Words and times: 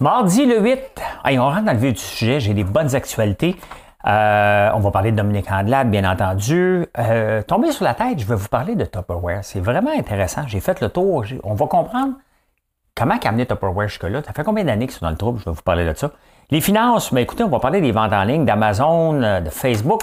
Mardi 0.00 0.44
le 0.44 0.60
8, 0.60 1.00
on 1.24 1.42
rentre 1.42 1.62
dans 1.66 1.72
le 1.72 1.78
vif 1.78 1.92
du 1.92 2.00
sujet, 2.00 2.40
j'ai 2.40 2.52
des 2.52 2.64
bonnes 2.64 2.96
actualités. 2.96 3.54
Euh, 4.06 4.70
on 4.74 4.80
va 4.80 4.90
parler 4.90 5.12
de 5.12 5.16
Dominique 5.16 5.48
Andelade, 5.48 5.88
bien 5.88 6.10
entendu. 6.10 6.84
Euh, 6.98 7.42
tombé 7.42 7.70
sur 7.70 7.84
la 7.84 7.94
tête, 7.94 8.18
je 8.18 8.26
vais 8.26 8.34
vous 8.34 8.48
parler 8.48 8.74
de 8.74 8.84
Tupperware. 8.84 9.44
C'est 9.44 9.60
vraiment 9.60 9.92
intéressant. 9.96 10.48
J'ai 10.48 10.58
fait 10.58 10.80
le 10.80 10.88
tour. 10.88 11.24
On 11.44 11.54
va 11.54 11.66
comprendre 11.68 12.14
comment 12.96 13.14
amener 13.24 13.46
Tupperware 13.46 13.86
jusque-là. 13.86 14.20
Ça 14.24 14.32
fait 14.32 14.42
combien 14.42 14.64
d'années 14.64 14.88
qu'ils 14.88 14.96
sont 14.96 15.06
dans 15.06 15.10
le 15.10 15.16
trouble? 15.16 15.38
Je 15.38 15.44
vais 15.44 15.52
vous 15.52 15.62
parler 15.62 15.86
de 15.86 15.94
ça. 15.96 16.10
Les 16.50 16.60
finances, 16.60 17.12
mais 17.12 17.22
écoutez, 17.22 17.44
on 17.44 17.48
va 17.48 17.60
parler 17.60 17.80
des 17.80 17.92
ventes 17.92 18.12
en 18.12 18.24
ligne 18.24 18.44
d'Amazon, 18.44 19.22
euh, 19.22 19.40
de 19.40 19.48
Facebook. 19.48 20.02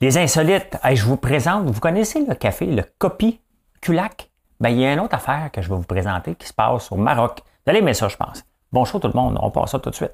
Les 0.00 0.16
insolites, 0.16 0.78
je 0.94 1.04
vous 1.04 1.18
présente, 1.18 1.66
vous 1.68 1.80
connaissez 1.80 2.24
le 2.24 2.34
café, 2.34 2.64
le 2.64 2.84
Copy 2.98 3.38
Culac? 3.82 4.30
Ben, 4.60 4.70
il 4.70 4.78
y 4.78 4.86
a 4.86 4.94
une 4.94 5.00
autre 5.00 5.14
affaire 5.14 5.50
que 5.52 5.60
je 5.60 5.68
vais 5.68 5.76
vous 5.76 5.82
présenter 5.82 6.34
qui 6.36 6.48
se 6.48 6.54
passe 6.54 6.90
au 6.90 6.96
Maroc. 6.96 7.42
Vous 7.66 7.70
allez 7.70 7.80
aimer 7.80 7.92
ça, 7.92 8.08
je 8.08 8.16
pense. 8.16 8.42
Bonjour 8.72 9.00
tout 9.00 9.08
le 9.08 9.14
monde, 9.14 9.36
on 9.42 9.50
passe 9.50 9.72
ça 9.72 9.80
tout 9.80 9.90
de 9.90 9.94
suite. 9.96 10.12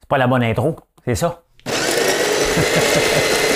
C'est 0.00 0.08
pas 0.08 0.16
la 0.16 0.26
bonne 0.26 0.44
intro, 0.44 0.76
c'est 1.04 1.14
ça. 1.14 1.42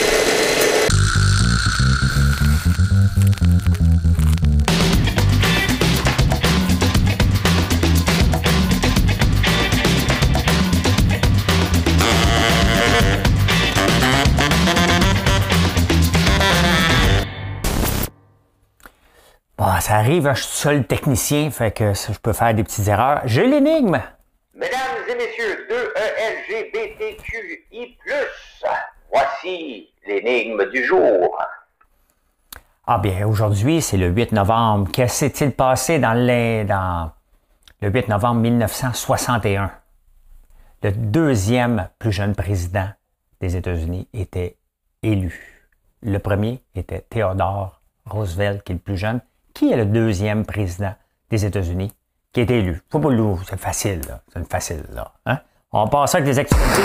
ça 19.83 19.97
arrive, 19.97 20.33
je 20.33 20.43
suis 20.43 20.57
seul 20.57 20.87
technicien, 20.87 21.51
fait 21.51 21.73
que 21.73 21.93
je 21.93 22.17
peux 22.21 22.33
faire 22.33 22.55
des 22.55 22.63
petites 22.63 22.87
erreurs. 22.87 23.21
J'ai 23.25 23.49
l'énigme. 23.49 24.01
Mesdames 24.55 24.79
et 25.09 25.15
messieurs, 25.17 25.67
2ELGBTQI+, 26.49 27.99
voici 29.13 29.89
l'énigme 30.07 30.71
du 30.71 30.85
jour. 30.85 31.37
Ah 32.87 32.99
bien, 32.99 33.27
aujourd'hui, 33.27 33.83
c'est 33.83 33.97
le 33.97 34.07
8 34.07 34.31
novembre. 34.31 34.89
Qu'est-ce 34.93 35.17
s'est-il 35.17 35.51
passé 35.51 35.99
dans, 35.99 36.13
les, 36.15 36.63
dans 36.65 37.11
le 37.81 37.91
8 37.91 38.07
novembre 38.09 38.41
1961? 38.41 39.73
Le 40.85 40.93
deuxième 40.93 41.89
plus 41.99 42.13
jeune 42.13 42.37
président 42.37 42.89
des 43.41 43.57
États-Unis 43.57 44.07
était 44.13 44.59
élu. 45.03 45.67
Le 46.03 46.19
premier 46.21 46.63
était 46.77 47.05
Theodore 47.11 47.81
Roosevelt, 48.07 48.63
qui 48.63 48.71
est 48.71 48.77
le 48.77 48.81
plus 48.81 48.97
jeune. 48.97 49.21
Qui 49.55 49.71
est 49.71 49.77
le 49.77 49.85
deuxième 49.85 50.47
président 50.47 50.95
des 51.29 51.45
États-Unis 51.45 51.93
qui 52.33 52.41
est 52.41 52.51
élu? 52.51 52.81
Faut 52.89 53.01
pas 53.01 53.11
le 53.11 53.23
c'est 53.47 53.61
facile, 53.61 54.01
là. 54.09 54.23
C'est 54.33 54.51
facile, 54.51 54.85
là. 54.95 55.13
Hein? 55.27 55.41
On 55.73 55.89
passe 55.89 56.15
avec 56.15 56.27
les 56.27 56.39
actualités. 56.39 56.83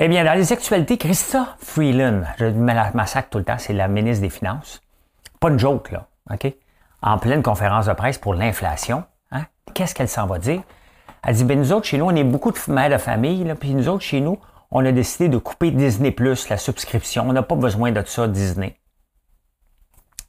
Eh 0.00 0.08
bien, 0.08 0.24
dans 0.24 0.34
les 0.34 0.52
actualités, 0.52 0.98
Christa 0.98 1.56
Freeland, 1.60 2.22
je 2.38 2.46
me 2.46 2.72
la 2.72 2.90
massacre 2.92 3.30
tout 3.30 3.38
le 3.38 3.44
temps, 3.44 3.58
c'est 3.58 3.72
la 3.72 3.86
ministre 3.86 4.22
des 4.22 4.30
Finances. 4.30 4.80
Pas 5.38 5.50
une 5.50 5.58
joke, 5.58 5.92
là. 5.92 6.08
OK? 6.32 6.52
En 7.02 7.18
pleine 7.18 7.42
conférence 7.42 7.86
de 7.86 7.92
presse 7.92 8.18
pour 8.18 8.34
l'inflation. 8.34 9.04
Hein? 9.30 9.44
Qu'est-ce 9.74 9.94
qu'elle 9.94 10.08
s'en 10.08 10.26
va 10.26 10.38
dire? 10.38 10.62
Elle 11.22 11.34
dit, 11.34 11.44
ben 11.44 11.58
nous 11.58 11.72
autres, 11.72 11.86
chez 11.86 11.98
nous, 11.98 12.06
on 12.06 12.14
est 12.16 12.24
beaucoup 12.24 12.50
de 12.50 12.58
mères 12.68 12.90
de 12.90 12.98
famille, 12.98 13.44
là, 13.44 13.54
puis 13.54 13.74
nous 13.74 13.88
autres, 13.88 14.02
chez 14.02 14.20
nous, 14.20 14.38
on 14.70 14.84
a 14.84 14.92
décidé 14.92 15.28
de 15.28 15.38
couper 15.38 15.70
Disney 15.70 16.10
Plus, 16.10 16.48
la 16.48 16.58
subscription. 16.58 17.28
On 17.28 17.32
n'a 17.32 17.42
pas 17.42 17.56
besoin 17.56 17.92
de 17.92 18.02
ça, 18.04 18.28
Disney. 18.28 18.78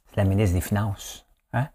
C'est 0.08 0.16
la 0.16 0.24
ministre 0.24 0.54
des 0.54 0.60
Finances. 0.60 1.26
Hein? 1.52 1.68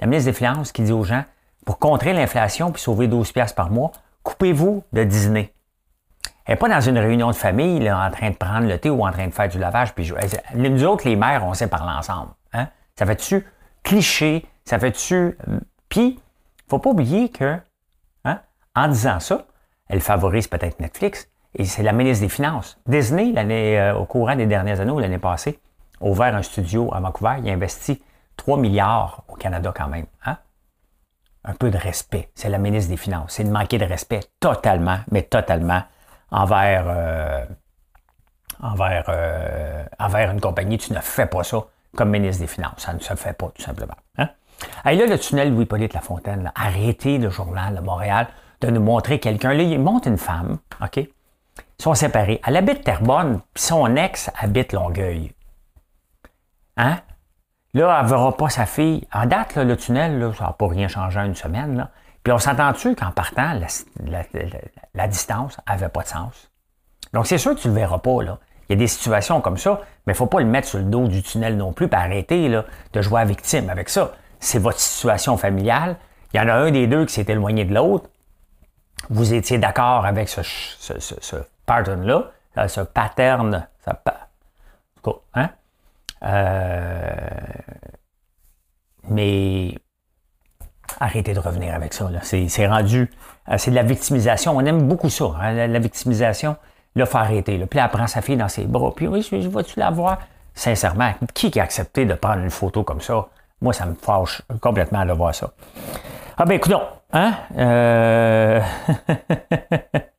La 0.00 0.06
ministre 0.06 0.30
des 0.30 0.36
Finances 0.36 0.72
qui 0.72 0.82
dit 0.82 0.92
aux 0.92 1.04
gens, 1.04 1.24
pour 1.64 1.78
contrer 1.78 2.12
l'inflation 2.12 2.72
puis 2.72 2.80
sauver 2.80 3.08
12 3.08 3.32
pièces 3.32 3.52
par 3.52 3.70
mois, 3.70 3.92
coupez-vous 4.22 4.82
de 4.92 5.04
Disney. 5.04 5.52
Elle 6.46 6.52
n'est 6.52 6.58
pas 6.58 6.68
dans 6.68 6.80
une 6.80 6.98
réunion 6.98 7.28
de 7.28 7.34
famille 7.34 7.90
en 7.90 8.10
train 8.10 8.30
de 8.30 8.36
prendre 8.36 8.68
le 8.68 8.78
thé 8.78 8.88
ou 8.88 9.04
en 9.04 9.10
train 9.10 9.26
de 9.26 9.34
faire 9.34 9.48
du 9.48 9.58
lavage. 9.58 9.94
Puis 9.94 10.12
nous 10.54 10.84
autres, 10.84 11.08
les 11.08 11.16
mères, 11.16 11.44
on 11.44 11.54
sait 11.54 11.66
parler 11.66 11.92
ensemble. 11.92 12.30
Hein? 12.52 12.68
Ça 12.96 13.04
fait-tu 13.04 13.44
cliché? 13.82 14.46
Ça 14.64 14.78
fait-tu... 14.78 15.36
Puis, 15.88 16.20
faut 16.68 16.78
pas 16.78 16.90
oublier 16.90 17.28
que, 17.28 17.58
hein, 18.24 18.40
en 18.74 18.88
disant 18.88 19.20
ça, 19.20 19.46
elle 19.88 20.00
favorise 20.00 20.48
peut-être 20.48 20.80
Netflix, 20.80 21.28
et 21.58 21.64
c'est 21.64 21.82
la 21.82 21.92
ministre 21.92 22.22
des 22.24 22.28
Finances. 22.28 22.78
Disney, 22.86 23.32
l'année, 23.32 23.80
euh, 23.80 23.96
au 23.96 24.04
courant 24.04 24.36
des 24.36 24.46
dernières 24.46 24.80
années 24.80 24.92
ou 24.92 24.98
l'année 24.98 25.18
passée, 25.18 25.58
a 26.00 26.04
ouvert 26.04 26.34
un 26.34 26.42
studio 26.42 26.92
à 26.92 27.00
Vancouver. 27.00 27.36
Il 27.42 27.48
a 27.48 27.52
investi 27.52 28.02
3 28.36 28.58
milliards 28.58 29.24
au 29.28 29.34
Canada 29.36 29.72
quand 29.74 29.88
même. 29.88 30.04
Hein? 30.26 30.36
Un 31.44 31.54
peu 31.54 31.70
de 31.70 31.78
respect. 31.78 32.30
C'est 32.34 32.50
la 32.50 32.58
ministre 32.58 32.90
des 32.90 32.98
Finances. 32.98 33.32
C'est 33.32 33.44
de 33.44 33.50
manquer 33.50 33.78
de 33.78 33.86
respect 33.86 34.20
totalement, 34.38 34.98
mais 35.10 35.22
totalement, 35.22 35.82
envers, 36.30 36.84
euh, 36.88 37.46
envers, 38.62 39.04
euh, 39.08 39.84
envers 39.98 40.30
une 40.30 40.40
compagnie. 40.40 40.76
Tu 40.76 40.92
ne 40.92 41.00
fais 41.00 41.26
pas 41.26 41.42
ça 41.42 41.64
comme 41.96 42.10
ministre 42.10 42.42
des 42.42 42.48
Finances. 42.48 42.74
Ça 42.78 42.92
ne 42.92 42.98
se 42.98 43.14
fait 43.14 43.32
pas, 43.32 43.48
tout 43.54 43.62
simplement. 43.62 43.96
Hein? 44.18 44.28
Et 44.84 44.94
là, 44.94 45.06
le 45.06 45.18
tunnel 45.18 45.54
Louis-Polyte 45.54 45.94
Lafontaine, 45.94 46.52
arrêtez 46.54 47.16
le 47.16 47.30
journal 47.30 47.76
de 47.76 47.80
Montréal 47.80 48.26
de 48.60 48.68
nous 48.68 48.82
montrer 48.82 49.20
quelqu'un. 49.20 49.54
Là, 49.54 49.62
il 49.62 49.80
monte 49.80 50.04
une 50.04 50.18
femme, 50.18 50.58
OK? 50.82 51.08
Sont 51.78 51.94
séparés. 51.94 52.40
Elle 52.46 52.56
habite 52.56 52.84
Terrebonne, 52.84 53.40
puis 53.52 53.62
son 53.62 53.96
ex 53.96 54.30
habite 54.38 54.72
Longueuil. 54.72 55.32
Hein? 56.76 56.98
Là, 57.74 57.98
elle 57.98 58.06
ne 58.06 58.10
verra 58.10 58.36
pas 58.36 58.48
sa 58.48 58.64
fille. 58.64 59.06
En 59.12 59.26
date, 59.26 59.56
le 59.56 59.76
tunnel, 59.76 60.18
là, 60.18 60.32
ça 60.32 60.44
n'a 60.44 60.52
pas 60.52 60.66
rien 60.66 60.88
changé 60.88 61.20
en 61.20 61.24
une 61.24 61.34
semaine. 61.34 61.76
Là. 61.76 61.90
Puis 62.22 62.32
on 62.32 62.38
s'entend-tu 62.38 62.94
qu'en 62.94 63.10
partant, 63.10 63.52
la, 64.94 65.08
distance 65.08 65.58
n'avait 65.68 65.90
pas 65.90 66.02
de 66.02 66.08
sens? 66.08 66.50
Donc, 67.12 67.26
c'est 67.26 67.38
sûr 67.38 67.54
que 67.54 67.60
tu 67.60 67.68
ne 67.68 67.74
le 67.74 67.80
verras 67.80 67.98
pas. 67.98 68.22
Là. 68.22 68.38
Il 68.68 68.72
y 68.72 68.76
a 68.76 68.78
des 68.78 68.86
situations 68.86 69.40
comme 69.40 69.58
ça, 69.58 69.80
mais 70.06 70.12
il 70.12 70.14
ne 70.14 70.16
faut 70.16 70.26
pas 70.26 70.40
le 70.40 70.46
mettre 70.46 70.68
sur 70.68 70.78
le 70.78 70.86
dos 70.86 71.06
du 71.06 71.22
tunnel 71.22 71.56
non 71.56 71.72
plus, 71.72 71.88
pour 71.88 71.98
arrêter 71.98 72.48
là, 72.48 72.64
de 72.92 73.02
jouer 73.02 73.20
à 73.20 73.24
victime 73.24 73.68
avec 73.68 73.90
ça. 73.90 74.12
C'est 74.40 74.58
votre 74.58 74.80
situation 74.80 75.36
familiale. 75.36 75.96
Il 76.32 76.38
y 76.38 76.40
en 76.40 76.48
a 76.48 76.54
un 76.54 76.70
des 76.70 76.86
deux 76.86 77.04
qui 77.04 77.12
s'est 77.12 77.26
éloigné 77.28 77.64
de 77.64 77.74
l'autre. 77.74 78.08
Vous 79.10 79.34
étiez 79.34 79.58
d'accord 79.58 80.06
avec 80.06 80.28
ce, 80.28 80.42
ce, 80.42 80.98
ce 80.98 81.36
pattern-là, 81.66 82.30
euh, 82.58 82.68
ce 82.68 82.80
pattern, 82.80 83.66
ça, 83.84 84.00
hein? 85.34 85.50
Euh, 86.22 87.10
mais 89.08 89.74
arrêtez 90.98 91.34
de 91.34 91.40
revenir 91.40 91.74
avec 91.74 91.92
ça. 91.92 92.08
C'est 92.22 92.66
rendu, 92.66 93.10
euh, 93.48 93.58
c'est 93.58 93.70
de 93.70 93.76
la 93.76 93.82
victimisation. 93.82 94.56
On 94.56 94.64
aime 94.64 94.88
beaucoup 94.88 95.10
ça, 95.10 95.26
hein, 95.40 95.66
la, 95.66 95.78
victimisation. 95.78 96.56
Là, 96.94 97.04
faut 97.04 97.18
arrêter. 97.18 97.58
Puis 97.66 97.78
elle 97.78 97.88
prend 97.90 98.06
sa 98.06 98.22
fille 98.22 98.36
dans 98.36 98.48
ses 98.48 98.64
bras. 98.64 98.92
Puis 98.94 99.06
oui, 99.06 99.22
je, 99.22 99.48
vois-tu 99.48 99.78
la 99.78 99.90
voir? 99.90 100.18
Sincèrement, 100.54 101.12
qui 101.34 101.60
a 101.60 101.62
accepté 101.62 102.06
de 102.06 102.14
prendre 102.14 102.42
une 102.42 102.50
photo 102.50 102.82
comme 102.82 103.02
ça? 103.02 103.26
Moi, 103.60 103.74
ça 103.74 103.84
me 103.84 103.94
fâche 103.94 104.40
complètement 104.62 105.04
de 105.04 105.12
voir 105.12 105.34
ça. 105.34 105.50
Ah 106.38 106.46
ben 106.46 106.54
écoute, 106.54 106.72
hein? 107.12 107.34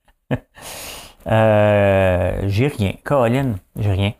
Euh, 1.27 2.43
j'ai 2.47 2.67
rien. 2.67 2.93
Caroline, 3.03 3.57
j'ai 3.75 3.91
rien. 3.91 4.13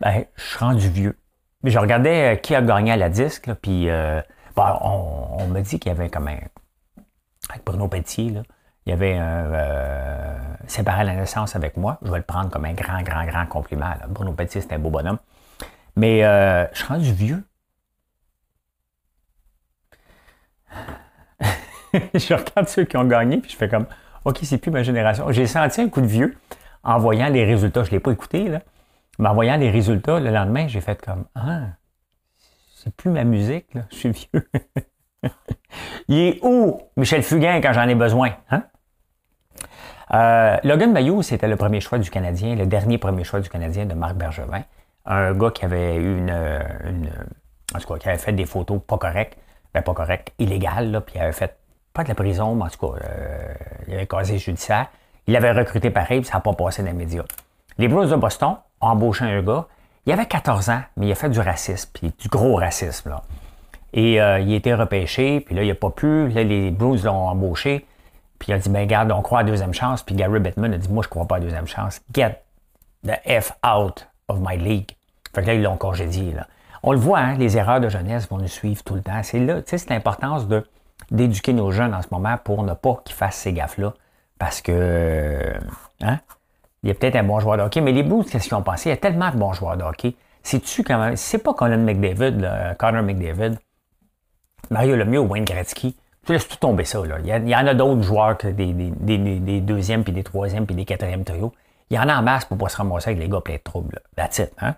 Ben, 0.00 0.24
je 0.34 0.42
suis 0.42 0.58
rendu 0.58 0.88
vieux. 0.88 1.16
Mais 1.62 1.70
je 1.70 1.78
regardais 1.78 2.34
euh, 2.34 2.36
qui 2.36 2.54
a 2.54 2.62
gagné 2.62 2.92
à 2.92 2.96
la 2.96 3.08
disque, 3.08 3.52
puis 3.62 3.88
euh, 3.88 4.20
on, 4.56 5.46
me 5.48 5.60
dit 5.60 5.78
qu'il 5.78 5.92
y 5.92 5.94
avait 5.94 6.10
comme 6.10 6.28
un. 6.28 6.38
Avec 7.50 7.64
Bruno 7.64 7.88
Pelletier, 7.88 8.30
là, 8.30 8.42
il 8.86 8.90
y 8.90 8.92
avait 8.92 9.16
un 9.16 10.38
séparé 10.66 11.02
à 11.02 11.04
la 11.04 11.14
naissance 11.14 11.54
avec 11.54 11.76
moi. 11.76 11.98
Je 12.02 12.10
vais 12.10 12.18
le 12.18 12.24
prendre 12.24 12.50
comme 12.50 12.64
un 12.64 12.72
grand, 12.72 13.02
grand, 13.02 13.24
grand 13.24 13.46
compliment. 13.46 13.92
Bruno 14.08 14.32
Pelletier, 14.32 14.60
c'est 14.60 14.72
un 14.72 14.78
beau 14.78 14.90
bonhomme. 14.90 15.18
Mais 15.96 16.20
je 16.22 16.78
suis 16.78 16.86
rendu 16.86 17.12
vieux. 17.12 17.44
je 21.92 22.34
regarde 22.34 22.68
ceux 22.68 22.84
qui 22.84 22.96
ont 22.96 23.04
gagné, 23.04 23.38
puis 23.38 23.50
je 23.50 23.56
fais 23.56 23.68
comme 23.68 23.86
OK, 24.24 24.38
c'est 24.42 24.58
plus 24.58 24.70
ma 24.70 24.82
génération. 24.82 25.30
J'ai 25.30 25.46
senti 25.46 25.80
un 25.80 25.88
coup 25.88 26.00
de 26.00 26.06
vieux 26.06 26.36
en 26.84 26.98
voyant 26.98 27.28
les 27.28 27.44
résultats. 27.44 27.84
Je 27.84 27.90
ne 27.90 27.96
l'ai 27.96 28.00
pas 28.00 28.12
écouté, 28.12 28.48
là. 28.48 28.60
Mais 29.18 29.28
en 29.28 29.34
voyant 29.34 29.56
les 29.56 29.70
résultats, 29.70 30.20
le 30.20 30.30
lendemain, 30.30 30.66
j'ai 30.68 30.80
fait 30.80 31.00
comme 31.00 31.24
Ah, 31.34 31.68
c'est 32.74 32.94
plus 32.94 33.10
ma 33.10 33.24
musique, 33.24 33.74
là. 33.74 33.82
Je 33.90 33.96
suis 33.96 34.10
vieux. 34.10 34.50
Il 36.08 36.18
est 36.18 36.38
où 36.42 36.80
Michel 36.96 37.22
Fugain 37.22 37.60
quand 37.60 37.72
j'en 37.72 37.88
ai 37.88 37.94
besoin? 37.94 38.32
Hein? 38.50 38.64
Euh, 40.12 40.56
Logan 40.64 40.92
Mayou, 40.92 41.22
c'était 41.22 41.48
le 41.48 41.56
premier 41.56 41.80
choix 41.80 41.98
du 41.98 42.10
Canadien, 42.10 42.54
le 42.54 42.66
dernier 42.66 42.98
premier 42.98 43.24
choix 43.24 43.40
du 43.40 43.48
Canadien 43.48 43.86
de 43.86 43.94
Marc 43.94 44.16
Bergevin. 44.16 44.64
Un 45.06 45.32
gars 45.32 45.50
qui 45.50 45.64
avait 45.64 45.96
eu 45.96 46.18
une, 46.18 46.30
une 46.84 47.10
en 47.74 47.78
tout 47.78 47.88
cas, 47.88 47.98
qui 47.98 48.08
avait 48.08 48.18
fait 48.18 48.32
des 48.32 48.44
photos 48.44 48.80
pas 48.86 48.98
correctes, 48.98 49.38
ben 49.74 49.82
pas 49.82 49.94
correctes, 49.94 50.32
illégales, 50.38 50.90
là, 50.90 51.00
puis 51.00 51.16
il 51.16 51.20
avait 51.20 51.32
fait 51.32 51.58
pas 51.92 52.04
de 52.04 52.08
la 52.08 52.14
prison, 52.14 52.54
mais 52.54 52.64
en 52.64 52.68
tout 52.68 52.86
cas, 52.86 53.04
euh, 53.04 53.54
il 53.88 53.94
avait 53.94 54.06
causé 54.06 54.38
judiciaire. 54.38 54.88
Il 55.26 55.36
avait 55.36 55.52
recruté 55.52 55.90
pareil, 55.90 56.20
puis 56.20 56.28
ça 56.28 56.34
n'a 56.34 56.40
pas 56.40 56.52
passé 56.52 56.82
dans 56.82 56.88
les 56.88 56.94
médias. 56.94 57.24
Les 57.78 57.88
Bruins 57.88 58.06
de 58.06 58.16
Boston 58.16 58.56
ont 58.80 58.86
embauché 58.86 59.24
un 59.24 59.42
gars. 59.42 59.66
Il 60.06 60.12
avait 60.12 60.26
14 60.26 60.70
ans, 60.70 60.82
mais 60.96 61.06
il 61.06 61.12
a 61.12 61.14
fait 61.14 61.30
du 61.30 61.40
racisme, 61.40 61.90
puis 61.92 62.12
du 62.18 62.28
gros 62.28 62.56
racisme. 62.56 63.10
Là. 63.10 63.22
Et 63.92 64.20
euh, 64.20 64.40
il 64.40 64.52
a 64.52 64.56
été 64.56 64.74
repêché, 64.74 65.40
puis 65.40 65.54
là, 65.54 65.62
il 65.62 65.68
n'a 65.68 65.74
pas 65.74 65.90
pu. 65.90 66.28
Là, 66.28 66.42
les 66.42 66.70
Blues 66.70 67.04
l'ont 67.04 67.28
embauché. 67.28 67.86
Puis 68.38 68.50
il 68.50 68.54
a 68.54 68.58
dit, 68.58 68.68
ben 68.68 68.86
garde, 68.86 69.12
on 69.12 69.22
croit 69.22 69.40
à 69.40 69.44
deuxième 69.44 69.74
chance. 69.74 70.02
Puis 70.02 70.16
Gary 70.16 70.40
Bettman 70.40 70.74
a 70.74 70.78
dit, 70.78 70.88
moi, 70.88 71.02
je 71.02 71.08
ne 71.08 71.10
crois 71.10 71.26
pas 71.26 71.36
à 71.36 71.40
deuxième 71.40 71.68
chance. 71.68 72.00
Get 72.12 72.42
the 73.06 73.20
F 73.40 73.52
out 73.64 74.08
of 74.26 74.38
my 74.40 74.56
league. 74.56 74.96
Fait 75.32 75.42
que 75.42 75.46
là, 75.46 75.54
ils 75.54 75.62
l'ont 75.62 75.76
congédié. 75.76 76.32
Là. 76.32 76.46
On 76.82 76.92
le 76.92 76.98
voit, 76.98 77.20
hein, 77.20 77.34
les 77.36 77.56
erreurs 77.56 77.80
de 77.80 77.88
jeunesse 77.88 78.28
vont 78.28 78.38
nous 78.38 78.48
suivre 78.48 78.82
tout 78.82 78.94
le 78.94 79.02
temps. 79.02 79.22
C'est 79.22 79.38
là, 79.38 79.62
tu 79.62 79.70
sais, 79.70 79.78
c'est 79.78 79.90
l'importance 79.90 80.48
de, 80.48 80.66
d'éduquer 81.10 81.52
nos 81.52 81.70
jeunes 81.70 81.94
en 81.94 82.02
ce 82.02 82.08
moment 82.10 82.36
pour 82.42 82.62
ne 82.62 82.74
pas 82.74 83.00
qu'ils 83.04 83.16
fassent 83.16 83.36
ces 83.36 83.52
gaffes-là. 83.52 83.94
Parce 84.38 84.60
que, 84.60 85.52
hein, 86.00 86.18
il 86.82 86.88
y 86.88 86.90
a 86.90 86.94
peut-être 86.94 87.16
un 87.16 87.22
bon 87.22 87.38
joueur 87.38 87.56
de 87.58 87.62
hockey, 87.62 87.80
mais 87.80 87.92
les 87.92 88.02
Blues, 88.02 88.28
qu'est-ce 88.28 88.48
qu'ils 88.48 88.56
ont 88.56 88.62
pensé? 88.62 88.88
Il 88.88 88.92
y 88.92 88.94
a 88.94 88.96
tellement 88.96 89.30
de 89.30 89.36
bons 89.36 89.52
joueurs 89.52 89.76
de 89.76 89.84
hockey. 89.84 90.16
C'est-tu 90.42 90.82
quand 90.82 90.98
même, 90.98 91.16
c'est 91.16 91.38
pas 91.38 91.54
Colin 91.54 91.78
McDavid, 91.78 92.40
là, 92.40 92.74
Connor 92.74 93.02
McDavid, 93.02 93.58
Mario 94.70 94.96
Lemieux 94.96 95.20
ou 95.20 95.28
Wayne 95.28 95.44
Gretzky. 95.44 95.96
Tu 96.26 96.32
laisses 96.32 96.48
tout 96.48 96.56
tomber 96.56 96.84
ça. 96.84 97.04
Là. 97.04 97.16
Il, 97.20 97.48
y 97.48 97.54
en 97.56 97.66
a 97.66 97.74
d'autres 97.74 98.02
joueurs 98.02 98.36
que 98.38 98.48
des, 98.48 98.72
des, 98.72 99.18
des, 99.18 99.60
deuxièmes, 99.60 100.04
puis 100.04 100.12
des 100.12 100.22
troisièmes, 100.22 100.66
puis 100.66 100.74
des 100.74 100.84
quatrièmes 100.84 101.24
trios. 101.24 101.52
Il 101.90 101.96
y 101.96 101.98
en 101.98 102.08
a 102.08 102.16
en 102.16 102.22
masse 102.22 102.44
pour 102.44 102.56
pas 102.58 102.68
se 102.68 102.76
ramasser 102.76 103.10
avec 103.10 103.20
les 103.20 103.28
gars 103.28 103.40
pleins 103.40 103.56
de 103.56 103.60
troubles. 103.62 103.94
Là. 104.16 104.28
That's. 104.28 104.50
Hein? 104.58 104.74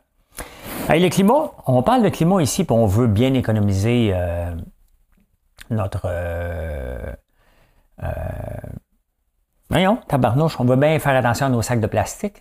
le 0.88 1.08
climat, 1.08 1.52
on 1.66 1.82
parle 1.82 2.02
de 2.02 2.08
climat 2.08 2.42
ici, 2.42 2.64
puis 2.64 2.74
on 2.74 2.86
veut 2.86 3.06
bien 3.06 3.34
économiser 3.34 4.10
euh, 4.14 4.54
notre. 5.70 6.02
Euh, 6.06 7.12
euh, 8.02 8.08
voyons, 9.70 9.98
tabarnouche, 10.08 10.58
on 10.60 10.64
veut 10.64 10.76
bien 10.76 10.98
faire 10.98 11.16
attention 11.16 11.46
à 11.46 11.48
nos 11.48 11.62
sacs 11.62 11.80
de 11.80 11.86
plastique. 11.86 12.40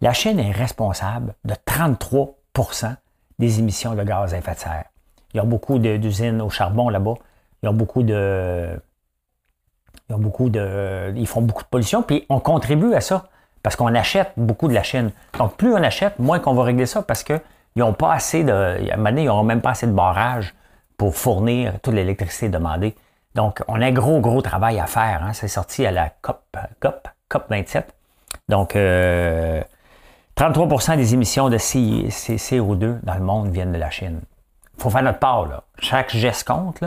La 0.00 0.12
Chine 0.12 0.38
est 0.38 0.52
responsable 0.52 1.34
de 1.44 1.54
33% 1.54 2.96
des 3.38 3.58
émissions 3.58 3.94
de 3.94 4.02
gaz 4.02 4.34
à 4.34 4.38
effet 4.38 4.54
de 4.54 4.58
serre. 4.58 4.84
Il 5.32 5.38
y 5.38 5.40
a 5.40 5.44
beaucoup 5.44 5.78
d'usines 5.78 6.40
au 6.40 6.50
charbon 6.50 6.88
là-bas. 6.88 7.14
Il 7.62 7.66
y 7.66 7.68
a 7.68 7.72
beaucoup 7.72 8.02
de. 8.02 8.78
Ils, 10.08 10.14
ont 10.14 10.18
beaucoup 10.18 10.50
de, 10.50 11.12
ils 11.16 11.26
font 11.26 11.42
beaucoup 11.42 11.62
de 11.64 11.68
pollution, 11.68 12.02
puis 12.02 12.26
on 12.28 12.38
contribue 12.38 12.94
à 12.94 13.00
ça 13.00 13.28
parce 13.62 13.74
qu'on 13.74 13.92
achète 13.94 14.32
beaucoup 14.36 14.68
de 14.68 14.74
la 14.74 14.82
Chine. 14.82 15.10
Donc, 15.38 15.56
plus 15.56 15.74
on 15.74 15.82
achète, 15.82 16.18
moins 16.18 16.38
qu'on 16.38 16.54
va 16.54 16.62
régler 16.62 16.86
ça 16.86 17.02
parce 17.02 17.24
qu'ils 17.24 17.40
n'ont 17.76 17.92
pas 17.92 18.12
assez 18.12 18.44
de. 18.44 18.52
À 18.52 18.94
un 18.94 18.96
moment 18.96 19.10
donné, 19.10 19.22
ils 19.22 19.26
n'auront 19.26 19.42
même 19.42 19.60
pas 19.60 19.70
assez 19.70 19.86
de 19.86 19.92
barrage 19.92 20.54
pour 20.96 21.16
fournir 21.16 21.80
toute 21.80 21.94
l'électricité 21.94 22.48
demandée. 22.48 22.94
Donc, 23.34 23.62
on 23.68 23.80
a 23.80 23.86
un 23.86 23.92
gros, 23.92 24.20
gros 24.20 24.42
travail 24.42 24.80
à 24.80 24.86
faire. 24.86 25.22
Hein. 25.22 25.32
C'est 25.32 25.48
sorti 25.48 25.84
à 25.84 25.90
la 25.90 26.08
COP, 26.08 26.56
COP, 26.80 27.08
COP 27.28 27.44
27. 27.50 27.94
Donc, 28.48 28.74
33% 28.74 28.78
euh, 28.78 29.62
des 30.96 31.14
émissions 31.14 31.50
de 31.50 31.58
CO2 31.58 33.00
dans 33.02 33.14
le 33.14 33.20
monde 33.20 33.50
viennent 33.50 33.72
de 33.72 33.78
la 33.78 33.90
Chine. 33.90 34.20
Il 34.78 34.82
faut 34.82 34.90
faire 34.90 35.02
notre 35.02 35.18
part. 35.18 35.46
Là. 35.46 35.64
Chaque 35.78 36.16
geste 36.16 36.46
compte, 36.46 36.82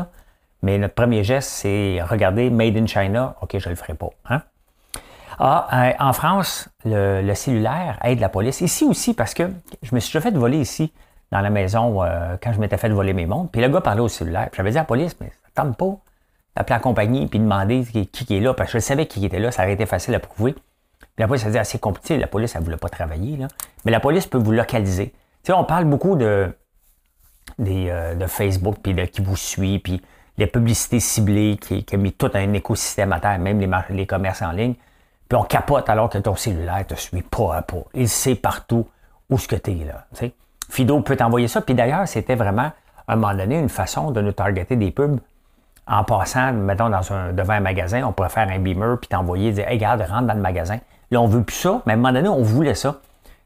mais 0.62 0.78
notre 0.78 0.96
premier 0.96 1.24
geste, 1.24 1.50
c'est 1.50 2.02
regarder 2.02 2.50
Made 2.50 2.78
in 2.78 2.88
China. 2.88 3.36
OK, 3.42 3.58
je 3.58 3.68
ne 3.68 3.74
le 3.74 3.76
ferai 3.76 3.94
pas. 3.94 4.10
Hein? 4.30 4.42
Ah, 5.40 5.68
euh, 5.72 5.94
en 6.00 6.14
France, 6.14 6.68
le, 6.84 7.34
cellulaire 7.34 7.98
aide 8.04 8.20
la 8.20 8.30
police. 8.30 8.60
Ici 8.60 8.84
aussi, 8.84 9.14
parce 9.14 9.34
que 9.34 9.50
je 9.82 9.96
me 9.96 10.00
suis 10.00 10.12
déjà 10.12 10.22
fait 10.22 10.36
voler 10.36 10.60
ici, 10.60 10.92
dans 11.32 11.42
la 11.42 11.50
maison, 11.50 12.04
euh, 12.04 12.38
quand 12.42 12.54
je 12.54 12.60
m'étais 12.60 12.78
fait 12.78 12.90
voler 12.90 13.14
mes 13.14 13.26
montres. 13.26 13.52
Puis 13.52 13.62
le 13.62 13.70
gars 13.70 13.82
parlait 13.82 14.02
au 14.02 14.08
cellulaire. 14.08 14.50
J'avais 14.56 14.72
dit 14.72 14.78
à 14.78 14.82
la 14.82 14.86
police, 14.86 15.16
mais 15.22 15.28
ça 15.28 15.64
tente 15.64 15.78
pas 15.78 15.98
d'appeler 16.56 16.76
la 16.76 16.80
compagnie 16.80 17.28
puis 17.28 17.40
demander 17.40 17.84
qui, 17.84 18.38
est 18.38 18.40
là. 18.40 18.54
Parce 18.54 18.72
que 18.72 18.80
je 18.80 18.84
savais 18.84 19.06
qui 19.06 19.24
était 19.26 19.40
là, 19.40 19.52
ça 19.52 19.64
aurait 19.64 19.74
été 19.74 19.86
facile 19.86 20.16
à 20.16 20.20
prouver. 20.20 20.54
Puis 20.54 20.64
la 21.18 21.28
police 21.28 21.46
a 21.46 21.52
dit, 21.52 21.58
assez 21.58 21.80
compliqué. 21.80 22.18
La 22.18 22.28
police, 22.28 22.56
elle 22.56 22.62
ne 22.62 22.66
voulait 22.66 22.78
pas 22.78 22.90
travailler. 22.90 23.38
Là. 23.38 23.48
Mais 23.86 23.92
la 23.92 24.00
police 24.00 24.26
peut 24.26 24.38
vous 24.38 24.52
localiser. 24.52 25.10
Tu 25.44 25.52
sais, 25.52 25.54
on 25.54 25.64
parle 25.64 25.86
beaucoup 25.86 26.16
de 26.16 26.52
euh, 27.60 28.16
de 28.16 28.26
Facebook, 28.26 28.78
puis 28.82 28.96
qui 29.10 29.22
vous 29.22 29.36
suit, 29.36 29.80
puis 29.80 30.02
les 30.38 30.48
publicités 30.48 31.02
ciblées 31.02 31.58
qui, 31.60 31.84
qui 31.84 31.96
a 31.96 31.98
mis 31.98 32.14
tout 32.14 32.32
un 32.34 32.54
écosystème 32.54 33.12
à 33.12 33.20
terre, 33.20 33.38
même 33.40 33.60
les, 33.60 33.70
les 33.90 34.06
commerces 34.06 34.42
en 34.42 34.52
ligne. 34.52 34.76
Puis 35.28 35.38
on 35.38 35.44
capote 35.44 35.90
alors 35.90 36.10
que 36.10 36.18
ton 36.18 36.36
cellulaire 36.36 36.88
te 36.88 36.96
suit 36.96 37.22
pas 37.22 37.58
à 37.58 37.62
pas. 37.62 37.84
Il 37.94 38.08
sait 38.08 38.36
partout 38.36 38.88
où 39.30 39.38
ce 39.38 39.48
que 39.48 39.58
tu 39.58 39.72
es 39.72 39.86
là. 39.86 40.08
Fido 40.70 41.02
peut 41.02 41.16
t'envoyer 41.16 41.48
ça. 41.48 41.62
Puis 41.62 41.76
d'ailleurs, 41.76 42.08
c'était 42.08 42.36
vraiment, 42.36 42.72
à 43.08 43.14
un 43.14 43.16
moment 43.16 43.34
donné, 43.34 43.60
une 43.60 43.70
façon 43.70 44.12
de 44.12 44.22
nous 44.22 44.32
targeter 44.32 44.76
des 44.76 44.92
pubs. 44.92 45.20
En 45.88 46.04
passant, 46.04 46.54
mettons, 46.54 46.90
dans 46.90 47.02
devant 47.34 47.54
un 47.54 47.60
magasin, 47.60 48.04
on 48.04 48.12
pourrait 48.12 48.30
faire 48.30 48.48
un 48.48 48.60
beamer 48.60 48.98
puis 49.00 49.08
t'envoyer, 49.08 49.52
dire, 49.52 49.68
hey, 49.68 49.78
regarde, 49.78 50.02
rentre 50.02 50.28
dans 50.28 50.36
le 50.36 50.42
magasin. 50.42 50.80
Là, 51.10 51.20
on 51.20 51.28
veut 51.28 51.44
plus 51.44 51.56
ça, 51.56 51.82
mais 51.86 51.94
à 51.94 51.96
un 51.96 51.98
moment 51.98 52.14
donné, 52.14 52.30
on 52.30 52.44
voulait 52.44 52.76
ça. 52.76 53.02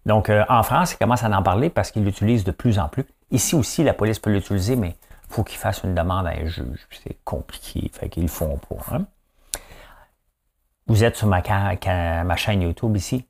Donc, 0.06 0.30
euh, 0.30 0.44
en 0.50 0.64
France, 0.64 0.94
ils 0.94 0.98
commencent 0.98 1.24
à 1.24 1.30
en 1.30 1.42
parler 1.42 1.70
parce 1.70 1.92
qu'ils 1.92 2.04
l'utilisent 2.04 2.44
de 2.44 2.52
plus 2.52 2.80
en 2.80 2.90
plus. 2.90 3.06
Ici 3.32 3.56
aussi, 3.56 3.84
la 3.84 3.94
police 3.94 4.20
peut 4.20 4.32
l'utiliser, 4.32 4.76
mais 4.76 4.98
il 5.30 5.34
faut 5.34 5.44
qu'ils 5.44 5.58
fassent 5.58 5.84
une 5.84 5.96
demande 5.96 6.28
à 6.28 6.32
un 6.32 6.46
juge. 6.46 6.88
C'est 6.92 7.18
compliqué, 7.24 7.90
fait 7.94 8.10
qu'ils 8.10 8.24
le 8.24 8.30
font 8.30 8.60
pas. 8.70 8.96
Hein. 8.96 9.06
Vous 10.88 11.04
êtes 11.06 11.16
sur 11.16 11.28
ma, 11.28 11.42
ma, 12.24 12.36
chaîne 12.36 12.62
YouTube 12.62 12.98
ici. 12.98 13.26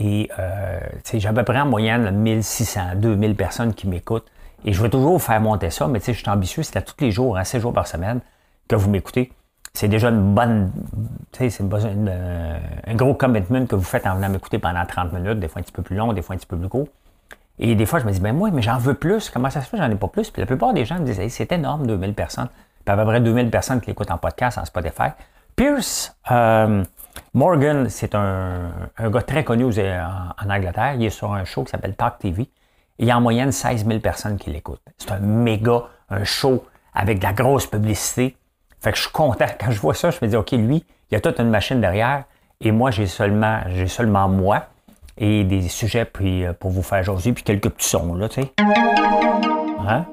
Et 0.00 0.30
euh, 0.38 0.80
j'ai 1.12 1.28
à 1.28 1.32
peu 1.32 1.44
près 1.44 1.60
en 1.60 1.66
moyenne 1.66 2.10
1600, 2.10 2.96
2000 2.96 3.36
personnes 3.36 3.74
qui 3.74 3.86
m'écoutent. 3.86 4.26
Et 4.64 4.72
je 4.72 4.82
vais 4.82 4.88
toujours 4.88 5.20
faire 5.22 5.40
monter 5.40 5.70
ça, 5.70 5.86
mais 5.86 6.00
je 6.04 6.12
suis 6.12 6.28
ambitieux, 6.28 6.62
c'est 6.62 6.76
à 6.76 6.82
tous 6.82 6.94
les 7.00 7.10
jours, 7.10 7.36
hein, 7.36 7.44
7 7.44 7.62
jours 7.62 7.72
par 7.72 7.86
semaine 7.86 8.20
que 8.68 8.76
vous 8.76 8.90
m'écoutez. 8.90 9.32
C'est 9.72 9.88
déjà 9.88 10.08
une 10.08 10.34
bonne, 10.34 10.72
c'est 11.32 11.50
euh, 11.60 12.58
un 12.86 12.94
gros 12.94 13.14
commitment 13.14 13.66
que 13.66 13.76
vous 13.76 13.84
faites 13.84 14.06
en 14.06 14.16
venant 14.16 14.28
m'écouter 14.28 14.58
pendant 14.58 14.84
30 14.84 15.12
minutes, 15.12 15.38
des 15.38 15.48
fois 15.48 15.60
un 15.60 15.62
petit 15.62 15.72
peu 15.72 15.82
plus 15.82 15.96
long, 15.96 16.12
des 16.12 16.22
fois 16.22 16.34
un 16.34 16.38
petit 16.38 16.46
peu 16.46 16.56
plus 16.56 16.68
court. 16.68 16.88
Et 17.58 17.74
des 17.74 17.86
fois, 17.86 18.00
je 18.00 18.06
me 18.06 18.10
dis, 18.10 18.20
ben 18.20 18.34
moi, 18.34 18.50
mais 18.50 18.62
j'en 18.62 18.78
veux 18.78 18.94
plus. 18.94 19.28
Comment 19.28 19.50
ça 19.50 19.60
se 19.60 19.68
fait, 19.68 19.76
j'en 19.76 19.90
ai 19.90 19.94
pas 19.94 20.08
plus? 20.08 20.30
Puis 20.30 20.40
la 20.40 20.46
plupart 20.46 20.72
des 20.72 20.86
gens 20.86 20.98
me 20.98 21.04
disent, 21.04 21.20
c'est 21.28 21.52
énorme, 21.52 21.86
2000 21.86 22.14
personnes. 22.14 22.48
Puis 22.84 22.92
à 22.92 22.96
peu 22.96 23.04
près 23.04 23.20
2000 23.20 23.50
personnes 23.50 23.80
qui 23.80 23.88
l'écoutent 23.88 24.10
en 24.10 24.18
podcast, 24.18 24.56
en 24.56 24.64
Spotify. 24.64 25.10
Pierce 25.56 26.16
euh, 26.30 26.82
Morgan, 27.32 27.88
c'est 27.88 28.14
un, 28.14 28.72
gars 28.98 29.22
très 29.22 29.44
connu 29.44 29.64
en, 29.64 30.50
Angleterre. 30.50 30.94
Il 30.94 31.04
est 31.04 31.10
sur 31.10 31.32
un 31.32 31.44
show 31.44 31.62
qui 31.64 31.70
s'appelle 31.70 31.94
Talk 31.94 32.18
TV. 32.18 32.48
il 32.98 33.06
y 33.06 33.10
a 33.10 33.16
en 33.16 33.20
moyenne 33.20 33.52
16 33.52 33.86
000 33.86 34.00
personnes 34.00 34.36
qui 34.36 34.50
l'écoutent. 34.50 34.82
C'est 34.98 35.12
un 35.12 35.20
méga, 35.20 35.84
un 36.08 36.24
show 36.24 36.64
avec 36.92 37.20
de 37.20 37.24
la 37.24 37.32
grosse 37.32 37.66
publicité. 37.66 38.36
Fait 38.80 38.90
que 38.90 38.96
je 38.96 39.02
suis 39.02 39.12
content. 39.12 39.46
Quand 39.60 39.70
je 39.70 39.80
vois 39.80 39.94
ça, 39.94 40.10
je 40.10 40.18
me 40.22 40.28
dis, 40.28 40.36
OK, 40.36 40.50
lui, 40.52 40.84
il 41.10 41.14
y 41.14 41.16
a 41.16 41.20
toute 41.20 41.38
une 41.38 41.50
machine 41.50 41.80
derrière. 41.80 42.24
Et 42.60 42.72
moi, 42.72 42.90
j'ai 42.90 43.06
seulement, 43.06 43.60
j'ai 43.68 43.86
seulement 43.86 44.28
moi 44.28 44.66
et 45.16 45.44
des 45.44 45.68
sujets 45.68 46.04
puis, 46.06 46.44
euh, 46.44 46.52
pour 46.52 46.70
vous 46.70 46.82
faire 46.82 47.02
jaser, 47.02 47.32
puis 47.32 47.44
quelques 47.44 47.68
petits 47.68 47.88
sons, 47.88 48.14
là, 48.14 48.28
tu 48.28 48.42
sais. 48.42 48.52
Hein? 49.86 50.06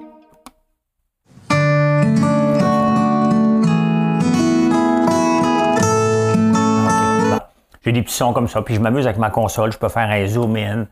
Des 7.92 8.02
petits 8.02 8.14
sons 8.14 8.34
comme 8.34 8.48
ça, 8.48 8.62
puis 8.62 8.76
je 8.76 8.82
m'amuse 8.82 9.06
avec 9.08 9.18
ma 9.18 9.30
console. 9.30 9.72
Je 9.72 9.78
peux 9.78 9.90
faire 9.90 10.10
un 10.10 10.28
zoom 10.28 10.56
in. 10.58 10.86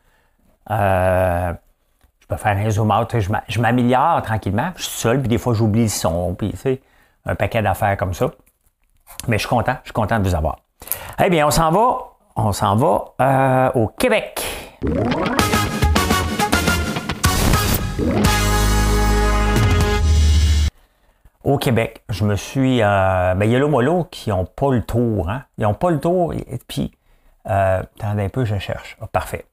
Euh, 0.72 1.54
je 2.22 2.28
peux 2.28 2.38
faire 2.38 2.58
un 2.58 2.70
zoom 2.70 2.92
out. 2.92 3.14
Je 3.48 3.60
m'améliore 3.60 4.22
tranquillement. 4.22 4.72
Je 4.78 4.84
suis 4.84 4.92
seul, 4.92 5.20
puis 5.20 5.28
des 5.28 5.38
fois, 5.38 5.54
j'oublie 5.54 5.84
le 5.84 5.90
son, 5.90 6.34
puis 6.36 6.52
tu 6.52 6.58
sais, 6.58 6.82
un 7.26 7.36
paquet 7.36 7.62
d'affaires 7.62 7.98
comme 7.98 8.14
ça. 8.14 8.32
Mais 9.28 9.38
je 9.38 9.42
suis 9.46 9.50
content. 9.50 9.76
Je 9.84 9.88
suis 9.88 9.94
content 9.94 10.20
de 10.20 10.28
vous 10.28 10.36
avoir. 10.36 10.58
Eh 11.24 11.30
bien, 11.30 11.46
on 11.46 11.52
s'en 11.52 11.72
va 11.72 12.16
on 12.36 12.52
s'en 12.52 12.76
va 12.76 13.06
euh, 13.22 13.72
au 13.76 13.88
Québec. 13.88 14.44
Au 21.46 21.60
Québec, 21.60 22.04
je 22.10 22.26
me 22.26 22.36
suis. 22.36 22.82
Euh, 22.82 23.36
ben, 23.36 23.46
il 23.46 23.52
y 23.52 23.56
a 23.56 23.60
le 23.60 23.68
Molo 23.68 24.06
qui 24.06 24.32
n'ont 24.32 24.46
pas 24.46 24.72
le 24.72 24.82
tour. 24.82 25.30
Hein? 25.30 25.44
Ils 25.60 25.62
n'ont 25.62 25.76
pas 25.76 25.92
le 25.92 26.00
tour. 26.00 26.34
Et 26.34 26.60
puis, 26.68 26.92
euh, 27.48 27.84
attendez 28.00 28.24
un 28.24 28.30
peu, 28.30 28.46
je 28.46 28.58
cherche. 28.58 28.98
Ah, 29.00 29.06
parfait. 29.06 29.46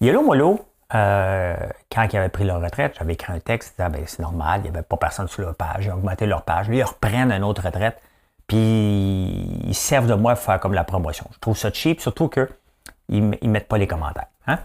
Yellow 0.00 0.22
Molo, 0.22 0.58
euh, 0.96 1.56
quand 1.92 2.08
ils 2.12 2.16
avaient 2.16 2.28
pris 2.28 2.42
leur 2.42 2.60
retraite, 2.60 2.96
j'avais 2.98 3.12
écrit 3.12 3.32
un 3.32 3.38
texte, 3.38 3.74
ben, 3.78 4.02
c'est 4.06 4.18
normal, 4.18 4.60
il 4.60 4.70
n'y 4.70 4.76
avait 4.76 4.82
pas 4.82 4.96
personne 4.96 5.28
sur 5.28 5.42
leur 5.42 5.54
page, 5.54 5.84
ils 5.84 5.92
ont 5.92 5.94
augmenté 5.94 6.26
leur 6.26 6.42
page. 6.42 6.68
Là, 6.68 6.74
ils 6.74 6.82
reprennent 6.82 7.30
une 7.30 7.44
autre 7.44 7.62
retraite. 7.64 8.00
Puis 8.48 8.58
ils 9.64 9.74
servent 9.74 10.08
de 10.08 10.14
moi 10.14 10.34
pour 10.34 10.42
faire 10.42 10.58
comme 10.58 10.74
la 10.74 10.84
promotion. 10.84 11.26
Je 11.34 11.38
trouve 11.38 11.56
ça 11.56 11.70
cheap, 11.72 12.00
surtout 12.00 12.28
qu'ils 12.28 13.28
ne 13.28 13.48
mettent 13.48 13.68
pas 13.68 13.78
les 13.78 13.86
commentaires. 13.86 14.28
Hein? 14.48 14.58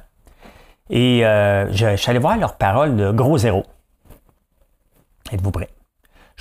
Et 0.89 1.23
euh, 1.23 1.71
je, 1.71 1.95
suis 1.97 2.09
allé 2.09 2.19
voir 2.19 2.37
leurs 2.37 2.57
paroles 2.57 2.95
de 2.95 3.11
gros 3.11 3.37
zéro. 3.37 3.63
Êtes-vous 5.31 5.51
prêts? 5.51 5.69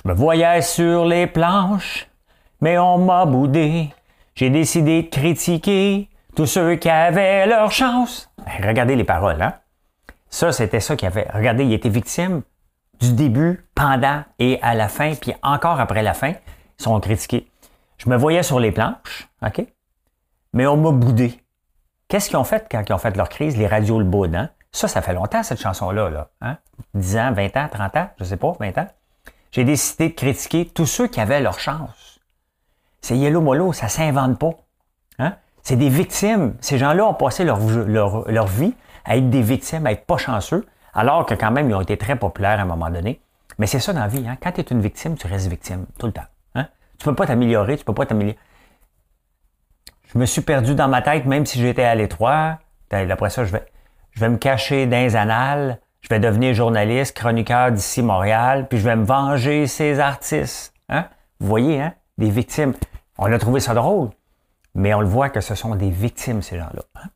Je 0.04 0.08
me 0.10 0.14
voyais 0.14 0.62
sur 0.62 1.04
les 1.04 1.28
planches, 1.28 2.08
mais 2.60 2.76
on 2.76 2.98
m'a 2.98 3.24
boudé. 3.24 3.94
J'ai 4.34 4.50
décidé 4.50 5.04
de 5.04 5.08
critiquer 5.08 6.08
tous 6.34 6.46
ceux 6.46 6.74
qui 6.74 6.90
avaient 6.90 7.46
leur 7.46 7.70
chance. 7.70 8.28
regardez 8.64 8.96
les 8.96 9.04
paroles, 9.04 9.40
hein? 9.40 9.54
Ça, 10.28 10.50
c'était 10.50 10.80
ça 10.80 10.96
qu'il 10.96 11.06
avait. 11.06 11.28
Regardez, 11.32 11.64
il 11.64 11.72
était 11.72 11.88
victime 11.88 12.42
du 13.00 13.12
début, 13.12 13.64
pendant 13.76 14.24
et 14.40 14.58
à 14.62 14.74
la 14.74 14.88
fin, 14.88 15.14
puis 15.14 15.34
encore 15.42 15.78
après 15.78 16.02
la 16.02 16.14
fin 16.14 16.32
sont 16.78 16.98
critiqués. 16.98 17.48
Je 17.98 18.10
me 18.10 18.16
voyais 18.16 18.42
sur 18.42 18.58
les 18.58 18.72
planches, 18.72 19.28
OK? 19.46 19.64
Mais 20.52 20.66
on 20.66 20.76
m'a 20.76 20.90
boudé. 20.90 21.40
Qu'est-ce 22.08 22.28
qu'ils 22.28 22.38
ont 22.38 22.44
fait 22.44 22.66
quand 22.68 22.82
ils 22.88 22.92
ont 22.92 22.98
fait 22.98 23.16
leur 23.16 23.28
crise? 23.28 23.56
Les 23.56 23.68
radios 23.68 24.00
le 24.00 24.04
bout, 24.04 24.24
hein? 24.34 24.50
Ça, 24.72 24.88
ça 24.88 25.00
fait 25.00 25.14
longtemps, 25.14 25.44
cette 25.44 25.60
chanson-là. 25.60 26.10
Là, 26.10 26.28
hein? 26.40 26.58
10 26.94 27.16
ans, 27.18 27.32
20 27.32 27.56
ans, 27.56 27.68
30 27.70 27.96
ans, 27.96 28.08
je 28.18 28.24
sais 28.24 28.36
pas, 28.36 28.52
20 28.58 28.78
ans? 28.78 28.88
J'ai 29.52 29.64
décidé 29.64 30.08
de 30.08 30.14
critiquer 30.14 30.64
tous 30.66 30.86
ceux 30.86 31.06
qui 31.06 31.20
avaient 31.20 31.40
leur 31.40 31.60
chance. 31.60 32.20
C'est 33.02 33.16
Yellow 33.16 33.42
Molo, 33.42 33.72
ça 33.72 33.88
s'invente 33.88 34.38
pas. 34.38 34.54
Hein? 35.18 35.34
C'est 35.62 35.76
des 35.76 35.90
victimes. 35.90 36.54
Ces 36.60 36.78
gens-là 36.78 37.06
ont 37.06 37.14
passé 37.14 37.44
leur, 37.44 37.60
leur, 37.60 38.30
leur, 38.30 38.46
vie 38.46 38.74
à 39.04 39.16
être 39.16 39.28
des 39.28 39.42
victimes, 39.42 39.86
à 39.86 39.92
être 39.92 40.06
pas 40.06 40.16
chanceux, 40.16 40.66
alors 40.94 41.26
que 41.26 41.34
quand 41.34 41.50
même, 41.50 41.68
ils 41.68 41.74
ont 41.74 41.82
été 41.82 41.98
très 41.98 42.16
populaires 42.16 42.58
à 42.58 42.62
un 42.62 42.66
moment 42.66 42.88
donné. 42.88 43.20
Mais 43.58 43.66
c'est 43.66 43.78
ça 43.78 43.92
dans 43.92 44.00
la 44.00 44.08
vie. 44.08 44.26
Hein? 44.26 44.38
Quand 44.42 44.52
tu 44.52 44.60
es 44.60 44.64
une 44.64 44.80
victime, 44.80 45.16
tu 45.16 45.26
restes 45.26 45.48
victime 45.48 45.86
tout 45.98 46.06
le 46.06 46.12
temps. 46.12 46.22
Hein? 46.54 46.68
Tu 46.98 47.04
peux 47.04 47.14
pas 47.14 47.26
t'améliorer, 47.26 47.76
tu 47.76 47.84
peux 47.84 47.94
pas 47.94 48.06
t'améliorer. 48.06 48.38
Je 50.14 50.18
me 50.18 50.24
suis 50.24 50.42
perdu 50.42 50.74
dans 50.74 50.88
ma 50.88 51.02
tête, 51.02 51.26
même 51.26 51.44
si 51.44 51.60
j'étais 51.60 51.84
à 51.84 51.94
l'étroit. 51.94 52.58
Après 52.90 53.30
ça, 53.30 53.44
je 53.44 53.52
vais, 53.52 53.64
je 54.12 54.20
vais 54.20 54.28
me 54.28 54.36
cacher 54.36 54.86
dans 54.86 54.98
les 54.98 55.16
annales. 55.16 55.78
Je 56.02 56.08
vais 56.08 56.18
devenir 56.18 56.52
journaliste, 56.52 57.16
chroniqueur 57.16 57.70
d'ici 57.70 58.02
Montréal, 58.02 58.66
puis 58.68 58.78
je 58.78 58.84
vais 58.84 58.96
me 58.96 59.04
venger 59.04 59.68
ces 59.68 60.00
artistes. 60.00 60.74
Hein? 60.88 61.06
Vous 61.38 61.46
voyez, 61.46 61.80
hein? 61.80 61.94
Des 62.18 62.28
victimes. 62.28 62.74
On 63.18 63.32
a 63.32 63.38
trouvé 63.38 63.60
ça 63.60 63.72
drôle, 63.72 64.10
mais 64.74 64.92
on 64.94 65.00
le 65.00 65.06
voit 65.06 65.30
que 65.30 65.40
ce 65.40 65.54
sont 65.54 65.76
des 65.76 65.90
victimes, 65.90 66.42
ces 66.42 66.58
gens-là. 66.58 66.82
Hein? 66.96 67.08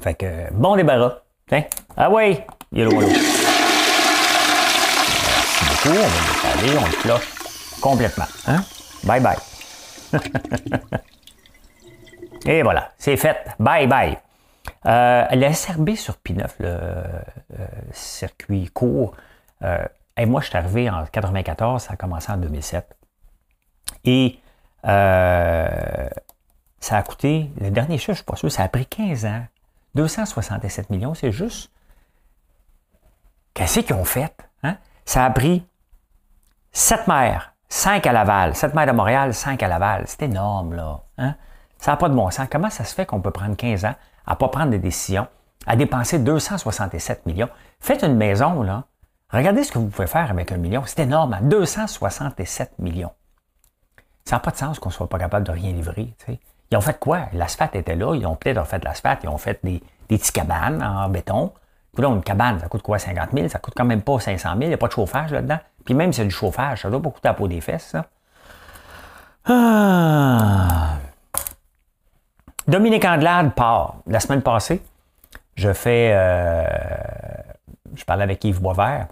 Fait 0.00 0.14
que, 0.14 0.50
bon 0.52 0.74
débarras. 0.76 1.18
Tiens. 1.48 1.64
Ah 1.96 2.10
oui, 2.10 2.40
yellow, 2.72 2.92
yellow. 2.92 3.08
Merci 5.28 5.64
beaucoup. 5.68 5.98
On 5.98 6.48
va 6.48 6.72
le 6.72 6.78
on 6.78 6.86
le 6.86 7.02
cloche 7.02 7.28
complètement. 7.82 8.26
Hein? 8.46 8.64
Bye 9.04 9.20
bye. 9.20 9.36
Et 12.46 12.62
voilà, 12.62 12.90
c'est 12.96 13.16
fait. 13.18 13.46
Bye 13.58 13.86
bye. 13.86 14.18
Euh, 14.86 15.26
la 15.30 15.52
SRB 15.52 15.94
sur 15.94 16.14
P9, 16.14 16.48
le 16.58 16.68
euh, 16.68 17.06
circuit 17.92 18.68
court, 18.68 19.14
euh, 19.62 19.84
et 20.16 20.26
moi 20.26 20.40
je 20.40 20.48
suis 20.48 20.56
arrivé 20.56 20.90
en 20.90 21.04
94, 21.06 21.82
ça 21.82 21.92
a 21.92 21.96
commencé 21.96 22.32
en 22.32 22.36
2007. 22.36 22.96
Et 24.04 24.38
ça 26.82 26.96
a 26.96 27.02
coûté, 27.04 27.50
le 27.60 27.70
dernier 27.70 27.96
chiffre, 27.96 28.06
je 28.08 28.12
ne 28.12 28.16
suis 28.16 28.24
pas 28.24 28.36
sûr, 28.36 28.50
ça 28.50 28.64
a 28.64 28.68
pris 28.68 28.86
15 28.86 29.24
ans. 29.26 29.44
267 29.94 30.90
millions, 30.90 31.14
c'est 31.14 31.30
juste. 31.30 31.70
Qu'est-ce 33.54 33.80
qu'ils 33.80 33.94
ont 33.94 34.04
fait? 34.04 34.34
Hein? 34.64 34.76
Ça 35.04 35.24
a 35.24 35.30
pris 35.30 35.64
7 36.72 37.06
maires, 37.06 37.54
5 37.68 38.04
à 38.06 38.12
Laval, 38.12 38.56
7 38.56 38.74
maires 38.74 38.86
de 38.86 38.92
Montréal, 38.92 39.34
5 39.34 39.62
à 39.62 39.68
Laval. 39.68 40.04
C'est 40.06 40.22
énorme, 40.22 40.74
là. 40.74 41.02
Hein? 41.18 41.36
Ça 41.78 41.92
n'a 41.92 41.96
pas 41.96 42.08
de 42.08 42.14
bon 42.14 42.30
sens. 42.30 42.48
Comment 42.50 42.70
ça 42.70 42.84
se 42.84 42.94
fait 42.94 43.06
qu'on 43.06 43.20
peut 43.20 43.30
prendre 43.30 43.54
15 43.54 43.84
ans 43.84 43.94
à 44.32 44.34
ne 44.34 44.38
pas 44.38 44.48
prendre 44.48 44.70
des 44.70 44.78
décisions, 44.78 45.26
à 45.66 45.76
dépenser 45.76 46.18
267 46.18 47.26
millions? 47.26 47.48
Faites 47.80 48.02
une 48.02 48.16
maison, 48.16 48.62
là. 48.62 48.84
Regardez 49.30 49.62
ce 49.62 49.72
que 49.72 49.78
vous 49.78 49.88
pouvez 49.88 50.06
faire 50.06 50.30
avec 50.30 50.52
un 50.52 50.56
million. 50.56 50.82
C'est 50.86 51.02
énorme, 51.02 51.38
267 51.42 52.78
millions. 52.78 53.12
Ça 54.24 54.36
n'a 54.36 54.40
pas 54.40 54.50
de 54.50 54.56
sens 54.56 54.78
qu'on 54.78 54.88
ne 54.88 54.94
soit 54.94 55.08
pas 55.08 55.18
capable 55.18 55.46
de 55.46 55.52
rien 55.52 55.72
livrer. 55.72 56.14
Ils 56.70 56.76
ont 56.76 56.80
fait 56.80 56.98
quoi? 56.98 57.26
L'asphalte 57.32 57.76
était 57.76 57.96
là, 57.96 58.14
ils 58.14 58.26
ont 58.26 58.36
peut-être 58.36 58.64
fait 58.66 58.78
de 58.78 58.84
l'asphalte, 58.84 59.20
ils 59.24 59.28
ont 59.28 59.38
fait 59.38 59.60
des, 59.62 59.82
des 60.08 60.18
petites 60.18 60.34
cabanes 60.34 60.82
en 60.82 61.08
béton. 61.08 61.52
Puis 61.92 62.02
là, 62.02 62.08
une 62.08 62.22
cabane, 62.22 62.58
ça 62.60 62.68
coûte 62.68 62.82
quoi? 62.82 62.98
50 62.98 63.30
000? 63.34 63.48
Ça 63.48 63.58
coûte 63.58 63.74
quand 63.76 63.84
même 63.84 64.02
pas 64.02 64.18
500 64.18 64.48
000. 64.50 64.62
Il 64.62 64.68
n'y 64.68 64.74
a 64.74 64.78
pas 64.78 64.86
de 64.86 64.92
chauffage 64.92 65.32
là-dedans. 65.32 65.58
Puis 65.84 65.94
même 65.94 66.12
c'est 66.12 66.24
du 66.24 66.30
chauffage, 66.30 66.82
ça 66.82 66.90
doit 66.90 67.02
pas 67.02 67.10
coûter 67.10 67.28
la 67.28 67.34
peau 67.34 67.48
des 67.48 67.60
fesses, 67.60 67.88
ça. 67.88 68.06
Ah. 69.44 70.96
Dominique 72.68 73.04
Andelade 73.04 73.54
part. 73.54 73.96
La 74.06 74.20
semaine 74.20 74.42
passée, 74.42 74.82
je 75.54 75.72
fais. 75.72 76.12
Euh, 76.14 76.64
je 77.94 78.04
parlais 78.04 78.22
avec 78.22 78.42
Yves 78.44 78.60
Boisvert, 78.60 79.08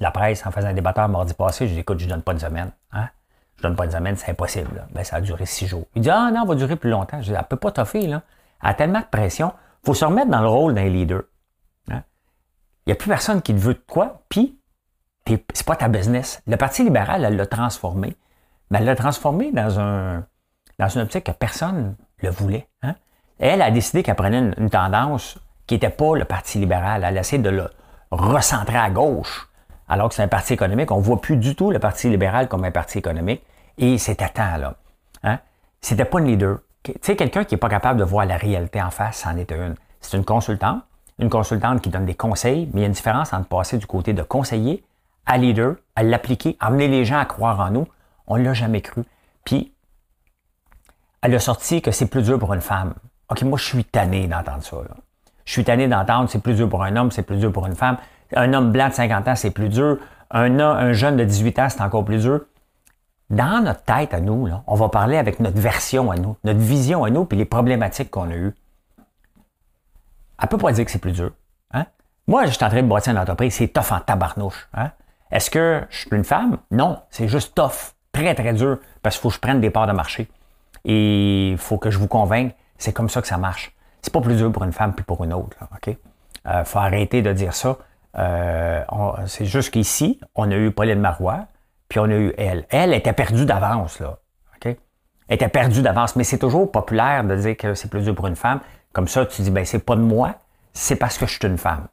la 0.00 0.10
presse, 0.10 0.44
en 0.46 0.50
faisant 0.50 0.68
un 0.68 0.74
débatteur 0.74 1.08
mardi 1.08 1.34
passé. 1.34 1.66
Je 1.66 1.74
dis 1.74 1.80
écoute, 1.80 1.98
je 1.98 2.04
ne 2.04 2.10
donne 2.10 2.22
pas 2.22 2.32
une 2.32 2.38
semaine. 2.38 2.70
Hein? 2.92 3.08
Je 3.56 3.62
donne 3.62 3.76
pas 3.76 3.84
une 3.84 3.90
semaine, 3.90 4.16
c'est 4.16 4.30
impossible. 4.30 4.86
Ben, 4.92 5.02
ça 5.04 5.16
a 5.16 5.20
duré 5.20 5.46
six 5.46 5.66
jours. 5.66 5.86
Il 5.94 6.02
dit 6.02 6.10
Ah 6.10 6.30
non, 6.32 6.42
on 6.42 6.46
va 6.46 6.54
durer 6.54 6.76
plus 6.76 6.90
longtemps. 6.90 7.20
Je 7.20 7.26
dis 7.26 7.32
Elle 7.32 7.38
ne 7.38 7.44
peut 7.44 7.56
pas 7.56 7.72
toffer, 7.72 8.06
là. 8.06 8.22
Elle 8.62 8.70
a 8.70 8.74
tellement 8.74 9.00
de 9.00 9.06
pression. 9.06 9.52
Il 9.82 9.86
faut 9.86 9.94
se 9.94 10.04
remettre 10.04 10.30
dans 10.30 10.42
le 10.42 10.48
rôle 10.48 10.74
d'un 10.74 10.88
leader. 10.88 11.22
Hein? 11.90 12.02
Il 12.86 12.90
n'y 12.90 12.92
a 12.92 12.96
plus 12.96 13.08
personne 13.08 13.40
qui 13.42 13.54
te 13.54 13.60
veut 13.60 13.74
de 13.74 13.82
quoi, 13.88 14.22
puis 14.28 14.58
c'est 15.26 15.66
pas 15.66 15.76
ta 15.76 15.88
business. 15.88 16.42
Le 16.46 16.56
Parti 16.56 16.84
libéral, 16.84 17.24
elle 17.24 17.36
l'a 17.36 17.46
transformé. 17.46 18.16
Mais 18.70 18.78
elle 18.78 18.84
l'a 18.84 18.96
transformé 18.96 19.52
dans 19.52 19.80
un 19.80 20.24
dans 20.78 20.88
une 20.88 21.02
optique 21.02 21.24
que 21.24 21.32
personne 21.32 21.96
le 22.22 22.30
voulait. 22.30 22.68
Hein? 22.82 22.94
Elle 23.38 23.62
a 23.62 23.70
décidé 23.70 24.02
qu'elle 24.02 24.14
prenait 24.14 24.52
une, 24.56 24.70
tendance 24.70 25.38
qui 25.66 25.74
n'était 25.74 25.90
pas 25.90 26.16
le 26.16 26.24
Parti 26.24 26.58
libéral. 26.58 27.04
Elle 27.04 27.16
a 27.16 27.20
essayé 27.20 27.42
de 27.42 27.50
le 27.50 27.68
recentrer 28.10 28.76
à 28.76 28.90
gauche, 28.90 29.48
alors 29.88 30.08
que 30.08 30.14
c'est 30.14 30.22
un 30.22 30.28
parti 30.28 30.52
économique. 30.52 30.90
On 30.90 30.98
ne 30.98 31.02
voit 31.02 31.20
plus 31.20 31.36
du 31.36 31.54
tout 31.54 31.70
le 31.70 31.78
Parti 31.78 32.08
libéral 32.08 32.48
comme 32.48 32.64
un 32.64 32.70
parti 32.70 32.98
économique. 32.98 33.42
Et 33.78 33.98
c'était 33.98 34.28
temps, 34.28 34.56
là. 34.58 34.74
Hein? 35.24 35.38
C'était 35.80 36.04
pas 36.04 36.20
une 36.20 36.26
leader. 36.26 36.58
Tu 36.82 36.92
sais, 37.00 37.16
quelqu'un 37.16 37.44
qui 37.44 37.54
n'est 37.54 37.58
pas 37.58 37.68
capable 37.68 37.98
de 37.98 38.04
voir 38.04 38.26
la 38.26 38.36
réalité 38.36 38.82
en 38.82 38.90
face, 38.90 39.18
c'en 39.18 39.36
est 39.36 39.50
une. 39.50 39.74
C'est 40.00 40.16
une 40.16 40.24
consultante, 40.24 40.82
une 41.18 41.30
consultante 41.30 41.80
qui 41.80 41.90
donne 41.90 42.06
des 42.06 42.14
conseils, 42.14 42.68
mais 42.72 42.80
il 42.80 42.82
y 42.82 42.84
a 42.84 42.86
une 42.88 42.92
différence 42.92 43.32
entre 43.32 43.48
passer 43.48 43.78
du 43.78 43.86
côté 43.86 44.12
de 44.12 44.22
conseiller 44.22 44.84
à 45.26 45.38
leader, 45.38 45.76
à 45.94 46.02
l'appliquer, 46.02 46.56
amener 46.60 46.88
les 46.88 47.04
gens 47.04 47.18
à 47.18 47.24
croire 47.24 47.60
en 47.60 47.70
nous. 47.70 47.86
On 48.26 48.36
ne 48.36 48.44
l'a 48.44 48.54
jamais 48.54 48.80
cru. 48.80 49.04
Puis, 49.44 49.71
elle 51.22 51.34
a 51.34 51.38
sorti 51.38 51.80
que 51.80 51.90
c'est 51.90 52.06
plus 52.06 52.22
dur 52.22 52.38
pour 52.38 52.52
une 52.52 52.60
femme. 52.60 52.94
OK, 53.30 53.42
moi, 53.42 53.58
je 53.58 53.64
suis 53.64 53.84
tanné 53.84 54.26
d'entendre 54.26 54.62
ça. 54.62 54.76
Je 55.44 55.52
suis 55.52 55.64
tanné 55.64 55.88
d'entendre 55.88 56.28
c'est 56.28 56.40
plus 56.40 56.54
dur 56.54 56.68
pour 56.68 56.82
un 56.82 56.94
homme, 56.96 57.10
c'est 57.10 57.22
plus 57.22 57.38
dur 57.38 57.52
pour 57.52 57.66
une 57.66 57.76
femme. 57.76 57.96
Un 58.34 58.52
homme 58.52 58.72
blanc 58.72 58.88
de 58.88 58.94
50 58.94 59.28
ans, 59.28 59.36
c'est 59.36 59.50
plus 59.50 59.68
dur. 59.68 59.98
Un, 60.30 60.58
un 60.60 60.92
jeune 60.92 61.16
de 61.16 61.24
18 61.24 61.58
ans, 61.60 61.68
c'est 61.68 61.80
encore 61.80 62.04
plus 62.04 62.22
dur. 62.22 62.40
Dans 63.30 63.64
notre 63.64 63.82
tête 63.82 64.12
à 64.12 64.20
nous, 64.20 64.48
on 64.66 64.74
va 64.74 64.88
parler 64.88 65.16
avec 65.16 65.40
notre 65.40 65.58
version 65.58 66.10
à 66.10 66.16
nous, 66.16 66.36
notre 66.44 66.58
vision 66.58 67.04
à 67.04 67.10
nous, 67.10 67.24
puis 67.24 67.38
les 67.38 67.44
problématiques 67.44 68.10
qu'on 68.10 68.30
a 68.30 68.34
eues. 68.34 68.54
Elle 70.40 70.48
peut 70.48 70.58
pas 70.58 70.72
dire 70.72 70.84
que 70.84 70.90
c'est 70.90 70.98
plus 70.98 71.12
dur. 71.12 71.30
Hein? 71.72 71.86
Moi, 72.26 72.44
je 72.46 72.50
suis 72.50 72.64
en 72.64 72.68
train 72.68 72.82
de 72.82 72.88
bâtir 72.88 73.12
une 73.12 73.18
entreprise, 73.18 73.54
c'est 73.54 73.68
tough 73.68 73.92
en 73.92 74.00
tabarnouche. 74.00 74.68
Hein? 74.74 74.90
Est-ce 75.30 75.50
que 75.50 75.82
je 75.88 75.98
suis 75.98 76.10
une 76.12 76.24
femme? 76.24 76.58
Non, 76.70 76.98
c'est 77.10 77.28
juste 77.28 77.54
tough, 77.54 77.94
très, 78.12 78.34
très 78.34 78.52
dur, 78.52 78.78
parce 79.02 79.16
qu'il 79.16 79.22
faut 79.22 79.28
que 79.28 79.36
je 79.36 79.40
prenne 79.40 79.60
des 79.60 79.70
parts 79.70 79.86
de 79.86 79.92
marché. 79.92 80.28
Et 80.84 81.50
il 81.50 81.58
faut 81.58 81.78
que 81.78 81.90
je 81.90 81.98
vous 81.98 82.08
convainque, 82.08 82.54
c'est 82.78 82.92
comme 82.92 83.08
ça 83.08 83.20
que 83.20 83.28
ça 83.28 83.38
marche. 83.38 83.74
C'est 84.02 84.12
pas 84.12 84.20
plus 84.20 84.36
dur 84.36 84.50
pour 84.50 84.64
une 84.64 84.72
femme 84.72 84.94
que 84.94 85.02
pour 85.02 85.22
une 85.24 85.32
autre. 85.32 85.56
Il 85.60 85.92
OK? 85.92 85.96
Euh, 86.48 86.64
faut 86.64 86.80
arrêter 86.80 87.22
de 87.22 87.32
dire 87.32 87.54
ça. 87.54 87.78
Euh, 88.18 88.82
c'est 89.26 89.46
juste 89.46 89.70
qu'ici, 89.70 90.20
on 90.34 90.50
a 90.50 90.56
eu 90.56 90.72
Pauline 90.72 90.98
Marois, 90.98 91.46
puis 91.88 92.00
on 92.00 92.04
a 92.04 92.14
eu 92.14 92.34
elle. 92.36 92.66
Elle 92.68 92.92
était 92.94 93.12
perdue 93.12 93.46
d'avance, 93.46 94.00
là. 94.00 94.18
OK? 94.56 94.76
Elle 95.28 95.34
était 95.34 95.48
perdue 95.48 95.82
d'avance, 95.82 96.16
mais 96.16 96.24
c'est 96.24 96.38
toujours 96.38 96.70
populaire 96.70 97.22
de 97.24 97.36
dire 97.36 97.56
que 97.56 97.74
c'est 97.74 97.88
plus 97.88 98.02
dur 98.02 98.14
pour 98.14 98.26
une 98.26 98.36
femme. 98.36 98.60
Comme 98.92 99.08
ça, 99.08 99.24
tu 99.24 99.40
dis, 99.42 99.50
ben 99.50 99.64
c'est 99.64 99.78
pas 99.78 99.94
de 99.94 100.00
moi, 100.00 100.34
c'est 100.72 100.96
parce 100.96 101.16
que 101.16 101.26
je 101.26 101.38
suis 101.38 101.46
une 101.46 101.58
femme. 101.58 101.86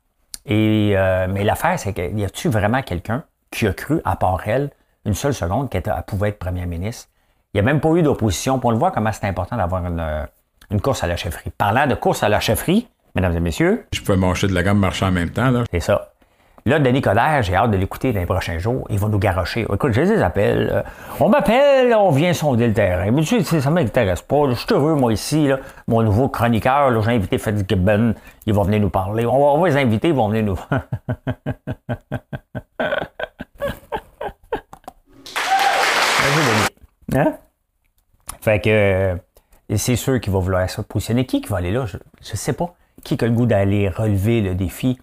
Et, 0.46 0.94
euh, 0.96 1.28
mais 1.30 1.44
l'affaire, 1.44 1.78
c'est 1.80 1.94
que 1.94 2.02
y 2.02 2.26
a-tu 2.26 2.50
vraiment 2.50 2.82
quelqu'un 2.82 3.24
qui 3.52 3.68
a 3.68 3.74
cru, 3.74 4.02
à 4.04 4.16
part 4.16 4.42
elle, 4.48 4.72
une 5.06 5.14
seule 5.14 5.34
seconde 5.34 5.70
qu'elle 5.70 5.84
pouvait 6.08 6.30
être 6.30 6.40
première 6.40 6.68
ministre? 6.68 7.10
Il 7.54 7.62
n'y 7.62 7.62
a 7.62 7.64
même 7.64 7.82
pas 7.82 7.90
eu 7.90 8.04
d'opposition. 8.04 8.60
Pour 8.60 8.72
le 8.72 8.78
voir 8.78 8.92
comment 8.92 9.12
c'est 9.12 9.26
important 9.26 9.58
d'avoir 9.58 9.86
une, 9.86 10.28
une, 10.72 10.82
course 10.82 11.04
à 11.04 11.08
la 11.08 11.16
chefferie. 11.16 11.50
Parlant 11.58 11.88
de 11.88 11.96
course 11.96 12.22
à 12.22 12.30
la 12.30 12.40
chefferie, 12.40 12.88
mesdames 13.16 13.36
et 13.36 13.40
messieurs. 13.40 13.86
Je 13.92 14.02
pouvais 14.02 14.18
manger 14.18 14.48
de 14.48 14.54
la 14.54 14.62
gamme 14.62 14.78
marcher 14.78 15.06
en 15.06 15.12
même 15.12 15.32
temps. 15.32 15.50
là. 15.50 15.64
C'est 15.72 15.80
ça. 15.80 16.12
Là, 16.66 16.78
Denis 16.78 17.02
Coderre, 17.02 17.42
j'ai 17.42 17.56
hâte 17.56 17.72
de 17.72 17.78
l'écouter 17.78 18.14
dans 18.14 18.20
les 18.20 18.28
prochains 18.28 18.60
jours. 18.60 18.86
Il 18.92 19.00
va 19.00 19.08
nous 19.08 19.18
garocher. 19.18 19.62
Écoute, 19.62 19.94
j'ai 19.94 20.06
des 20.06 20.22
appels. 20.22 20.70
Euh, 20.72 20.84
on 21.20 21.30
m'appelle, 21.30 21.96
on 21.96 22.12
vient 22.12 22.34
sonder 22.34 22.68
le 22.68 22.74
terrain. 22.74 23.10
Mais 23.10 23.24
tu 23.24 23.44
sais, 23.44 23.62
ça 23.62 23.70
ne 23.70 23.76
m'intéresse 23.76 24.22
pas. 24.22 24.50
Je 24.50 24.54
suis 24.54 24.68
heureux, 24.70 24.94
moi, 24.94 25.12
ici. 25.12 25.48
Là. 25.48 25.60
Mon 25.88 26.04
nouveau 26.04 26.28
chroniqueur, 26.28 27.02
j'ai 27.02 27.12
invité 27.12 27.40
Fred 27.40 27.66
Gibbon. 27.68 28.14
Il 28.46 28.54
va 28.54 28.64
venir 28.64 28.82
nous 28.82 28.90
parler. 28.90 29.26
On 29.26 29.60
va, 29.60 29.68
les 29.68 29.78
inviter, 29.78 30.10
ils 30.10 30.14
vont 30.14 30.30
venir 30.30 30.44
nous. 30.44 30.60
hein? 37.16 37.38
Fait 38.42 38.60
que 38.60 38.70
euh, 38.70 39.16
c'est 39.76 39.96
sûr 39.96 40.20
qu'il 40.20 40.34
va 40.34 40.40
vouloir 40.40 40.70
se 40.70 40.82
positionner. 40.82 41.26
Qui 41.26 41.42
qui 41.42 41.50
va 41.50 41.58
aller 41.58 41.72
là? 41.72 41.86
Je 41.86 41.98
ne 41.98 42.38
sais 42.38 42.54
pas. 42.54 42.74
Qui 43.04 43.18
a 43.20 43.26
le 43.26 43.32
goût 43.32 43.46
d'aller 43.46 43.90
relever 43.90 44.42
le 44.42 44.56
défi? 44.56 45.00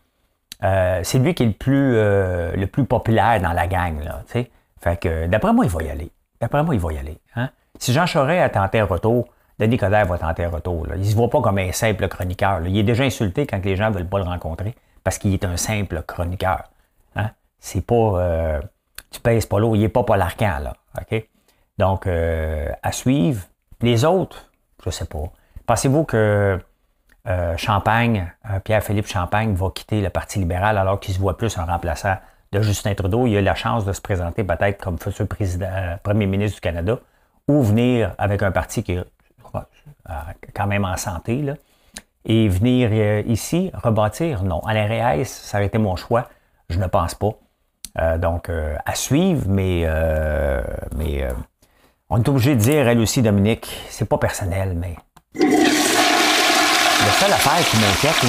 Euh, 0.62 1.00
c'est 1.02 1.18
lui 1.18 1.34
qui 1.34 1.42
est 1.42 1.46
le 1.46 1.52
plus, 1.52 1.96
euh, 1.96 2.54
le 2.56 2.66
plus 2.66 2.84
populaire 2.84 3.40
dans 3.40 3.52
la 3.52 3.66
gang. 3.66 4.02
Là, 4.02 4.22
fait 4.26 4.96
que 5.00 5.26
d'après 5.26 5.52
moi, 5.52 5.64
il 5.64 5.70
va 5.70 5.82
y 5.82 5.90
aller. 5.90 6.10
D'après 6.40 6.62
moi, 6.62 6.74
il 6.74 6.80
va 6.80 6.92
y 6.92 6.98
aller. 6.98 7.18
Hein? 7.34 7.50
Si 7.78 7.92
Jean 7.92 8.06
Charest 8.06 8.42
a 8.42 8.48
tenté 8.48 8.78
un 8.78 8.84
retour, 8.84 9.28
Denis 9.58 9.78
Coderre 9.78 10.06
va 10.06 10.18
tenter 10.18 10.44
un 10.44 10.50
retour. 10.50 10.86
Il 10.94 11.00
ne 11.00 11.04
se 11.04 11.14
voit 11.14 11.30
pas 11.30 11.40
comme 11.40 11.58
un 11.58 11.72
simple 11.72 12.08
chroniqueur. 12.08 12.60
Il 12.66 12.76
est 12.76 12.82
déjà 12.82 13.04
insulté 13.04 13.46
quand 13.46 13.62
les 13.64 13.76
gens 13.76 13.90
ne 13.90 13.94
veulent 13.94 14.08
pas 14.08 14.18
le 14.18 14.24
rencontrer 14.24 14.74
parce 15.02 15.18
qu'il 15.18 15.32
est 15.32 15.44
un 15.44 15.56
simple 15.56 16.02
chroniqueur. 16.06 16.64
Hein? 17.14 17.30
C'est 17.58 17.84
pas. 17.84 17.94
Euh, 17.94 18.60
tu 19.10 19.20
pèses 19.20 19.46
pas 19.46 19.58
l'eau, 19.58 19.74
il 19.74 19.80
n'est 19.80 19.88
pas 19.88 20.02
Paul 20.02 20.20
Arcan, 20.20 20.58
là. 20.62 20.74
OK? 21.00 21.26
Donc, 21.78 22.06
à 22.06 22.92
suivre. 22.92 23.46
Les 23.82 24.04
autres, 24.04 24.50
je 24.82 24.88
ne 24.88 24.92
sais 24.92 25.04
pas. 25.04 25.30
Pensez-vous 25.66 26.04
que 26.04 26.58
euh, 27.28 27.56
Champagne, 27.56 28.32
euh, 28.48 28.60
Pierre-Philippe 28.60 29.08
Champagne 29.08 29.54
va 29.54 29.70
quitter 29.70 30.00
le 30.00 30.10
Parti 30.10 30.38
libéral 30.38 30.78
alors 30.78 31.00
qu'il 31.00 31.12
se 31.12 31.18
voit 31.18 31.36
plus 31.36 31.58
un 31.58 31.64
remplaçant 31.64 32.16
de 32.52 32.62
Justin 32.62 32.94
Trudeau? 32.94 33.26
Il 33.26 33.36
a 33.36 33.42
la 33.42 33.54
chance 33.54 33.84
de 33.84 33.92
se 33.92 34.00
présenter 34.00 34.44
peut-être 34.44 34.82
comme 34.82 34.98
futur 34.98 35.26
président, 35.26 35.66
euh, 35.68 35.96
premier 36.02 36.26
ministre 36.26 36.56
du 36.56 36.60
Canada 36.60 36.98
ou 37.48 37.62
venir 37.62 38.14
avec 38.16 38.42
un 38.42 38.52
parti 38.52 38.82
qui 38.82 38.92
est 38.92 39.04
quand 40.54 40.66
même 40.66 40.84
en 40.84 40.96
santé. 40.96 41.42
Là, 41.42 41.54
et 42.24 42.48
venir 42.48 42.92
ici 43.26 43.70
rebâtir, 43.74 44.42
non. 44.42 44.60
Alain 44.60 44.86
Reyes, 44.86 45.26
ça 45.26 45.58
aurait 45.58 45.66
été 45.66 45.78
mon 45.78 45.94
choix. 45.94 46.28
Je 46.70 46.78
ne 46.78 46.86
pense 46.88 47.14
pas. 47.14 48.18
donc, 48.18 48.50
à 48.50 48.94
suivre, 48.96 49.44
mais, 49.48 49.86
mais 50.96 51.24
on 52.08 52.22
est 52.22 52.28
obligé 52.28 52.54
de 52.54 52.60
dire, 52.60 52.86
elle 52.86 53.00
aussi, 53.00 53.20
Dominique, 53.20 53.66
c'est 53.88 54.08
pas 54.08 54.18
personnel, 54.18 54.76
mais 54.76 54.94
la 55.34 55.50
seule 57.12 57.32
affaire 57.32 57.66
qui 57.68 57.76
m'inquiète, 57.78 58.24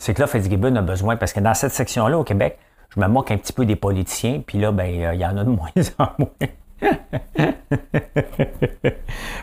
c'est 0.00 0.14
que 0.14 0.20
là, 0.20 0.28
Fitzgibbon 0.28 0.76
a 0.76 0.82
besoin, 0.82 1.16
parce 1.16 1.32
que 1.32 1.40
dans 1.40 1.54
cette 1.54 1.72
section-là, 1.72 2.16
au 2.16 2.22
Québec, 2.22 2.58
je 2.94 3.00
me 3.00 3.08
moque 3.08 3.32
un 3.32 3.36
petit 3.36 3.52
peu 3.52 3.66
des 3.66 3.74
politiciens, 3.74 4.40
puis 4.46 4.58
là, 4.58 4.70
ben, 4.70 5.02
euh, 5.02 5.14
il 5.14 5.20
y 5.20 5.26
en 5.26 5.36
a 5.36 5.42
de 5.44 5.50
moins 5.50 5.70
en 5.98 6.08
moins. 6.18 6.28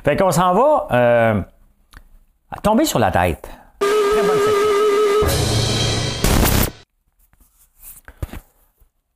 fait 0.04 0.16
qu'on 0.16 0.32
s'en 0.32 0.54
va 0.54 0.88
euh, 0.92 1.42
tomber 2.64 2.86
sur 2.86 3.00
la 3.00 3.12
tête. 3.12 3.50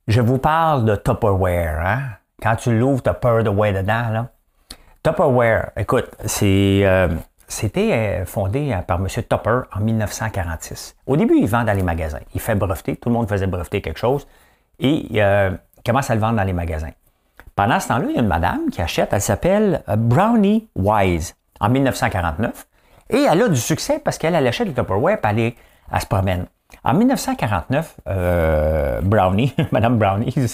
Je 0.06 0.20
vous 0.20 0.38
parle 0.38 0.84
de 0.84 0.96
Tupperware. 0.96 1.80
Hein? 1.86 2.00
Quand 2.42 2.56
tu 2.56 2.78
l'ouvres, 2.78 3.02
tu 3.02 3.08
as 3.08 3.14
peur 3.14 3.42
de 3.42 3.48
ouais 3.48 3.72
dedans. 3.72 4.10
Là. 4.10 4.26
Tupperware, 5.02 5.70
écoute. 5.78 6.10
Euh, 6.42 7.08
c'était 7.48 7.92
euh, 7.92 8.26
fondé 8.26 8.72
euh, 8.72 8.82
par 8.82 8.98
M. 8.98 9.06
Tupper 9.08 9.62
en 9.74 9.80
1946. 9.80 10.94
Au 11.06 11.16
début, 11.16 11.38
il 11.38 11.48
vend 11.48 11.64
dans 11.64 11.72
les 11.72 11.82
magasins. 11.82 12.20
Il 12.34 12.40
fait 12.40 12.54
breveter, 12.54 12.96
tout 12.96 13.08
le 13.08 13.14
monde 13.14 13.28
faisait 13.28 13.46
breveter 13.46 13.80
quelque 13.80 13.98
chose, 13.98 14.26
et 14.78 15.06
il 15.10 15.58
commence 15.84 16.10
à 16.10 16.14
le 16.14 16.20
vendre 16.20 16.36
dans 16.36 16.44
les 16.44 16.52
magasins? 16.52 16.90
Pendant 17.56 17.80
ce 17.80 17.88
temps-là, 17.88 18.06
il 18.08 18.14
y 18.14 18.18
a 18.18 18.20
une 18.20 18.28
madame 18.28 18.70
qui 18.70 18.80
achète, 18.80 19.12
elle 19.12 19.20
s'appelle 19.20 19.82
Brownie 19.96 20.68
Wise, 20.76 21.34
en 21.60 21.68
1949, 21.68 22.66
et 23.10 23.22
elle 23.22 23.42
a 23.42 23.48
du 23.48 23.60
succès 23.60 23.98
parce 23.98 24.18
qu'elle 24.18 24.34
achète 24.34 24.68
le 24.68 24.74
Tupperware, 24.74 25.18
et 25.36 25.56
elle, 25.92 26.00
se 26.00 26.06
promène. 26.06 26.46
En 26.84 26.94
1949, 26.94 27.96
Brownie, 29.02 29.54
Madame 29.72 29.98
Brownie, 29.98 30.34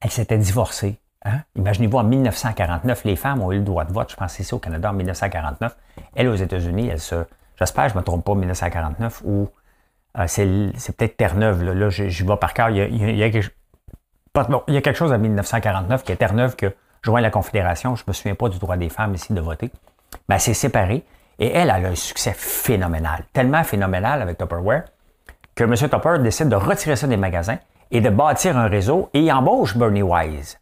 elle 0.00 0.10
s'était 0.10 0.38
divorcée 0.38 0.98
Hein? 1.26 1.40
Imaginez-vous, 1.56 1.98
en 1.98 2.04
1949, 2.04 3.04
les 3.04 3.16
femmes 3.16 3.42
ont 3.42 3.52
eu 3.52 3.56
le 3.56 3.64
droit 3.64 3.84
de 3.84 3.92
vote, 3.92 4.10
je 4.10 4.16
pense 4.16 4.38
ici 4.38 4.54
au 4.54 4.58
Canada 4.58 4.90
en 4.90 4.92
1949. 4.92 5.76
Elle, 6.14 6.28
aux 6.28 6.34
États-Unis, 6.34 6.88
elle 6.88 7.00
se. 7.00 7.16
J'espère, 7.58 7.88
je 7.88 7.94
ne 7.94 8.00
me 8.00 8.04
trompe 8.04 8.24
pas, 8.24 8.34
1949, 8.34 9.22
ou 9.24 9.48
euh, 10.18 10.24
c'est, 10.26 10.46
peut-être 10.96 11.16
Terre-Neuve. 11.16 11.62
Là, 11.62 11.88
je, 11.88 12.24
vais 12.24 12.36
par 12.36 12.54
cœur. 12.54 12.70
Il 12.70 13.16
y, 13.16 13.22
a, 13.22 13.30
quelque, 13.30 14.94
chose 14.94 15.12
en 15.12 15.18
1949 15.18 16.04
qui 16.04 16.12
est 16.12 16.16
Terre-Neuve 16.16 16.54
que 16.54 16.74
joint 17.02 17.20
la 17.20 17.30
Confédération. 17.30 17.96
Je 17.96 18.04
ne 18.06 18.10
me 18.10 18.12
souviens 18.12 18.34
pas 18.34 18.48
du 18.48 18.58
droit 18.58 18.76
des 18.76 18.88
femmes 18.88 19.14
ici 19.14 19.32
de 19.32 19.40
voter. 19.40 19.70
Mais 20.28 20.36
elle 20.36 20.40
s'est 20.40 20.54
séparée. 20.54 21.04
Et 21.38 21.48
elle, 21.48 21.70
elle 21.74 21.86
a 21.86 21.88
un 21.88 21.94
succès 21.94 22.32
phénoménal. 22.34 23.24
Tellement 23.32 23.62
phénoménal 23.64 24.22
avec 24.22 24.38
Tupperware 24.38 24.84
que 25.54 25.64
M. 25.64 25.74
Tupper 25.74 26.18
décide 26.20 26.48
de 26.48 26.56
retirer 26.56 26.96
ça 26.96 27.06
des 27.06 27.16
magasins 27.16 27.58
et 27.90 28.00
de 28.00 28.10
bâtir 28.10 28.56
un 28.56 28.68
réseau 28.68 29.10
et 29.12 29.30
embauche 29.32 29.76
Bernie 29.76 30.02
Wise 30.02 30.58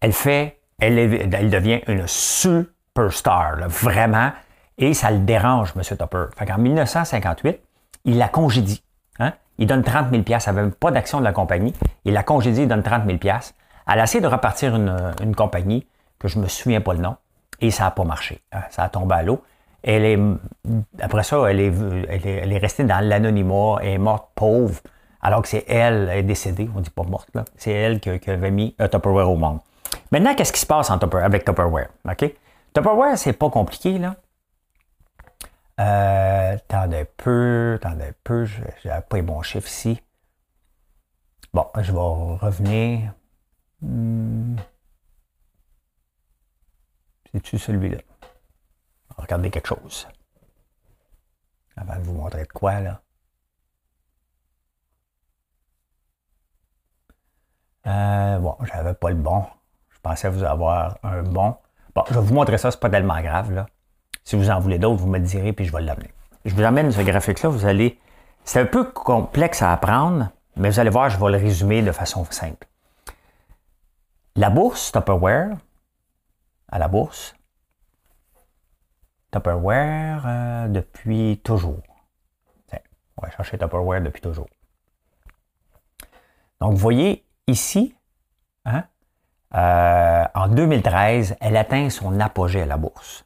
elle 0.00 0.12
fait, 0.12 0.58
elle, 0.78 1.50
devient 1.50 1.80
une 1.86 2.06
superstar, 2.06 3.68
vraiment, 3.68 4.32
et 4.78 4.94
ça 4.94 5.10
le 5.10 5.18
dérange, 5.18 5.72
M. 5.76 5.96
Topper. 5.96 6.26
Fait 6.36 6.46
qu'en 6.46 6.58
1958, 6.58 7.60
il 8.04 8.18
la 8.18 8.28
congédie. 8.28 8.82
Hein? 9.18 9.32
Il 9.58 9.66
donne 9.66 9.82
30 9.82 10.10
000 10.10 10.22
Elle 10.26 10.54
n'avait 10.54 10.70
pas 10.70 10.90
d'action 10.90 11.18
de 11.18 11.24
la 11.24 11.32
compagnie. 11.32 11.72
Il 12.04 12.12
la 12.12 12.22
congédie, 12.22 12.62
il 12.62 12.68
donne 12.68 12.82
30 12.82 13.04
000 13.06 13.18
Elle 13.22 14.00
a 14.00 14.02
essayé 14.02 14.20
de 14.20 14.28
repartir 14.28 14.76
une, 14.76 15.34
compagnie 15.34 15.86
que 16.18 16.28
je 16.28 16.38
me 16.38 16.48
souviens 16.48 16.80
pas 16.80 16.92
le 16.92 17.00
nom, 17.00 17.16
et 17.60 17.70
ça 17.70 17.84
n'a 17.84 17.90
pas 17.90 18.04
marché. 18.04 18.40
Hein? 18.52 18.62
Ça 18.70 18.84
a 18.84 18.88
tombé 18.88 19.14
à 19.14 19.22
l'eau. 19.22 19.42
Elle 19.82 20.04
est, 20.04 20.18
après 21.00 21.22
ça, 21.22 21.48
elle 21.48 21.60
est, 21.60 22.58
restée 22.58 22.84
dans 22.84 23.06
l'anonymat, 23.06 23.76
elle 23.82 23.88
est 23.88 23.98
morte 23.98 24.30
pauvre, 24.34 24.80
alors 25.22 25.42
que 25.42 25.48
c'est 25.48 25.64
elle, 25.68 26.08
elle 26.10 26.18
est 26.18 26.22
décédée, 26.22 26.68
on 26.74 26.80
dit 26.80 26.90
pas 26.90 27.04
morte, 27.04 27.28
là. 27.34 27.44
C'est 27.56 27.72
elle 27.72 28.00
qui, 28.00 28.10
avait 28.28 28.50
mis 28.50 28.74
un 28.78 28.88
Tupperware 28.88 29.30
au 29.30 29.36
monde. 29.36 29.60
Maintenant, 30.10 30.34
qu'est-ce 30.34 30.52
qui 30.52 30.60
se 30.60 30.66
passe 30.66 30.90
avec 30.90 31.44
Tupperware? 31.44 31.88
Tupperware, 32.72 33.18
c'est 33.18 33.32
pas 33.32 33.50
compliqué, 33.50 33.98
là. 33.98 34.16
Euh, 35.78 36.54
attendez 36.54 37.04
peu, 37.04 37.74
attendez 37.78 38.12
peu, 38.24 38.44
je 38.46 38.62
n'ai 38.62 39.00
pas 39.08 39.16
les 39.16 39.22
bons 39.22 39.42
chiffres 39.42 39.68
ici. 39.68 40.02
Bon, 41.52 41.66
je 41.76 41.92
vais 41.92 41.98
revenir. 41.98 43.12
Hmm. 43.82 44.56
C'est-tu 47.32 47.58
celui-là? 47.58 47.98
Regardez 49.18 49.50
quelque 49.50 49.68
chose. 49.68 50.08
Avant 51.76 51.96
de 51.96 52.02
vous 52.02 52.14
montrer 52.14 52.44
de 52.44 52.52
quoi, 52.52 52.80
là. 52.80 53.02
Euh, 57.86 58.38
bon, 58.38 58.56
j'avais 58.64 58.94
pas 58.94 59.10
le 59.10 59.16
bon 59.16 59.46
pensais 60.06 60.28
vous 60.28 60.44
avoir 60.44 60.98
un 61.02 61.22
bon. 61.22 61.56
Bon, 61.94 62.04
je 62.08 62.14
vais 62.14 62.20
vous 62.20 62.34
montrer 62.34 62.58
ça, 62.58 62.70
c'est 62.70 62.80
pas 62.80 62.90
tellement 62.90 63.20
grave. 63.20 63.52
Là. 63.52 63.66
Si 64.24 64.36
vous 64.36 64.50
en 64.50 64.60
voulez 64.60 64.78
d'autres, 64.78 65.00
vous 65.00 65.08
me 65.08 65.18
direz, 65.18 65.52
puis 65.52 65.64
je 65.64 65.72
vais 65.72 65.82
l'amener. 65.82 66.10
Je 66.44 66.54
vous 66.54 66.62
amène 66.62 66.92
ce 66.92 67.00
graphique-là, 67.00 67.48
vous 67.48 67.66
allez. 67.66 67.98
C'est 68.44 68.60
un 68.60 68.66
peu 68.66 68.84
complexe 68.84 69.62
à 69.62 69.72
apprendre, 69.72 70.30
mais 70.56 70.70
vous 70.70 70.78
allez 70.78 70.90
voir, 70.90 71.10
je 71.10 71.18
vais 71.18 71.30
le 71.32 71.38
résumer 71.38 71.82
de 71.82 71.90
façon 71.90 72.24
simple. 72.30 72.66
La 74.36 74.50
bourse 74.50 74.92
Tupperware, 74.92 75.56
à 76.70 76.78
la 76.78 76.86
bourse, 76.86 77.34
Tupperware 79.32 80.22
euh, 80.26 80.68
depuis 80.68 81.40
toujours. 81.42 81.82
on 83.16 83.22
va 83.22 83.30
chercher 83.30 83.58
Tupperware 83.58 84.02
depuis 84.02 84.20
toujours. 84.20 84.48
Donc, 86.60 86.72
vous 86.72 86.78
voyez 86.78 87.24
ici, 87.48 87.96
hein, 88.64 88.84
euh, 89.54 90.24
en 90.34 90.48
2013, 90.48 91.36
elle 91.40 91.56
atteint 91.56 91.90
son 91.90 92.20
apogée 92.20 92.62
à 92.62 92.66
la 92.66 92.76
bourse. 92.76 93.24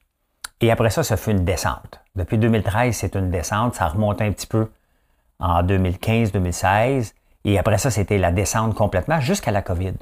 Et 0.60 0.70
après 0.70 0.90
ça, 0.90 1.02
ça 1.02 1.16
fait 1.16 1.30
une 1.30 1.44
descente. 1.44 2.00
Depuis 2.14 2.38
2013, 2.38 2.94
c'est 2.94 3.14
une 3.14 3.30
descente. 3.30 3.74
Ça 3.74 3.88
remonte 3.88 4.20
un 4.20 4.30
petit 4.30 4.46
peu 4.46 4.70
en 5.38 5.62
2015-2016. 5.62 7.14
Et 7.44 7.58
après 7.58 7.78
ça, 7.78 7.90
c'était 7.90 8.18
la 8.18 8.30
descente 8.30 8.74
complètement 8.74 9.20
jusqu'à 9.20 9.50
la 9.50 9.62
COVID. 9.62 9.94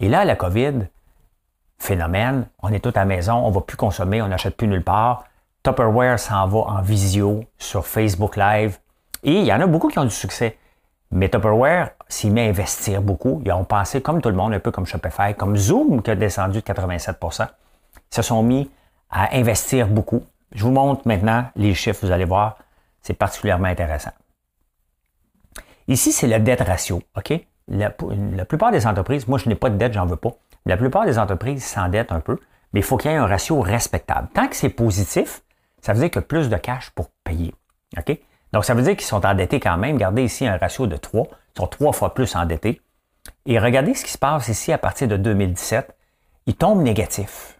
Et 0.00 0.08
là, 0.08 0.24
la 0.24 0.36
COVID, 0.36 0.86
phénomène, 1.78 2.46
on 2.62 2.72
est 2.72 2.80
tout 2.80 2.92
à 2.94 3.04
maison, 3.04 3.34
on 3.34 3.48
ne 3.48 3.54
va 3.54 3.60
plus 3.60 3.76
consommer, 3.76 4.22
on 4.22 4.28
n'achète 4.28 4.56
plus 4.56 4.68
nulle 4.68 4.84
part. 4.84 5.24
Tupperware 5.64 6.18
s'en 6.18 6.46
va 6.46 6.58
en 6.58 6.82
visio 6.82 7.44
sur 7.58 7.86
Facebook 7.86 8.36
Live. 8.36 8.78
Et 9.22 9.40
il 9.40 9.44
y 9.44 9.52
en 9.52 9.60
a 9.60 9.66
beaucoup 9.66 9.88
qui 9.88 9.98
ont 9.98 10.04
du 10.04 10.10
succès. 10.10 10.58
Mais 11.14 11.28
Tupperware 11.28 11.90
s'y 12.08 12.28
met 12.28 12.46
à 12.46 12.50
investir 12.50 13.00
beaucoup. 13.00 13.40
Ils 13.46 13.52
ont 13.52 13.64
pensé, 13.64 14.02
comme 14.02 14.20
tout 14.20 14.30
le 14.30 14.34
monde, 14.34 14.52
un 14.52 14.58
peu 14.58 14.72
comme 14.72 14.84
Shopify, 14.84 15.32
comme 15.36 15.56
Zoom 15.56 16.02
qui 16.02 16.10
a 16.10 16.16
descendu 16.16 16.60
de 16.60 16.64
87% 16.64 17.46
Ils 17.94 18.14
se 18.14 18.22
sont 18.22 18.42
mis 18.42 18.68
à 19.10 19.32
investir 19.36 19.86
beaucoup. 19.86 20.24
Je 20.50 20.64
vous 20.64 20.72
montre 20.72 21.02
maintenant 21.06 21.46
les 21.54 21.72
chiffres, 21.72 22.04
vous 22.04 22.10
allez 22.10 22.24
voir, 22.24 22.58
c'est 23.00 23.14
particulièrement 23.14 23.68
intéressant. 23.68 24.10
Ici, 25.86 26.10
c'est 26.10 26.26
le 26.26 26.40
dette 26.40 26.62
ratio. 26.62 27.00
OK? 27.16 27.32
La, 27.68 27.90
plupart 27.90 28.72
des 28.72 28.84
entreprises, 28.84 29.28
moi 29.28 29.38
je 29.38 29.48
n'ai 29.48 29.54
pas 29.54 29.70
de 29.70 29.76
dette, 29.76 29.92
j'en 29.92 30.06
veux 30.06 30.16
pas. 30.16 30.32
La 30.66 30.76
plupart 30.76 31.06
des 31.06 31.20
entreprises 31.20 31.64
s'endettent 31.64 32.10
un 32.10 32.20
peu, 32.20 32.40
mais 32.72 32.80
il 32.80 32.82
faut 32.82 32.96
qu'il 32.96 33.12
y 33.12 33.14
ait 33.14 33.18
un 33.18 33.26
ratio 33.26 33.60
respectable. 33.60 34.28
Tant 34.34 34.48
que 34.48 34.56
c'est 34.56 34.68
positif, 34.68 35.42
ça 35.80 35.92
veut 35.92 36.00
dire 36.00 36.10
que 36.10 36.18
plus 36.18 36.48
de 36.48 36.56
cash 36.56 36.90
pour 36.90 37.10
payer. 37.22 37.54
OK? 37.96 38.18
Donc, 38.54 38.64
ça 38.64 38.72
veut 38.72 38.82
dire 38.84 38.94
qu'ils 38.94 39.04
sont 39.04 39.26
endettés 39.26 39.58
quand 39.58 39.76
même. 39.76 39.96
Regardez 39.96 40.22
ici 40.22 40.46
un 40.46 40.56
ratio 40.56 40.86
de 40.86 40.96
3. 40.96 41.26
Ils 41.26 41.58
sont 41.58 41.66
trois 41.66 41.92
fois 41.92 42.14
plus 42.14 42.36
endettés. 42.36 42.80
Et 43.46 43.58
regardez 43.58 43.94
ce 43.94 44.04
qui 44.04 44.12
se 44.12 44.18
passe 44.18 44.46
ici 44.46 44.72
à 44.72 44.78
partir 44.78 45.08
de 45.08 45.16
2017. 45.16 45.92
Ils 46.46 46.54
tombent 46.54 46.82
négatifs. 46.82 47.58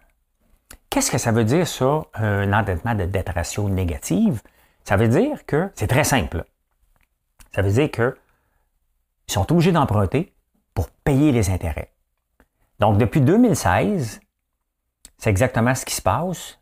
Qu'est-ce 0.89 1.11
que 1.11 1.17
ça 1.17 1.33
veut 1.33 1.43
dire 1.43 1.67
ça, 1.67 2.03
un 2.13 2.53
endettement 2.53 2.95
de 2.95 3.03
dette 3.03 3.27
ratio 3.27 3.67
négative? 3.67 4.41
Ça 4.85 4.95
veut 4.95 5.09
dire 5.09 5.45
que 5.45 5.69
c'est 5.75 5.87
très 5.87 6.05
simple. 6.05 6.45
Ça 7.53 7.61
veut 7.61 7.73
dire 7.73 7.91
qu'ils 7.91 8.13
sont 9.27 9.51
obligés 9.51 9.73
d'emprunter 9.73 10.33
pour 10.73 10.89
payer 10.89 11.33
les 11.33 11.49
intérêts. 11.49 11.91
Donc, 12.79 12.97
depuis 12.99 13.19
2016, 13.19 14.21
c'est 15.17 15.29
exactement 15.29 15.75
ce 15.75 15.83
qui 15.83 15.93
se 15.93 16.01
passe 16.01 16.57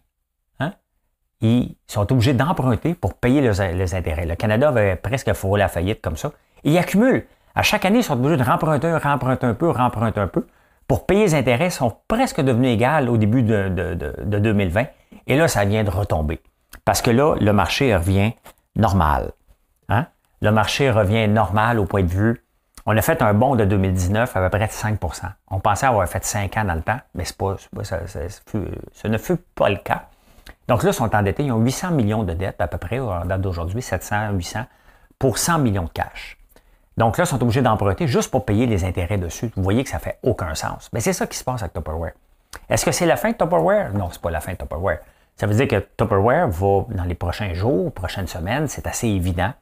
ils 1.44 1.76
sont 1.88 2.10
obligés 2.12 2.34
d'emprunter 2.34 2.94
pour 2.94 3.16
payer 3.16 3.42
les, 3.42 3.96
intérêts. 3.96 4.26
Le 4.26 4.36
Canada 4.36 4.70
avait 4.70 4.96
presque 4.96 5.34
frôlé 5.34 5.60
la 5.60 5.68
faillite 5.68 6.02
comme 6.02 6.16
ça. 6.16 6.32
ils 6.64 6.78
accumulent. 6.78 7.26
À 7.54 7.62
chaque 7.62 7.86
année, 7.86 8.00
ils 8.00 8.04
sont 8.04 8.14
obligés 8.14 8.38
de 8.38 8.44
remprunter, 8.44 8.96
remprunter 8.96 9.46
un 9.46 9.54
peu, 9.54 9.70
remprunter 9.70 10.22
un 10.22 10.28
peu. 10.28 10.48
Pour 10.88 11.06
payer 11.06 11.24
les 11.24 11.36
intérêts, 11.36 11.68
ils 11.68 11.72
sont 11.72 11.96
presque 12.08 12.42
devenus 12.42 12.74
égales 12.74 13.10
au 13.10 13.18
début 13.18 13.44
de, 13.44 13.68
2020. 14.24 14.86
Et 15.28 15.38
là, 15.38 15.48
ça 15.48 15.66
vient 15.66 15.84
de 15.84 15.90
retomber. 15.90 16.42
Parce 16.86 17.02
que 17.02 17.12
là, 17.12 17.36
le 17.40 17.54
marché 17.54 17.96
revient 17.96 18.32
normal. 18.76 19.34
Hein? 19.90 20.08
Le 20.42 20.52
marché 20.52 20.90
revient 20.92 21.28
normal 21.28 21.80
au 21.80 21.86
point 21.86 22.04
de 22.04 22.08
vue. 22.08 22.44
On 22.86 22.98
a 22.98 23.02
fait 23.02 23.22
un 23.22 23.34
bond 23.34 23.56
de 23.56 23.66
2019 23.66 24.36
à 24.36 24.42
peu 24.42 24.50
près 24.50 24.68
de 24.68 24.72
5% 24.72 25.24
On 25.50 25.60
pensait 25.60 25.86
avoir 25.86 26.08
fait 26.08 26.24
5 26.24 26.58
ans 26.58 26.66
dans 26.66 26.74
le 26.74 26.82
temps, 26.82 27.00
mais 27.16 27.24
pas, 27.38 27.56
ça, 27.84 28.08
ça, 28.08 29.10
ne 29.10 29.18
fut 29.18 29.38
pas 29.56 29.70
le 29.70 29.78
cas. 29.78 30.10
Donc 30.68 30.84
là, 30.84 30.92
ils 30.92 30.94
sont 30.94 31.14
endettés. 31.16 31.44
Ils 31.44 31.52
ont 31.52 31.60
800 31.60 31.92
millions 31.92 32.24
de 32.24 32.34
dettes 32.34 32.62
à 32.62 32.68
peu 32.68 32.78
près, 32.78 33.00
en 33.00 33.26
date 33.26 33.42
d'aujourd'hui, 33.42 33.82
700, 33.82 34.32
800, 34.32 34.66
pour 35.20 35.38
100 35.38 35.60
millions 35.60 35.84
de 35.84 35.90
cash. 35.90 36.38
Donc 36.98 37.18
là, 37.18 37.24
ils 37.24 37.28
sont 37.28 37.42
obligés 37.42 37.62
d'emprunter 37.62 38.08
juste 38.08 38.30
pour 38.30 38.46
payer 38.46 38.66
les 38.66 38.84
intérêts 38.84 39.18
dessus. 39.18 39.52
Vous 39.56 39.64
voyez 39.64 39.84
que 39.84 39.90
ça 39.90 40.00
fait 40.00 40.20
aucun 40.24 40.54
sens. 40.56 40.90
Mais 40.94 41.00
c'est 41.00 41.14
ça 41.14 41.28
qui 41.28 41.38
se 41.38 41.44
passe 41.44 41.62
avec 41.62 41.74
Tupperware. 41.74 42.14
Est-ce 42.70 42.86
que 42.86 42.92
c'est 42.92 43.06
la 43.06 43.18
fin 43.18 43.32
de 43.32 43.36
Tupperware? 43.36 43.94
Non, 43.94 44.10
c'est 44.12 44.22
pas 44.22 44.32
la 44.32 44.42
fin 44.42 44.54
de 44.54 44.58
Tupperware. 44.58 45.00
Ça 45.36 45.48
veut 45.48 45.56
dire 45.56 45.68
que 45.68 45.86
Tupperware 45.98 46.48
va, 46.48 46.86
dans 46.90 47.06
les 47.06 47.16
prochains 47.16 47.54
jours, 47.54 47.92
prochaines 47.92 48.28
semaines, 48.28 48.68
c'est 48.68 48.86
assez 48.86 49.08
évident 49.08 49.54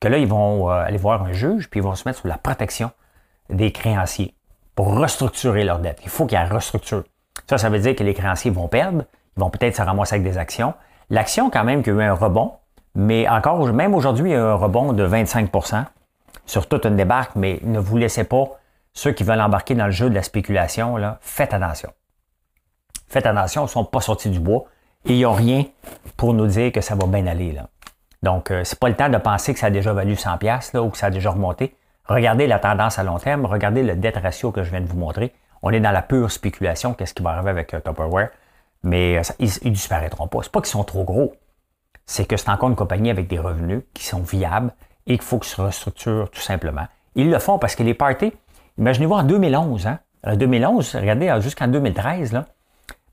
que 0.00 0.08
là, 0.08 0.16
ils 0.16 0.26
vont 0.26 0.70
euh, 0.70 0.82
aller 0.82 0.96
voir 0.96 1.22
un 1.22 1.32
juge, 1.32 1.68
puis 1.68 1.80
ils 1.80 1.82
vont 1.82 1.94
se 1.94 2.08
mettre 2.08 2.20
sous 2.20 2.26
la 2.26 2.38
protection 2.38 2.90
des 3.50 3.70
créanciers 3.70 4.34
pour 4.74 4.96
restructurer 4.96 5.64
leur 5.64 5.78
dette. 5.78 6.00
Il 6.04 6.08
faut 6.08 6.24
qu'ils 6.24 6.38
restructurent. 6.38 7.04
Ça, 7.48 7.58
ça 7.58 7.68
veut 7.68 7.78
dire 7.78 7.94
que 7.94 8.04
les 8.04 8.14
créanciers 8.14 8.50
vont 8.50 8.68
perdre, 8.68 9.04
ils 9.36 9.40
vont 9.40 9.50
peut-être 9.50 9.76
se 9.76 9.82
ramasser 9.82 10.16
avec 10.16 10.24
des 10.24 10.38
actions. 10.38 10.74
L'action, 11.08 11.50
quand 11.50 11.64
même, 11.64 11.82
qui 11.82 11.90
a 11.90 11.92
eu 11.92 12.02
un 12.02 12.14
rebond, 12.14 12.52
mais 12.94 13.28
encore, 13.28 13.64
même 13.72 13.94
aujourd'hui, 13.94 14.30
il 14.30 14.32
y 14.32 14.36
a 14.36 14.44
un 14.44 14.54
rebond 14.54 14.92
de 14.92 15.02
25 15.02 15.50
sur 16.46 16.68
toute 16.68 16.84
une 16.84 16.96
débarque, 16.96 17.36
mais 17.36 17.60
ne 17.62 17.78
vous 17.78 17.96
laissez 17.96 18.24
pas, 18.24 18.44
ceux 18.92 19.12
qui 19.12 19.22
veulent 19.22 19.40
embarquer 19.40 19.74
dans 19.74 19.86
le 19.86 19.92
jeu 19.92 20.10
de 20.10 20.14
la 20.14 20.22
spéculation, 20.22 20.96
là, 20.96 21.18
faites 21.20 21.54
attention. 21.54 21.90
Faites 23.08 23.26
attention, 23.26 23.62
ils 23.62 23.64
ne 23.64 23.70
sont 23.70 23.84
pas 23.84 24.00
sortis 24.00 24.30
du 24.30 24.40
bois 24.40 24.64
et 25.04 25.16
ils 25.16 25.22
n'ont 25.22 25.32
rien 25.32 25.64
pour 26.16 26.34
nous 26.34 26.46
dire 26.46 26.72
que 26.72 26.80
ça 26.80 26.94
va 26.94 27.06
bien 27.06 27.26
aller. 27.26 27.52
Là. 27.52 27.68
Donc, 28.22 28.50
euh, 28.50 28.64
c'est 28.64 28.78
pas 28.78 28.88
le 28.88 28.96
temps 28.96 29.08
de 29.08 29.16
penser 29.16 29.52
que 29.54 29.60
ça 29.60 29.66
a 29.66 29.70
déjà 29.70 29.92
valu 29.92 30.16
100 30.16 30.38
pièces 30.38 30.72
ou 30.74 30.90
que 30.90 30.98
ça 30.98 31.06
a 31.06 31.10
déjà 31.10 31.30
remonté. 31.30 31.74
Regardez 32.06 32.46
la 32.46 32.58
tendance 32.58 32.98
à 32.98 33.04
long 33.04 33.18
terme, 33.18 33.46
regardez 33.46 33.82
le 33.82 33.94
debt 33.94 34.16
ratio 34.16 34.50
que 34.50 34.62
je 34.62 34.70
viens 34.70 34.80
de 34.80 34.86
vous 34.86 34.98
montrer. 34.98 35.32
On 35.62 35.70
est 35.70 35.80
dans 35.80 35.90
la 35.90 36.02
pure 36.02 36.30
spéculation, 36.30 36.94
qu'est-ce 36.94 37.14
qui 37.14 37.22
va 37.22 37.30
arriver 37.30 37.50
avec 37.50 37.74
euh, 37.74 37.80
Tupperware. 37.80 38.30
Mais 38.82 39.18
euh, 39.18 39.22
ils, 39.38 39.50
ne 39.64 39.70
disparaîtront 39.70 40.28
pas. 40.28 40.38
C'est 40.42 40.52
pas 40.52 40.60
qu'ils 40.60 40.70
sont 40.70 40.84
trop 40.84 41.04
gros. 41.04 41.34
C'est 42.06 42.26
que 42.26 42.36
c'est 42.36 42.50
encore 42.50 42.68
une 42.68 42.76
compagnie 42.76 43.10
avec 43.10 43.28
des 43.28 43.38
revenus 43.38 43.82
qui 43.94 44.04
sont 44.04 44.22
viables 44.22 44.72
et 45.06 45.14
qu'il 45.14 45.22
faut 45.22 45.38
qu'ils 45.38 45.50
se 45.50 45.60
restructurent 45.60 46.30
tout 46.30 46.40
simplement. 46.40 46.86
Ils 47.14 47.30
le 47.30 47.38
font 47.38 47.58
parce 47.58 47.74
que 47.76 47.82
les 47.82 47.94
parties, 47.94 48.32
imaginez-vous 48.78 49.14
en 49.14 49.22
2011, 49.22 49.86
hein? 49.86 49.98
En 50.24 50.36
2011, 50.36 50.96
regardez 50.96 51.34
jusqu'en 51.40 51.68
2013, 51.68 52.32
là, 52.32 52.44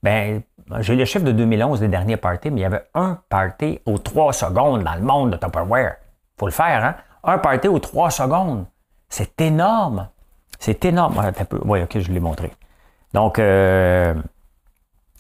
ben, 0.04 0.42
j'ai 0.80 0.96
le 0.96 1.06
chiffre 1.06 1.24
de 1.24 1.32
2011 1.32 1.80
des 1.80 1.88
derniers 1.88 2.18
parties, 2.18 2.52
mais 2.52 2.62
il 2.62 2.64
y 2.64 2.66
avait 2.66 2.84
un 2.94 3.20
party 3.30 3.80
aux 3.86 3.98
3 3.98 4.34
secondes 4.34 4.84
dans 4.84 4.96
le 4.96 5.02
monde 5.02 5.32
de 5.32 5.38
Tupperware. 5.38 5.96
faut 6.38 6.48
le 6.48 6.52
faire, 6.52 6.84
hein? 6.84 6.96
Un 7.24 7.38
party 7.38 7.68
aux 7.68 7.80
3 7.80 8.12
secondes. 8.12 8.66
C'est 9.10 9.40
énorme. 9.42 10.10
C'est 10.60 10.84
énorme. 10.86 11.32
Oui, 11.66 11.82
OK, 11.82 12.00
je 12.00 12.12
l'ai 12.12 12.20
montré. 12.20 12.52
Donc, 13.14 13.40
euh, 13.40 14.14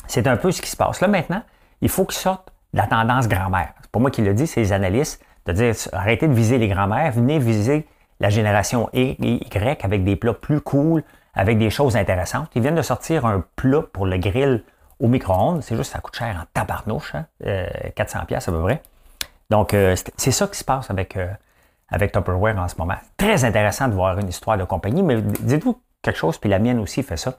c'est 0.08 0.28
un 0.28 0.38
peu 0.38 0.52
ce 0.52 0.62
qui 0.62 0.70
se 0.70 0.78
passe. 0.78 1.02
Là, 1.02 1.08
maintenant, 1.08 1.42
il 1.82 1.90
faut 1.90 2.06
qu'ils 2.06 2.18
sortent 2.18 2.52
de 2.74 2.80
la 2.80 2.88
tendance 2.88 3.28
grand-mère. 3.28 3.74
C'est 3.82 3.92
pas 3.92 4.00
moi 4.00 4.12
qui 4.12 4.22
le 4.22 4.34
dis, 4.34 4.48
c'est 4.48 4.62
les 4.62 4.74
analystes. 4.74 5.24
De 5.46 5.54
dire, 5.54 5.74
arrêtez 5.94 6.28
de 6.28 6.34
viser 6.34 6.58
les 6.58 6.68
grand-mères, 6.68 7.14
venez 7.14 7.40
viser 7.40 7.88
la 8.20 8.30
génération 8.30 8.90
Y 8.94 9.48
avec 9.82 10.04
des 10.04 10.16
plats 10.16 10.34
plus 10.34 10.60
cool, 10.60 11.04
avec 11.34 11.58
des 11.58 11.70
choses 11.70 11.96
intéressantes. 11.96 12.50
Ils 12.56 12.62
viennent 12.62 12.76
de 12.76 12.82
sortir 12.82 13.26
un 13.26 13.44
plat 13.56 13.84
pour 13.94 14.06
le 14.06 14.18
grill 14.18 14.64
au 15.00 15.08
micro-ondes. 15.08 15.62
C'est 15.62 15.76
juste 15.76 15.92
ça 15.92 16.00
coûte 16.00 16.16
cher 16.16 16.36
en 16.42 16.46
tabarnouche, 16.54 17.16
hein? 17.16 17.28
400 17.96 18.20
euh, 18.20 18.26
pièces 18.26 18.48
à 18.48 18.52
peu 18.52 18.62
près. 18.62 18.82
Donc, 19.50 19.74
euh, 19.74 19.96
c'est 20.18 20.32
ça 20.32 20.48
qui 20.48 20.58
se 20.58 20.64
passe 20.64 20.90
avec, 20.90 21.16
euh, 21.16 21.28
avec 21.90 22.12
Tupperware 22.12 22.58
en 22.58 22.68
ce 22.68 22.76
moment. 22.78 22.98
Très 23.16 23.46
intéressant 23.46 23.88
de 23.88 23.94
voir 23.94 24.18
une 24.18 24.28
histoire 24.28 24.58
de 24.58 24.64
compagnie, 24.64 25.04
mais 25.04 25.22
dites-vous 25.22 25.80
quelque 26.02 26.18
chose, 26.18 26.38
puis 26.38 26.50
la 26.50 26.60
mienne 26.60 26.80
aussi 26.80 27.04
fait 27.04 27.18
ça. 27.18 27.38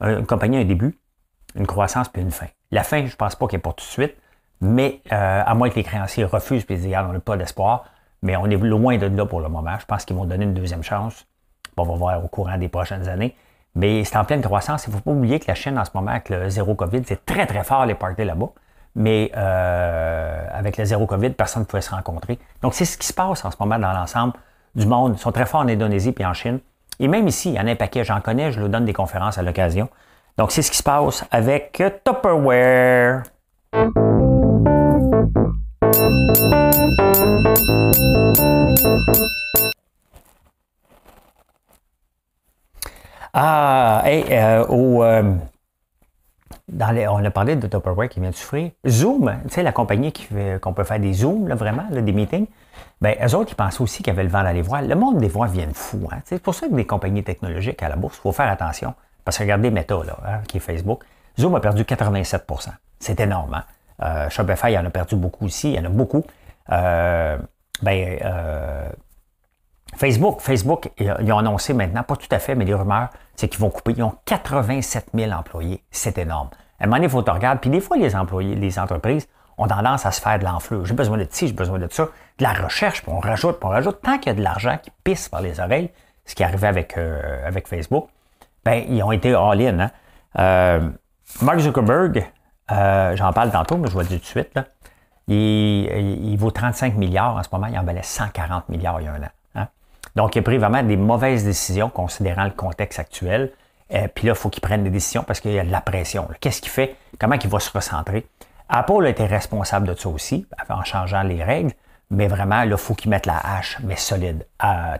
Une 0.00 0.26
compagnie 0.26 0.58
a 0.58 0.60
un 0.60 0.64
début, 0.64 0.96
une 1.54 1.66
croissance, 1.66 2.08
puis 2.08 2.22
une 2.22 2.30
fin. 2.30 2.46
La 2.70 2.82
fin, 2.82 3.06
je 3.06 3.12
ne 3.12 3.16
pense 3.16 3.34
pas 3.34 3.46
qu'elle 3.46 3.58
est 3.58 3.62
pour 3.62 3.74
tout 3.74 3.84
de 3.84 3.90
suite, 3.90 4.14
mais 4.60 5.00
à 5.10 5.54
moins 5.54 5.70
que 5.70 5.76
les 5.76 5.84
créanciers 5.84 6.24
refusent, 6.24 6.64
puis 6.64 6.76
disent, 6.76 6.94
on 6.96 7.12
n'a 7.12 7.20
pas 7.20 7.36
d'espoir, 7.36 7.84
mais 8.22 8.36
on 8.36 8.46
est 8.46 8.56
loin 8.56 8.98
de 8.98 9.06
là 9.06 9.26
pour 9.26 9.40
le 9.40 9.48
moment. 9.48 9.78
Je 9.78 9.86
pense 9.86 10.04
qu'ils 10.04 10.16
vont 10.16 10.24
donner 10.24 10.44
une 10.44 10.54
deuxième 10.54 10.82
chance. 10.82 11.26
On 11.76 11.84
va 11.84 11.94
voir 11.94 12.24
au 12.24 12.28
courant 12.28 12.58
des 12.58 12.68
prochaines 12.68 13.08
années. 13.08 13.36
Mais 13.74 14.02
c'est 14.04 14.16
en 14.16 14.24
pleine 14.24 14.42
croissance. 14.42 14.86
Il 14.86 14.90
ne 14.90 14.96
faut 14.96 15.02
pas 15.02 15.12
oublier 15.12 15.38
que 15.38 15.44
la 15.46 15.54
Chine, 15.54 15.78
en 15.78 15.84
ce 15.84 15.90
moment, 15.94 16.10
avec 16.10 16.28
le 16.28 16.50
zéro 16.50 16.74
COVID, 16.74 17.02
c'est 17.06 17.24
très, 17.24 17.46
très 17.46 17.62
fort 17.62 17.86
les 17.86 17.94
parties 17.94 18.24
là-bas. 18.24 18.48
Mais 18.96 19.30
euh, 19.36 20.46
avec 20.52 20.76
le 20.76 20.84
zéro 20.84 21.06
COVID, 21.06 21.30
personne 21.30 21.62
ne 21.62 21.66
pouvait 21.66 21.82
se 21.82 21.90
rencontrer. 21.90 22.40
Donc, 22.62 22.74
c'est 22.74 22.84
ce 22.84 22.98
qui 22.98 23.06
se 23.06 23.12
passe 23.12 23.44
en 23.44 23.52
ce 23.52 23.56
moment 23.60 23.78
dans 23.78 23.92
l'ensemble 23.92 24.32
du 24.74 24.86
monde. 24.86 25.14
Ils 25.16 25.20
sont 25.20 25.30
très 25.30 25.46
forts 25.46 25.60
en 25.60 25.68
Indonésie 25.68 26.12
et 26.18 26.26
en 26.26 26.34
Chine. 26.34 26.58
Et 26.98 27.06
même 27.06 27.28
ici, 27.28 27.50
il 27.50 27.54
y 27.54 27.60
en 27.60 27.66
a 27.68 27.70
un 27.70 27.76
paquet, 27.76 28.02
j'en 28.02 28.20
connais, 28.20 28.50
je 28.50 28.58
leur 28.58 28.68
donne 28.68 28.84
des 28.84 28.92
conférences 28.92 29.38
à 29.38 29.42
l'occasion. 29.42 29.88
Donc, 30.38 30.52
c'est 30.52 30.62
ce 30.62 30.70
qui 30.70 30.76
se 30.76 30.84
passe 30.84 31.24
avec 31.32 31.82
Tupperware. 32.04 33.24
Ah, 43.34 44.02
hey, 44.04 44.24
euh, 44.30 44.64
euh, 44.70 45.22
on 46.70 47.24
a 47.24 47.30
parlé 47.32 47.56
de 47.56 47.66
Tupperware 47.66 48.08
qui 48.08 48.20
vient 48.20 48.30
de 48.30 48.34
souffrir. 48.36 48.70
Zoom, 48.86 49.34
tu 49.48 49.54
sais, 49.54 49.64
la 49.64 49.72
compagnie 49.72 50.12
qu'on 50.62 50.72
peut 50.72 50.84
faire 50.84 51.00
des 51.00 51.14
Zooms, 51.14 51.52
vraiment, 51.54 51.86
des 51.90 52.12
meetings, 52.12 52.46
ben, 53.00 53.16
eux 53.20 53.34
autres, 53.34 53.50
ils 53.50 53.56
pensaient 53.56 53.82
aussi 53.82 54.04
qu'il 54.04 54.12
y 54.12 54.16
avait 54.16 54.22
le 54.22 54.30
vent 54.30 54.44
dans 54.44 54.52
les 54.52 54.62
voiles. 54.62 54.88
Le 54.88 54.94
monde 54.94 55.18
des 55.18 55.28
voix 55.28 55.48
vient 55.48 55.66
de 55.66 55.74
fou. 55.74 56.08
Hein? 56.12 56.18
C'est 56.24 56.40
pour 56.40 56.54
ça 56.54 56.68
que 56.68 56.74
des 56.74 56.86
compagnies 56.86 57.24
technologiques 57.24 57.82
à 57.82 57.88
la 57.88 57.96
bourse, 57.96 58.18
il 58.18 58.20
faut 58.20 58.32
faire 58.32 58.48
attention. 58.48 58.94
Parce 59.28 59.36
que 59.36 59.42
regardez 59.42 59.70
Meta, 59.70 59.94
là, 60.06 60.16
hein, 60.26 60.40
qui 60.48 60.56
est 60.56 60.60
Facebook. 60.60 61.04
Zoom 61.38 61.54
a 61.54 61.60
perdu 61.60 61.82
87% 61.82 62.70
C'est 62.98 63.20
énorme. 63.20 63.52
Hein? 63.52 63.64
Euh, 64.02 64.30
Shopify 64.30 64.78
en 64.78 64.86
a 64.86 64.88
perdu 64.88 65.16
beaucoup 65.16 65.44
aussi. 65.44 65.72
Il 65.72 65.76
y 65.76 65.78
en 65.78 65.84
a 65.84 65.90
beaucoup. 65.90 66.24
ben, 66.66 68.18
Facebook, 69.98 70.40
Facebook, 70.40 70.90
ils 70.96 71.30
ont 71.30 71.36
annoncé 71.36 71.74
maintenant, 71.74 72.04
pas 72.04 72.16
tout 72.16 72.28
à 72.30 72.38
fait, 72.38 72.54
mais 72.54 72.64
les 72.64 72.72
rumeurs, 72.72 73.10
c'est 73.36 73.48
qu'ils 73.48 73.60
vont 73.60 73.68
couper. 73.68 73.92
Ils 73.98 74.02
ont 74.02 74.14
87 74.24 75.08
000 75.12 75.30
employés. 75.32 75.84
C'est 75.90 76.16
énorme. 76.16 76.48
À 76.80 76.84
un 76.84 76.86
moment 76.86 76.96
donné, 76.96 77.08
il 77.08 77.10
faut 77.10 77.20
te 77.20 77.30
regarder. 77.30 77.60
Puis 77.60 77.68
des 77.68 77.82
fois, 77.82 77.98
les 77.98 78.16
employés, 78.16 78.54
les 78.54 78.78
entreprises 78.78 79.28
ont 79.58 79.66
tendance 79.66 80.06
à 80.06 80.10
se 80.10 80.22
faire 80.22 80.38
de 80.38 80.44
l'enflure. 80.44 80.86
J'ai 80.86 80.94
besoin 80.94 81.18
de 81.18 81.26
ci, 81.28 81.48
j'ai 81.48 81.52
besoin 81.52 81.78
de 81.78 81.88
ça. 81.90 82.04
De 82.38 82.44
la 82.44 82.54
recherche, 82.54 83.02
puis 83.02 83.12
on 83.12 83.20
rajoute, 83.20 83.60
puis 83.60 83.66
on 83.66 83.72
rajoute. 83.72 84.00
Tant 84.00 84.16
qu'il 84.16 84.28
y 84.28 84.34
a 84.34 84.38
de 84.38 84.42
l'argent 84.42 84.78
qui 84.82 84.90
pisse 85.04 85.28
par 85.28 85.42
les 85.42 85.60
oreilles, 85.60 85.90
ce 86.24 86.34
qui 86.34 86.42
est 86.42 86.46
arrivé 86.46 86.66
avec, 86.66 86.96
euh, 86.96 87.46
avec 87.46 87.68
Facebook, 87.68 88.08
ben, 88.68 88.84
ils 88.86 89.02
ont 89.02 89.12
été 89.12 89.32
all-in. 89.32 89.80
Hein? 89.80 89.90
Euh, 90.38 90.90
Mark 91.40 91.58
Zuckerberg, 91.60 92.22
euh, 92.70 93.16
j'en 93.16 93.32
parle 93.32 93.50
tantôt, 93.50 93.78
mais 93.78 93.88
je 93.88 93.94
vous 93.94 94.00
le 94.00 94.04
dire 94.04 94.18
tout 94.18 94.24
de 94.24 94.26
suite, 94.26 94.58
il, 95.26 95.86
il, 96.22 96.36
vaut 96.36 96.50
35 96.50 96.96
milliards 96.96 97.36
en 97.36 97.42
ce 97.42 97.48
moment. 97.50 97.66
Il 97.68 97.78
en 97.78 97.82
valait 97.82 98.02
140 98.02 98.68
milliards 98.68 99.00
il 99.00 99.04
y 99.04 99.08
a 99.08 99.12
un 99.12 99.22
an. 99.22 99.66
Donc, 100.16 100.36
il 100.36 100.40
a 100.40 100.42
pris 100.42 100.58
vraiment 100.58 100.82
des 100.82 100.96
mauvaises 100.96 101.44
décisions 101.44 101.88
considérant 101.88 102.44
le 102.44 102.50
contexte 102.50 102.98
actuel. 102.98 103.52
Euh, 103.94 104.06
puis 104.14 104.26
là, 104.26 104.34
il 104.34 104.36
faut 104.38 104.50
qu'il 104.50 104.60
prenne 104.60 104.84
des 104.84 104.90
décisions 104.90 105.22
parce 105.22 105.40
qu'il 105.40 105.52
y 105.52 105.58
a 105.58 105.64
de 105.64 105.70
la 105.70 105.80
pression. 105.80 106.28
Qu'est-ce 106.40 106.60
qu'il 106.60 106.70
fait? 106.70 106.96
Comment 107.18 107.36
il 107.42 107.48
va 107.48 107.60
se 107.60 107.70
recentrer? 107.70 108.26
Apple 108.68 109.06
a 109.06 109.08
été 109.08 109.24
responsable 109.24 109.86
de 109.86 109.94
ça 109.94 110.08
aussi, 110.10 110.46
en 110.68 110.84
changeant 110.84 111.22
les 111.22 111.42
règles, 111.42 111.72
mais 112.10 112.26
vraiment, 112.26 112.64
là, 112.64 112.66
il 112.66 112.76
faut 112.76 112.94
qu'il 112.94 113.10
mette 113.10 113.24
la 113.24 113.38
hache, 113.38 113.78
mais 113.82 113.96
solide. 113.96 114.46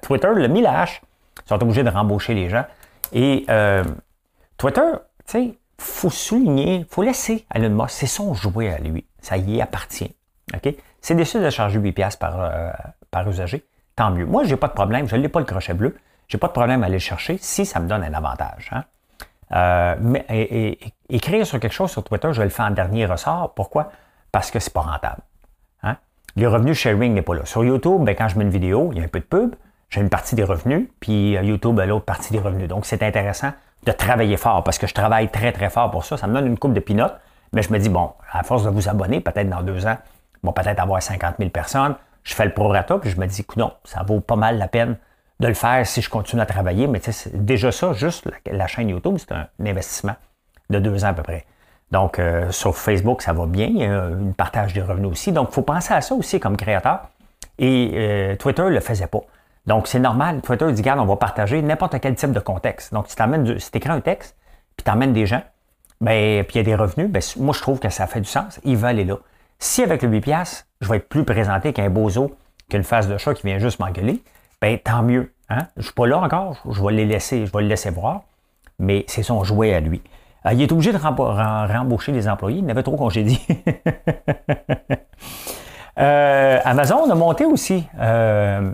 Twitter 0.00 0.28
l'a 0.35 0.48
mis 0.48 0.62
la 0.62 0.83
hache. 0.83 1.02
Ils 1.44 1.48
sont 1.48 1.62
obligés 1.62 1.83
de 1.83 1.90
rembaucher 1.90 2.33
les 2.33 2.48
gens. 2.48 2.64
Et 3.12 3.47
euh, 3.49 3.85
Twitter, 4.57 4.90
tu 5.27 5.33
sais, 5.33 5.59
faut 5.79 6.11
souligner, 6.11 6.87
faut 6.90 7.03
laisser 7.03 7.47
Elon 7.55 7.71
Musk, 7.71 7.90
c'est 7.90 8.07
son 8.07 8.35
jouet 8.35 8.73
à 8.73 8.79
lui. 8.79 9.07
Ça 9.21 9.37
y 9.37 9.61
appartient. 9.61 10.14
OK? 10.55 10.75
C'est 11.01 11.14
décidé 11.14 11.44
de 11.44 11.51
charger 11.51 11.79
8$ 11.79 12.18
par, 12.18 12.40
euh, 12.40 12.71
par 13.11 13.29
usager 13.29 13.64
tant 13.97 14.11
mieux. 14.11 14.27
Moi, 14.27 14.44
je 14.44 14.51
n'ai 14.51 14.57
pas 14.57 14.68
de 14.68 14.73
problème, 14.73 15.09
je 15.09 15.16
n'ai 15.16 15.29
pas 15.29 15.40
le 15.40 15.44
crochet 15.44 15.75
bleu, 15.75 15.97
je 16.29 16.37
n'ai 16.37 16.40
pas 16.40 16.49
de 16.49 16.53
problème 16.53 16.83
à 16.83 16.87
aller 16.87 16.94
le 16.94 17.01
chercher 17.01 17.38
si 17.40 17.66
ça 17.66 17.81
me 17.81 17.88
donne 17.88 18.03
un 18.03 18.14
avantage. 18.14 18.71
Hein. 18.73 18.85
Euh, 19.53 19.97
mais 20.01 20.79
écrire 21.09 21.47
sur 21.47 21.59
quelque 21.59 21.73
chose 21.73 21.90
sur 21.90 22.05
Twitter, 22.05 22.29
je 22.33 22.38
vais 22.38 22.44
le 22.44 22.51
faire 22.51 22.66
en 22.66 22.71
dernier 22.71 23.07
ressort. 23.07 23.55
Pourquoi? 23.55 23.90
Parce 24.31 24.51
que 24.51 24.59
c'est 24.59 24.73
pas 24.73 24.83
rentable. 24.83 25.23
Hein. 25.83 25.97
Le 26.37 26.49
revenu 26.49 26.75
sharing 26.75 27.14
n'est 27.14 27.23
pas 27.23 27.35
là. 27.35 27.44
Sur 27.44 27.64
YouTube, 27.64 28.05
ben, 28.05 28.14
quand 28.14 28.29
je 28.29 28.38
mets 28.38 28.44
une 28.44 28.51
vidéo, 28.51 28.90
il 28.92 28.99
y 28.99 29.01
a 29.01 29.05
un 29.05 29.09
peu 29.09 29.21
de 29.21 29.25
pub, 29.25 29.55
j'ai 29.90 30.01
une 30.01 30.11
partie 30.11 30.35
des 30.35 30.44
revenus, 30.44 30.88
puis 31.01 31.37
euh, 31.37 31.42
YouTube 31.42 31.79
a 31.81 31.87
l'autre 31.87 32.05
partie 32.05 32.33
des 32.33 32.38
revenus. 32.38 32.68
Donc, 32.68 32.87
c'est 32.87 33.03
intéressant 33.03 33.53
de 33.85 33.92
travailler 33.92 34.37
fort 34.37 34.64
parce 34.64 34.79
que 34.79 34.87
je 34.87 34.94
travaille 34.94 35.31
très, 35.31 35.53
très 35.53 35.70
fort 35.70 35.90
pour 35.90 36.05
ça. 36.05 36.16
Ça 36.16 36.27
me 36.27 36.35
donne 36.35 36.46
une 36.46 36.59
coupe 36.59 36.74
de 36.74 36.81
pinottes, 36.81 37.18
mais 37.53 37.62
je 37.62 37.72
me 37.72 37.79
dis, 37.79 37.88
bon, 37.88 38.12
à 38.33 38.42
force 38.42 38.64
de 38.64 38.70
vous 38.70 38.88
abonner, 38.88 39.20
peut-être 39.20 39.48
dans 39.48 39.62
deux 39.62 39.87
ans, 39.87 39.96
bon, 40.42 40.53
peut-être 40.53 40.81
avoir 40.81 41.03
50 41.03 41.37
000 41.38 41.51
personnes, 41.51 41.94
je 42.24 42.35
fais 42.35 42.44
le 42.44 42.53
prorata, 42.53 42.98
puis 42.98 43.11
je 43.11 43.18
me 43.18 43.27
dis, 43.27 43.44
non, 43.57 43.72
ça 43.85 44.03
vaut 44.03 44.20
pas 44.20 44.37
mal 44.37 44.59
la 44.59 44.68
peine 44.68 44.96
de 45.40 45.46
le 45.46 45.55
faire 45.55 45.87
si 45.87 46.03
je 46.03 46.11
continue 46.11 46.42
à 46.42 46.46
travailler. 46.46 46.87
Mais 46.87 47.01
déjà 47.33 47.72
ça, 47.72 47.92
juste 47.92 48.29
la, 48.44 48.66
chaîne 48.66 48.90
YouTube, 48.90 49.16
c'est 49.18 49.33
un, 49.33 49.48
investissement 49.64 50.16
de 50.68 50.79
deux 50.79 51.05
ans 51.05 51.09
à 51.09 51.12
peu 51.14 51.22
près. 51.22 51.46
Donc, 51.90 52.18
euh, 52.18 52.51
sur 52.51 52.77
Facebook, 52.77 53.22
ça 53.22 53.33
va 53.33 53.46
bien. 53.46 53.66
Il 53.66 53.79
y 53.79 53.85
a 53.87 54.03
un 54.03 54.33
partage 54.37 54.74
des 54.74 54.83
revenus 54.83 55.11
aussi. 55.11 55.33
Donc, 55.33 55.48
il 55.51 55.55
faut 55.55 55.62
penser 55.62 55.94
à 55.94 56.03
ça 56.03 56.14
aussi 56.14 56.38
comme 56.38 56.59
créateur. 56.59 57.09
Et 57.59 57.92
euh, 57.94 58.37
Twitter 58.37 58.62
ne 58.62 58.68
le 58.68 58.81
faisait 58.81 59.07
pas. 59.07 59.20
Donc, 59.66 59.87
c'est 59.87 59.99
normal. 59.99 60.40
Twitter 60.40 60.71
dit, 60.73 60.81
regarde, 60.81 61.01
on 61.01 61.05
va 61.05 61.16
partager 61.16 61.61
n'importe 61.62 61.99
quel 62.01 62.14
type 62.14 62.33
de 62.33 62.40
contexte. 62.40 62.92
Donc, 62.92 63.07
si 63.09 63.16
tu 63.16 63.61
si 63.61 63.71
écris 63.75 63.90
un 63.90 64.01
texte, 64.01 64.37
puis 64.77 64.85
tu 64.85 64.90
emmènes 64.90 65.12
des 65.12 65.27
gens, 65.27 65.42
ben, 66.01 66.44
puis 66.44 66.57
il 66.57 66.59
y 66.59 66.61
a 66.61 66.64
des 66.64 66.75
revenus, 66.75 67.11
ben, 67.11 67.23
moi, 67.38 67.55
je 67.55 67.61
trouve 67.61 67.79
que 67.79 67.88
ça 67.88 68.07
fait 68.07 68.21
du 68.21 68.29
sens. 68.29 68.61
Ils 68.64 68.77
veulent 68.77 68.90
aller 68.90 69.05
là. 69.05 69.18
Si 69.59 69.83
avec 69.83 70.03
le 70.03 70.09
8$, 70.09 70.64
je 70.81 70.88
vais 70.88 70.99
être 70.99 71.09
plus 71.09 71.25
présenté 71.25 71.73
qu'un 71.73 71.90
bozo, 71.90 72.37
qu'une 72.71 72.85
face 72.85 73.09
de 73.09 73.18
chat 73.18 73.35
qui 73.35 73.47
vient 73.47 73.59
juste 73.59 73.81
m'engueuler, 73.81 74.23
ben, 74.61 74.79
tant 74.79 75.03
mieux. 75.03 75.33
Hein? 75.49 75.66
Je 75.77 75.81
ne 75.81 75.85
suis 75.85 75.94
pas 75.94 76.07
là 76.07 76.18
encore. 76.18 76.62
Je 76.71 76.83
vais 76.83 76.92
les 76.92 77.05
laisser, 77.05 77.47
je 77.47 77.53
vais 77.53 77.62
le 77.62 77.68
laisser 77.68 77.90
voir. 77.90 78.23
Mais 78.79 79.05
c'est 79.09 79.23
son 79.23 79.42
jouet 79.44 79.75
à 79.75 79.81
lui. 79.81 80.03
Euh, 80.47 80.53
il 80.53 80.62
est 80.62 80.71
obligé 80.71 80.92
de 80.92 80.99
rembaucher 80.99 82.12
les 82.12 82.29
employés. 82.29 82.59
Il 82.59 82.71
avait 82.71 82.83
trop 82.83 82.97
congédié. 82.97 83.38
euh, 85.99 86.61
Amazon 86.64 87.11
a 87.11 87.14
monté 87.14 87.44
aussi. 87.44 87.87
Euh, 87.99 88.73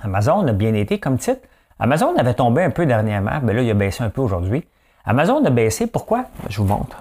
Amazon 0.00 0.46
a 0.46 0.52
bien 0.52 0.74
été 0.74 0.98
comme 0.98 1.18
titre. 1.18 1.40
Amazon 1.78 2.14
avait 2.16 2.34
tombé 2.34 2.62
un 2.62 2.70
peu 2.70 2.86
dernièrement, 2.86 3.40
mais 3.42 3.52
là, 3.52 3.62
il 3.62 3.70
a 3.70 3.74
baissé 3.74 4.02
un 4.02 4.10
peu 4.10 4.20
aujourd'hui. 4.20 4.66
Amazon 5.04 5.44
a 5.44 5.50
baissé, 5.50 5.86
pourquoi? 5.86 6.24
Je 6.48 6.58
vous 6.60 6.66
montre. 6.66 6.96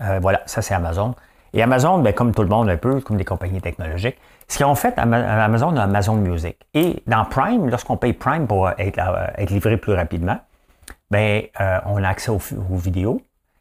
Euh, 0.00 0.18
voilà, 0.20 0.42
ça 0.46 0.62
c'est 0.62 0.74
Amazon. 0.74 1.14
Et 1.52 1.62
Amazon, 1.62 1.98
ben, 1.98 2.12
comme 2.14 2.34
tout 2.34 2.42
le 2.42 2.48
monde 2.48 2.70
un 2.70 2.76
peu, 2.76 3.00
comme 3.00 3.18
des 3.18 3.24
compagnies 3.24 3.60
technologiques, 3.60 4.16
ce 4.48 4.56
qu'ils 4.56 4.66
ont 4.66 4.74
fait, 4.74 4.98
Amazon 4.98 5.76
a 5.76 5.82
Amazon 5.82 6.14
Music. 6.14 6.56
Et 6.74 7.02
dans 7.06 7.24
Prime, 7.24 7.68
lorsqu'on 7.68 7.96
paye 7.96 8.14
Prime 8.14 8.46
pour 8.46 8.70
être, 8.70 8.98
être 9.36 9.50
livré 9.50 9.76
plus 9.76 9.92
rapidement, 9.92 10.38
ben, 11.10 11.42
euh, 11.60 11.78
on 11.86 12.02
a 12.02 12.08
accès 12.08 12.30
aux, 12.30 12.40
vidéos. 12.76 13.20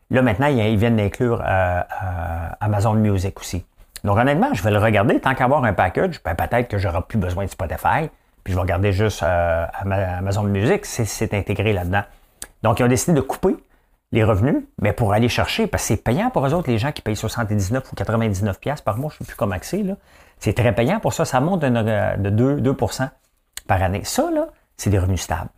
Là, 0.10 0.22
maintenant, 0.22 0.48
ils 0.48 0.78
viennent 0.78 0.96
d'inclure 0.96 1.42
euh, 1.42 1.82
euh, 1.82 2.48
Amazon 2.62 2.94
Music 2.94 3.38
aussi. 3.40 3.66
Donc, 4.04 4.18
honnêtement, 4.18 4.54
je 4.54 4.64
vais 4.64 4.72
le 4.72 4.80
regarder. 4.80 5.20
Tant 5.20 5.36
qu'avoir 5.36 5.64
un 5.64 5.74
package, 5.74 6.22
ben, 6.24 6.36
peut-être 6.36 6.68
que 6.68 6.78
j'aurai 6.78 7.02
plus 7.08 7.18
besoin 7.18 7.46
de 7.46 7.50
Spotify. 7.50 8.10
Puis, 8.44 8.54
je 8.54 8.58
vais 8.58 8.62
regarder 8.62 8.92
juste 8.92 9.24
Amazon 9.24 10.44
Music, 10.44 10.86
c'est 10.86 11.34
intégré 11.34 11.74
là-dedans. 11.74 12.04
Donc, 12.64 12.80
ils 12.80 12.84
ont 12.84 12.88
décidé 12.88 13.14
de 13.14 13.22
couper 13.22 13.56
les 14.12 14.24
revenus, 14.24 14.64
mais 14.82 14.94
pour 14.94 15.14
aller 15.14 15.30
chercher, 15.30 15.68
parce 15.68 15.84
que 15.84 15.88
c'est 15.88 16.04
payant 16.04 16.30
pour 16.32 16.46
eux 16.46 16.54
autres, 16.54 16.70
les 16.70 16.78
gens 16.78 16.92
qui 16.92 17.02
payent 17.02 17.16
79 17.16 17.92
ou 17.92 17.96
99 17.96 18.60
pièces 18.60 18.82
par 18.82 18.98
mois, 18.98 19.10
je 19.12 19.16
ne 19.16 19.20
sais 19.20 19.26
plus 19.26 19.38
comment 19.38 19.56
c'est, 19.62 19.84
là. 19.84 19.96
C'est 20.38 20.54
très 20.54 20.74
payant 20.74 21.00
pour 21.00 21.14
ça, 21.14 21.24
ça 21.24 21.40
monte 21.40 21.62
de, 21.62 22.30
2, 22.30 22.62
2 22.62 22.76
par 23.68 23.82
année. 23.82 24.04
Ça, 24.04 24.30
là, 24.32 24.48
c'est 24.76 24.90
des 24.90 25.00
revenus 25.00 25.22
stables. 25.22 25.50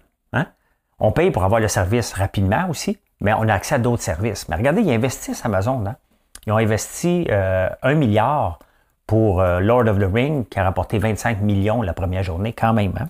On 0.99 1.11
paye 1.11 1.31
pour 1.31 1.43
avoir 1.43 1.59
le 1.59 1.67
service 1.67 2.13
rapidement 2.13 2.67
aussi, 2.69 2.97
mais 3.19 3.33
on 3.33 3.47
a 3.49 3.53
accès 3.53 3.75
à 3.75 3.79
d'autres 3.79 4.03
services. 4.03 4.47
Mais 4.47 4.55
regardez, 4.55 4.81
ils 4.81 4.91
investissent 4.91 5.43
Amazon. 5.43 5.83
Hein? 5.85 5.95
Ils 6.45 6.53
ont 6.53 6.57
investi 6.57 7.27
euh, 7.29 7.69
un 7.81 7.93
milliard 7.95 8.59
pour 9.07 9.41
euh, 9.41 9.59
Lord 9.59 9.87
of 9.87 9.99
the 9.99 10.09
Ring, 10.11 10.47
qui 10.47 10.59
a 10.59 10.63
rapporté 10.63 10.97
25 10.97 11.41
millions 11.41 11.81
la 11.81 11.93
première 11.93 12.23
journée, 12.23 12.53
quand 12.53 12.73
même. 12.73 12.93
Hein? 12.99 13.07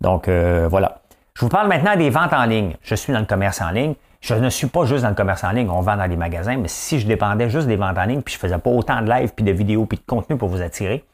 Donc, 0.00 0.28
euh, 0.28 0.68
voilà. 0.70 0.98
Je 1.34 1.40
vous 1.40 1.48
parle 1.48 1.68
maintenant 1.68 1.96
des 1.96 2.10
ventes 2.10 2.32
en 2.32 2.44
ligne. 2.44 2.76
Je 2.82 2.94
suis 2.94 3.12
dans 3.12 3.20
le 3.20 3.26
commerce 3.26 3.60
en 3.60 3.70
ligne. 3.70 3.94
Je 4.22 4.34
ne 4.34 4.48
suis 4.50 4.68
pas 4.68 4.84
juste 4.84 5.02
dans 5.02 5.08
le 5.08 5.16
commerce 5.16 5.42
en 5.42 5.50
ligne, 5.50 5.68
on 5.68 5.80
vend 5.80 5.96
dans 5.96 6.06
des 6.06 6.16
magasins, 6.16 6.56
mais 6.56 6.68
si 6.68 7.00
je 7.00 7.08
dépendais 7.08 7.50
juste 7.50 7.66
des 7.66 7.74
ventes 7.74 7.98
en 7.98 8.04
ligne, 8.04 8.22
puis 8.22 8.32
je 8.32 8.38
faisais 8.38 8.56
pas 8.56 8.70
autant 8.70 9.02
de 9.02 9.10
live, 9.10 9.32
puis 9.34 9.44
de 9.44 9.50
vidéos, 9.50 9.84
puis 9.84 9.98
de 9.98 10.04
contenu 10.06 10.36
pour 10.36 10.48
vous 10.48 10.62
attirer, 10.62 11.04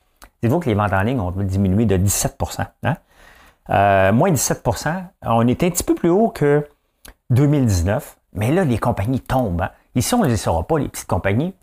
dites-vous 0.43 0.61
que 0.61 0.69
les 0.69 0.75
ventes 0.75 0.93
en 0.93 1.01
ligne 1.01 1.19
ont 1.19 1.31
diminué 1.31 1.87
de 1.87 1.97
17% 1.97 2.67
hein? 2.83 2.97
Euh, 3.71 4.13
moins 4.13 4.31
17% 4.31 5.05
On 5.25 5.47
est 5.47 5.63
un 5.63 5.71
petit 5.71 5.83
peu 5.83 5.95
plus 5.95 6.11
haut 6.11 6.29
que 6.29 6.67
2019, 7.31 8.19
mais 8.35 8.53
là, 8.53 8.65
les 8.65 8.77
compagnies 8.77 9.21
tombent. 9.21 9.63
Hein. 9.63 9.71
Ici, 9.99 10.15
on 10.15 10.23
ne 10.23 10.29
les 10.29 10.37
saura 10.37 10.67
pas, 10.67 10.79
les 10.79 10.89
petites 10.89 11.09
compagnies. 11.09 11.55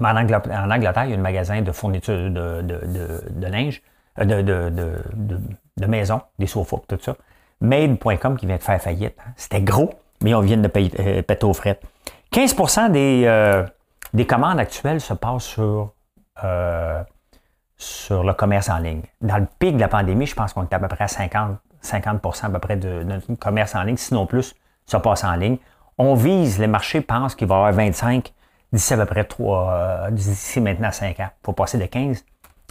Mais 0.00 0.08
en 0.08 0.16
Angleterre, 0.16 1.04
il 1.04 1.10
y 1.10 1.14
a 1.14 1.16
un 1.16 1.20
magasin 1.20 1.62
de 1.62 1.72
fourniture 1.72 2.30
de, 2.30 3.46
linge, 3.46 3.82
euh, 4.18 4.24
de, 4.24 4.70
de, 5.76 5.86
maison, 5.86 6.20
des 6.38 6.46
sofas, 6.46 6.82
tout 6.88 6.98
ça. 7.00 7.16
Made.com 7.60 8.36
qui 8.36 8.46
vient 8.46 8.56
de 8.56 8.62
faire 8.62 8.80
faillite. 8.82 9.14
Hein. 9.18 9.30
C'était 9.36 9.62
gros, 9.62 9.90
mais 10.22 10.34
on 10.34 10.40
vient 10.40 10.58
de 10.58 10.68
payer, 10.68 10.92
euh, 10.98 11.22
péter 11.22 11.46
aux 11.46 11.54
frais. 11.54 11.80
15 12.32 12.90
des, 12.90 13.64
des 14.12 14.26
commandes 14.26 14.58
actuelles 14.58 15.00
se 15.00 15.14
passent 15.14 15.44
sur 15.44 15.92
sur 17.76 18.24
le 18.24 18.32
commerce 18.32 18.68
en 18.68 18.78
ligne. 18.78 19.02
Dans 19.20 19.38
le 19.38 19.46
pic 19.58 19.76
de 19.76 19.80
la 19.80 19.88
pandémie, 19.88 20.26
je 20.26 20.34
pense 20.34 20.52
qu'on 20.52 20.64
était 20.64 20.76
à 20.76 20.78
peu 20.78 20.88
près 20.88 21.04
à 21.04 21.08
50, 21.08 21.58
50 21.80 22.26
à 22.42 22.50
peu 22.50 22.58
près 22.58 22.76
de, 22.76 23.06
commerce 23.38 23.74
en 23.74 23.82
ligne, 23.82 23.96
sinon 23.96 24.26
plus, 24.26 24.54
ça 24.86 25.00
passe 25.00 25.24
en 25.24 25.34
ligne. 25.34 25.58
On 25.98 26.14
vise, 26.14 26.58
les 26.58 26.66
marchés 26.66 27.00
pensent 27.00 27.34
qu'il 27.34 27.48
va 27.48 27.54
y 27.54 27.58
avoir 27.58 27.72
25 27.72 28.32
d'ici 28.72 28.94
à 28.94 28.96
peu 28.98 29.06
près 29.06 29.24
3, 29.24 29.70
euh, 29.70 30.10
d'ici 30.10 30.60
maintenant 30.60 30.92
5 30.92 31.20
ans. 31.20 31.28
Il 31.30 31.46
faut 31.46 31.52
passer 31.52 31.78
de 31.78 31.86
15 31.86 32.24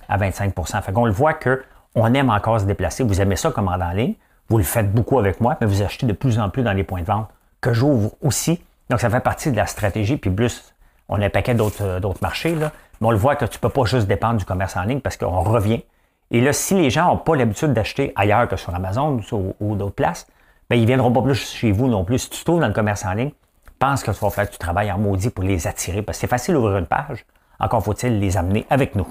à 0.08 0.18
25% 0.18 0.82
Fait 0.82 0.92
qu'on 0.92 1.06
le 1.06 1.12
voit 1.12 1.34
qu'on 1.34 2.14
aime 2.14 2.30
encore 2.30 2.60
se 2.60 2.66
déplacer. 2.66 3.04
Vous 3.04 3.22
aimez 3.22 3.36
ça 3.36 3.52
commander 3.52 3.84
en 3.84 3.92
ligne. 3.92 4.14
Vous 4.50 4.58
le 4.58 4.64
faites 4.64 4.92
beaucoup 4.92 5.18
avec 5.18 5.42
moi, 5.42 5.58
mais 5.60 5.66
vous 5.66 5.82
achetez 5.82 6.06
de 6.06 6.14
plus 6.14 6.38
en 6.38 6.50
plus 6.50 6.62
dans 6.62 6.74
les 6.74 6.84
points 6.84 7.02
de 7.02 7.08
vente 7.08 7.28
que 7.62 7.74
j'ouvre 7.74 8.12
aussi. 8.22 8.62
Donc, 8.90 9.00
ça 9.00 9.10
fait 9.10 9.20
partie 9.20 9.52
de 9.52 9.58
la 9.58 9.66
stratégie. 9.66 10.18
Puis 10.18 10.30
plus, 10.30 10.76
on 11.10 11.20
a 11.20 11.26
un 11.26 11.30
paquet 11.30 11.56
d'autres, 11.56 11.84
euh, 11.84 12.00
d'autres 12.00 12.20
marchés. 12.22 12.54
Là. 12.54 12.72
Mais 13.02 13.08
on 13.08 13.12
le 13.12 13.18
voit 13.18 13.36
que 13.36 13.46
tu 13.46 13.58
ne 13.58 13.62
peux 13.62 13.70
pas 13.70 13.86
juste 13.86 14.08
dépendre 14.08 14.38
du 14.38 14.46
commerce 14.46 14.78
en 14.78 14.84
ligne 14.84 15.00
parce 15.00 15.18
qu'on 15.18 15.42
revient. 15.42 15.84
Et 16.32 16.42
là, 16.42 16.54
si 16.54 16.76
les 16.76 16.90
gens 16.90 17.08
n'ont 17.08 17.18
pas 17.18 17.36
l'habitude 17.36 17.74
d'acheter 17.74 18.12
ailleurs 18.16 18.48
que 18.48 18.56
sur 18.56 18.74
Amazon 18.74 19.20
ou, 19.60 19.76
d'autres 19.76 19.96
places, 19.96 20.28
bien, 20.70 20.78
ils 20.78 20.82
ne 20.82 20.88
viendront 20.88 21.12
pas 21.12 21.22
plus 21.22 21.36
chez 21.36 21.72
vous 21.72 21.88
non 21.88 22.04
plus. 22.04 22.20
Si 22.20 22.30
tu 22.30 22.40
te 22.40 22.46
trouves 22.46 22.60
dans 22.62 22.68
le 22.68 22.74
commerce 22.74 23.06
en 23.06 23.14
ligne, 23.14 23.32
pense 23.80 24.04
que 24.04 24.12
tu 24.12 24.20
vas 24.20 24.30
faire 24.30 24.50
du 24.50 24.58
travail 24.58 24.92
en 24.92 24.98
maudit 24.98 25.30
pour 25.30 25.44
les 25.44 25.68
attirer 25.68 26.02
parce 26.02 26.18
que 26.18 26.22
c'est 26.22 26.28
facile 26.28 26.56
d'ouvrir 26.56 26.78
une 26.78 26.88
page. 26.88 27.26
Encore 27.60 27.84
faut-il 27.84 28.20
les 28.20 28.38
amener 28.38 28.66
avec 28.70 28.96
nous. 28.96 29.08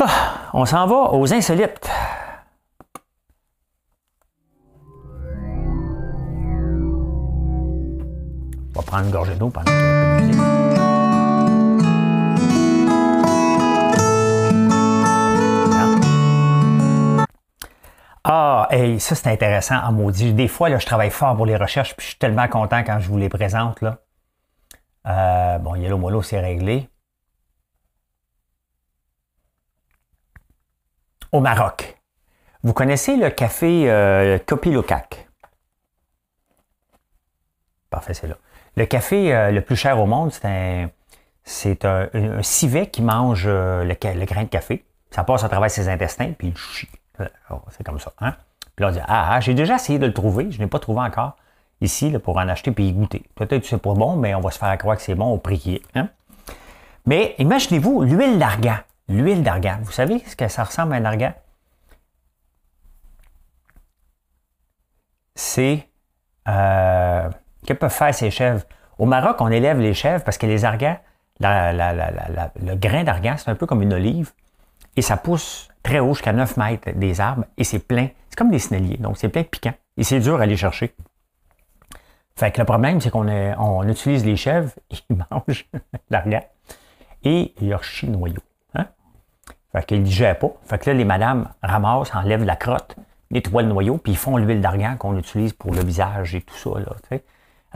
Ah, 0.00 0.50
on 0.52 0.64
s'en 0.64 0.86
va 0.86 1.12
aux 1.12 1.32
insolites. 1.32 1.90
On 8.74 8.80
va 8.80 8.82
prendre 8.82 9.04
une 9.04 9.10
gorgée 9.10 9.34
d'eau 9.34 9.50
pendant 9.50 9.70
que 9.70 10.97
Ah, 18.30 18.68
hey, 18.70 19.00
ça 19.00 19.14
c'est 19.14 19.28
intéressant 19.30 19.76
à 19.76 19.90
maudit. 19.90 20.34
Des 20.34 20.48
fois, 20.48 20.76
je 20.76 20.84
travaille 20.84 21.10
fort 21.10 21.34
pour 21.34 21.46
les 21.46 21.56
recherches, 21.56 21.96
puis 21.96 22.04
je 22.04 22.10
suis 22.10 22.18
tellement 22.18 22.46
content 22.46 22.84
quand 22.84 23.00
je 23.00 23.08
vous 23.08 23.16
les 23.16 23.30
présente. 23.30 23.80
Là. 23.80 24.00
Euh, 25.06 25.58
bon, 25.58 25.74
Yellow 25.76 25.96
Molo, 25.96 26.20
c'est 26.20 26.38
réglé. 26.38 26.90
Au 31.32 31.40
Maroc. 31.40 31.96
Vous 32.62 32.74
connaissez 32.74 33.16
le 33.16 33.30
café 33.30 33.90
euh, 33.90 34.38
Kopilocac? 34.44 35.26
Parfait, 37.88 38.12
c'est 38.12 38.26
là. 38.26 38.36
Le 38.76 38.84
café 38.84 39.34
euh, 39.34 39.50
le 39.50 39.62
plus 39.62 39.76
cher 39.76 39.98
au 39.98 40.04
monde, 40.06 40.32
c'est 41.44 41.84
un, 41.86 42.42
civet 42.42 42.90
qui 42.90 43.00
mange 43.00 43.44
euh, 43.46 43.84
le, 43.84 43.96
le, 44.18 44.24
grain 44.26 44.42
de 44.42 44.48
café. 44.48 44.84
Ça 45.10 45.24
passe 45.24 45.44
à 45.44 45.48
travers 45.48 45.70
ses 45.70 45.88
intestins, 45.88 46.32
puis 46.36 46.48
il 46.48 46.58
chie. 46.58 46.88
Euh, 47.20 47.28
oh, 47.50 47.60
c'est 47.70 47.84
comme 47.84 47.98
ça. 47.98 48.12
Hein? 48.20 48.34
Puis 48.76 48.84
là, 48.84 48.88
on 48.88 48.92
dit 48.92 49.00
Ah, 49.06 49.34
ah 49.34 49.40
j'ai 49.40 49.54
déjà 49.54 49.76
essayé 49.76 49.98
de 49.98 50.06
le 50.06 50.12
trouver, 50.14 50.50
je 50.50 50.58
n'ai 50.58 50.66
pas 50.66 50.78
trouvé 50.78 51.00
encore 51.00 51.36
ici 51.80 52.10
pour 52.22 52.36
en 52.36 52.48
acheter 52.48 52.72
puis 52.72 52.88
y 52.88 52.92
goûter. 52.92 53.24
Peut-être 53.34 53.62
que 53.62 53.68
c'est 53.68 53.78
pas 53.78 53.94
bon, 53.94 54.16
mais 54.16 54.34
on 54.34 54.40
va 54.40 54.50
se 54.50 54.58
faire 54.58 54.76
croire 54.78 54.96
que 54.96 55.02
c'est 55.02 55.14
bon 55.14 55.30
au 55.30 55.38
prix. 55.38 55.82
Hein? 55.94 56.08
Mais 57.06 57.34
imaginez-vous 57.38 58.02
l'huile 58.02 58.38
d'argan. 58.38 58.76
L'huile 59.08 59.42
d'argan. 59.42 59.78
Vous 59.82 59.92
savez 59.92 60.18
ce 60.26 60.36
que 60.36 60.48
ça 60.48 60.64
ressemble 60.64 60.92
à 60.94 60.96
un 60.96 61.04
argan? 61.04 61.32
C'est. 65.34 65.88
Euh, 66.48 67.28
que 67.66 67.72
peuvent 67.74 67.90
faire 67.90 68.14
ces 68.14 68.30
chèvres? 68.30 68.62
Au 68.98 69.06
Maroc, 69.06 69.36
on 69.40 69.48
élève 69.48 69.78
les 69.78 69.94
chèvres 69.94 70.24
parce 70.24 70.38
que 70.38 70.46
les 70.46 70.64
argans, 70.64 70.98
le 71.40 72.74
grain 72.74 73.04
d'argan, 73.04 73.36
c'est 73.36 73.50
un 73.50 73.54
peu 73.54 73.66
comme 73.66 73.82
une 73.82 73.92
olive 73.92 74.32
et 74.96 75.02
ça 75.02 75.16
pousse 75.16 75.68
très 75.88 76.00
haut 76.00 76.12
jusqu'à 76.12 76.34
9 76.34 76.58
mètres 76.58 76.90
des 76.94 77.18
arbres 77.18 77.44
et 77.56 77.64
c'est 77.64 77.78
plein. 77.78 78.08
C'est 78.28 78.36
comme 78.36 78.50
des 78.50 78.58
snelliers, 78.58 78.98
donc 78.98 79.16
c'est 79.16 79.30
plein 79.30 79.40
de 79.40 79.46
piquants 79.46 79.74
et 79.96 80.04
c'est 80.04 80.20
dur 80.20 80.38
à 80.38 80.42
aller 80.42 80.56
chercher. 80.56 80.94
Fait 82.36 82.52
que 82.52 82.60
le 82.60 82.66
problème, 82.66 83.00
c'est 83.00 83.10
qu'on 83.10 83.26
on 83.26 83.88
utilise 83.88 84.24
les 84.24 84.36
chèvres, 84.36 84.70
ils 84.90 85.16
mangent 85.16 85.66
l'argan 86.10 86.42
et 87.24 87.54
leur 87.62 87.82
chient 87.82 88.06
le 88.06 88.12
noyau. 88.12 88.42
Hein? 88.74 88.86
Fait 89.72 89.86
qu'ils 89.86 90.00
ne 90.00 90.04
digèrent 90.04 90.38
pas. 90.38 90.50
Fait 90.66 90.78
que 90.78 90.90
là, 90.90 90.94
les 90.94 91.06
madames 91.06 91.48
ramassent, 91.62 92.14
enlèvent 92.14 92.44
la 92.44 92.56
crotte, 92.56 92.96
nettoient 93.30 93.62
le 93.62 93.68
noyau, 93.68 93.96
puis 93.96 94.12
ils 94.12 94.18
font 94.18 94.36
l'huile 94.36 94.60
d'argan 94.60 94.96
qu'on 94.98 95.16
utilise 95.16 95.54
pour 95.54 95.72
le 95.72 95.82
visage 95.82 96.34
et 96.34 96.42
tout 96.42 96.54
ça. 96.54 96.78
Là, 96.78 97.18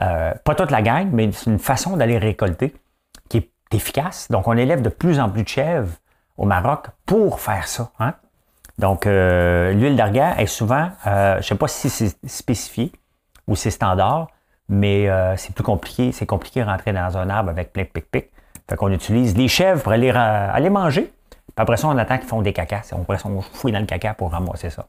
euh, 0.01 0.35
pas 0.45 0.55
toute 0.55 0.71
la 0.71 0.83
gang, 0.83 1.09
mais 1.13 1.33
c'est 1.33 1.51
une 1.51 1.59
façon 1.59 1.97
d'aller 1.97 2.19
récolter 2.19 2.75
qui 3.31 3.39
est 3.39 3.51
efficace. 3.73 4.31
Donc, 4.31 4.49
on 4.49 4.57
élève 4.57 4.83
de 4.83 4.91
plus 4.91 5.19
en 5.19 5.31
plus 5.31 5.45
de 5.45 5.49
chèvres 5.49 5.97
au 6.37 6.45
Maroc 6.45 6.87
pour 7.07 7.41
faire 7.41 7.67
ça. 7.69 7.91
Hein. 7.99 8.15
Donc, 8.79 9.07
euh, 9.07 9.73
l'huile 9.73 9.97
d'argan 9.97 10.35
est 10.39 10.47
souvent, 10.47 10.91
euh, 11.07 11.35
je 11.35 11.39
ne 11.39 11.43
sais 11.43 11.55
pas 11.55 11.69
si 11.69 11.91
c'est 11.91 12.17
spécifié 12.27 12.93
ou 13.47 13.55
c'est 13.55 13.71
standard, 13.71 14.29
mais 14.69 15.09
euh, 15.09 15.37
c'est 15.37 15.55
plus 15.55 15.65
compliqué. 15.65 16.13
C'est 16.13 16.27
compliqué 16.27 16.61
de 16.61 16.67
rentrer 16.67 16.93
dans 16.93 17.17
un 17.17 17.29
arbre 17.29 17.51
avec 17.51 17.73
plein 17.73 17.85
de 17.85 17.89
pic-pic. 17.89 18.31
Fait 18.69 18.77
qu'on 18.77 18.91
utilise 18.91 19.37
les 19.37 19.49
chèvres 19.49 19.83
pour 19.83 19.93
aller, 19.93 20.11
aller 20.11 20.71
manger. 20.71 21.13
Puis 21.31 21.55
après 21.57 21.77
ça, 21.77 21.89
on 21.89 21.99
attend 21.99 22.19
qu'ils 22.19 22.29
font 22.29 22.43
des 22.43 22.53
cacas. 22.53 22.91
On, 22.93 23.05
on 23.27 23.41
fouille 23.43 23.73
dans 23.73 23.81
le 23.81 23.87
caca 23.87 24.15
pour 24.15 24.31
ramasser 24.31 24.71
ça. 24.71 24.87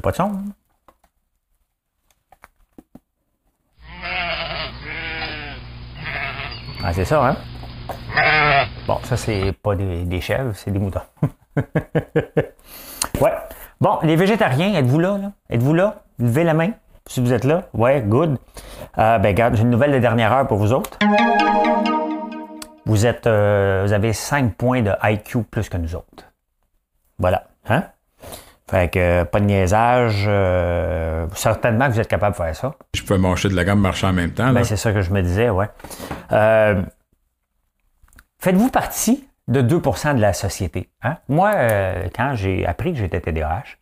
Pas 0.00 0.12
de. 0.12 0.22
Hein? 0.22 0.44
Ah, 6.82 6.92
c'est 6.92 7.04
ça, 7.04 7.26
hein? 7.26 7.36
Bon, 8.86 8.98
ça, 9.04 9.16
c'est 9.16 9.52
pas 9.62 9.74
des, 9.74 10.20
chèvres, 10.20 10.52
c'est 10.54 10.70
des 10.70 10.78
moutons. 10.78 11.00
ouais. 13.20 13.32
Bon, 13.80 13.98
les 14.02 14.16
végétariens, 14.16 14.74
êtes-vous 14.74 14.98
là? 14.98 15.18
Êtes-vous 15.48 15.74
là? 15.74 16.02
Levez 16.18 16.44
la 16.44 16.54
main 16.54 16.72
si 17.08 17.20
vous 17.20 17.32
êtes 17.32 17.44
là. 17.44 17.68
Ouais, 17.72 18.02
good. 18.02 18.38
Euh, 18.98 19.18
ben, 19.18 19.28
regarde, 19.28 19.56
j'ai 19.56 19.62
une 19.62 19.70
nouvelle 19.70 19.92
de 19.92 19.98
dernière 19.98 20.32
heure 20.32 20.46
pour 20.46 20.58
vous 20.58 20.72
autres. 20.72 20.98
Vous 22.86 23.06
êtes, 23.06 23.26
euh, 23.26 23.84
vous 23.86 23.92
avez 23.92 24.12
5 24.12 24.54
points 24.54 24.82
de 24.82 24.92
IQ 25.02 25.42
plus 25.44 25.68
que 25.68 25.76
nous 25.76 25.94
autres. 25.94 26.30
Voilà. 27.18 27.44
Hein? 27.68 27.84
Fait 28.70 28.90
que 28.90 29.24
pas 29.24 29.40
de 29.40 29.44
niaisage. 29.44 30.24
Euh, 30.26 31.26
certainement 31.34 31.86
que 31.86 31.92
vous 31.92 32.00
êtes 32.00 32.08
capable 32.08 32.32
de 32.32 32.42
faire 32.42 32.56
ça. 32.56 32.74
Je 32.94 33.02
peux 33.02 33.18
manger 33.18 33.48
de 33.48 33.54
la 33.54 33.64
gamme 33.64 33.80
marcher 33.80 34.06
en 34.06 34.12
même 34.12 34.32
temps. 34.32 34.52
Ben, 34.52 34.64
c'est 34.64 34.76
ça 34.76 34.92
que 34.92 35.02
je 35.02 35.10
me 35.10 35.22
disais, 35.22 35.50
ouais. 35.50 35.68
Euh, 36.32 36.82
faites-vous 38.38 38.70
partie 38.70 39.28
de 39.48 39.60
2% 39.60 40.14
de 40.16 40.20
la 40.20 40.32
société. 40.32 40.88
Hein? 41.02 41.16
Moi, 41.28 41.52
euh, 41.54 42.08
quand 42.14 42.34
j'ai 42.34 42.64
appris 42.64 42.92
que 42.94 42.98
j'étais 42.98 43.20
TDAH, 43.20 43.76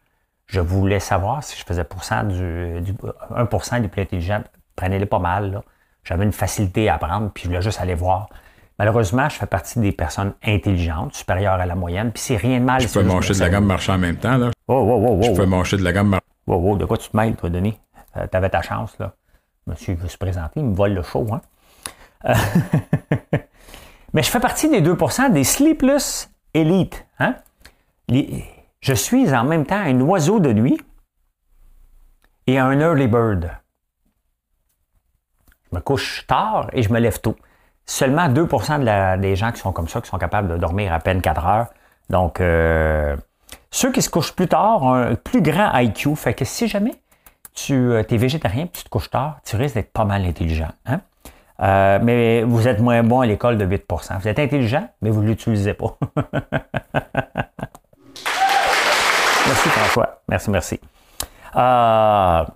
je 0.46 0.60
voulais 0.60 1.00
savoir 1.00 1.44
si 1.44 1.56
je 1.58 1.64
faisais 1.64 1.84
pourcent 1.84 2.24
du, 2.24 2.92
1% 3.30 3.80
des 3.80 3.88
plus 3.88 4.02
intelligents. 4.02 4.42
Prenez-les 4.74 5.06
pas 5.06 5.20
mal. 5.20 5.62
J'avais 6.02 6.24
une 6.24 6.32
facilité 6.32 6.88
à 6.88 6.96
apprendre, 6.96 7.30
puis 7.32 7.44
je 7.44 7.48
voulais 7.48 7.62
juste 7.62 7.80
aller 7.80 7.94
voir. 7.94 8.28
Malheureusement, 8.78 9.28
je 9.28 9.36
fais 9.36 9.46
partie 9.46 9.78
des 9.78 9.92
personnes 9.92 10.32
intelligentes, 10.42 11.14
supérieures 11.14 11.60
à 11.60 11.66
la 11.66 11.76
moyenne, 11.76 12.10
puis 12.10 12.20
c'est 12.20 12.36
rien 12.36 12.58
de 12.58 12.64
mal. 12.64 12.80
Je 12.80 12.88
peux 12.88 13.04
manger 13.04 13.32
de 13.32 13.38
la 13.38 13.48
gamme 13.48 13.66
marcher 13.66 13.92
en 13.92 13.98
même 13.98 14.16
temps, 14.16 14.36
là. 14.36 14.50
Oh, 14.74 15.20
je 15.22 15.32
peux 15.32 15.44
manger 15.44 15.76
de 15.76 15.82
la 15.82 15.92
gamme. 15.92 16.18
Wow, 16.46 16.58
wow, 16.58 16.76
de 16.76 16.84
quoi 16.86 16.96
tu 16.96 17.08
te 17.10 17.16
mêles, 17.16 17.36
toi, 17.36 17.50
Denis? 17.50 17.78
Euh, 18.16 18.26
t'avais 18.26 18.48
ta 18.48 18.62
chance, 18.62 18.98
là. 18.98 19.14
Monsieur 19.66 19.94
veut 19.94 20.08
se 20.08 20.16
présenter, 20.18 20.60
il 20.60 20.66
me 20.66 20.74
vole 20.74 20.94
le 20.94 21.02
show, 21.02 21.26
hein? 21.32 21.40
Euh, 22.24 22.34
mais 24.12 24.22
je 24.22 24.30
fais 24.30 24.40
partie 24.40 24.68
des 24.68 24.80
2% 24.80 25.32
des 25.32 25.44
sleepless 25.44 26.30
élites, 26.54 27.06
hein? 27.18 27.36
Je 28.08 28.94
suis 28.94 29.32
en 29.34 29.44
même 29.44 29.64
temps 29.64 29.76
un 29.76 30.00
oiseau 30.00 30.40
de 30.40 30.52
nuit 30.52 30.80
et 32.46 32.58
un 32.58 32.78
early 32.80 33.06
bird. 33.06 33.50
Je 35.70 35.76
me 35.76 35.80
couche 35.80 36.26
tard 36.26 36.68
et 36.72 36.82
je 36.82 36.92
me 36.92 36.98
lève 36.98 37.20
tôt 37.20 37.36
seulement 37.86 38.28
2% 38.28 39.18
des 39.20 39.36
gens 39.36 39.52
qui 39.52 39.60
sont 39.60 39.72
comme 39.72 39.88
ça, 39.88 40.00
qui 40.00 40.08
sont 40.08 40.18
capables 40.18 40.48
de 40.48 40.56
dormir 40.56 40.92
à 40.92 40.98
peine 40.98 41.20
4 41.20 41.46
heures. 41.46 41.66
Donc, 42.10 42.40
euh, 42.40 43.16
ceux 43.72 43.90
qui 43.90 44.02
se 44.02 44.10
couchent 44.10 44.32
plus 44.32 44.46
tard 44.46 44.82
ont 44.82 44.92
un 44.92 45.14
plus 45.16 45.42
grand 45.42 45.76
IQ. 45.76 46.14
Fait 46.14 46.34
que 46.34 46.44
si 46.44 46.68
jamais 46.68 46.94
tu 47.54 47.72
euh, 47.72 48.04
es 48.08 48.16
végétarien 48.16 48.66
et 48.66 48.68
tu 48.68 48.84
te 48.84 48.88
couches 48.88 49.10
tard, 49.10 49.40
tu 49.44 49.56
risques 49.56 49.74
d'être 49.74 49.92
pas 49.92 50.04
mal 50.04 50.24
intelligent. 50.24 50.68
Hein? 50.86 51.00
Euh, 51.60 51.98
mais 52.02 52.42
vous 52.42 52.68
êtes 52.68 52.80
moins 52.80 53.02
bon 53.02 53.20
à 53.20 53.26
l'école 53.26 53.56
de 53.56 53.66
8% 53.66 54.20
Vous 54.20 54.28
êtes 54.28 54.38
intelligent, 54.38 54.88
mais 55.00 55.10
vous 55.10 55.22
ne 55.22 55.28
l'utilisez 55.28 55.72
pas. 55.74 55.96
merci 59.46 59.68
François. 59.70 60.22
Merci, 60.28 60.50
merci. 60.50 60.78
quand 61.54 62.46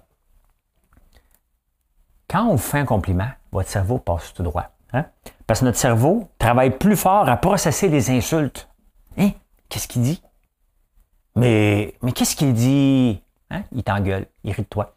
on 2.34 2.58
fait 2.58 2.78
un 2.80 2.84
compliment, 2.84 3.28
votre 3.52 3.70
cerveau 3.70 3.98
passe 3.98 4.34
tout 4.34 4.42
droit. 4.42 4.66
Hein? 4.92 5.06
Parce 5.46 5.60
que 5.60 5.64
notre 5.64 5.78
cerveau 5.78 6.28
travaille 6.38 6.70
plus 6.76 6.96
fort 6.96 7.26
à 7.28 7.38
processer 7.38 7.88
les 7.88 8.10
insultes. 8.10 8.68
Hein? 9.16 9.30
Qu'est-ce 9.70 9.88
qu'il 9.88 10.02
dit? 10.02 10.20
Mais, 11.36 11.94
mais 12.02 12.12
qu'est-ce 12.12 12.34
qu'il 12.34 12.52
dit? 12.52 13.22
Hein? 13.50 13.62
Il 13.72 13.84
t'engueule, 13.84 14.26
irrite-toi. 14.44 14.94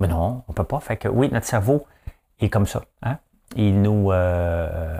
Mais 0.00 0.06
non, 0.06 0.42
on 0.46 0.52
peut 0.52 0.64
pas. 0.64 0.80
Fait 0.80 0.96
que 0.96 1.08
oui, 1.08 1.28
notre 1.32 1.46
cerveau 1.46 1.86
est 2.40 2.48
comme 2.48 2.66
ça. 2.66 2.82
Hein? 3.02 3.18
Il 3.56 3.82
nous 3.82 4.12
euh, 4.12 4.98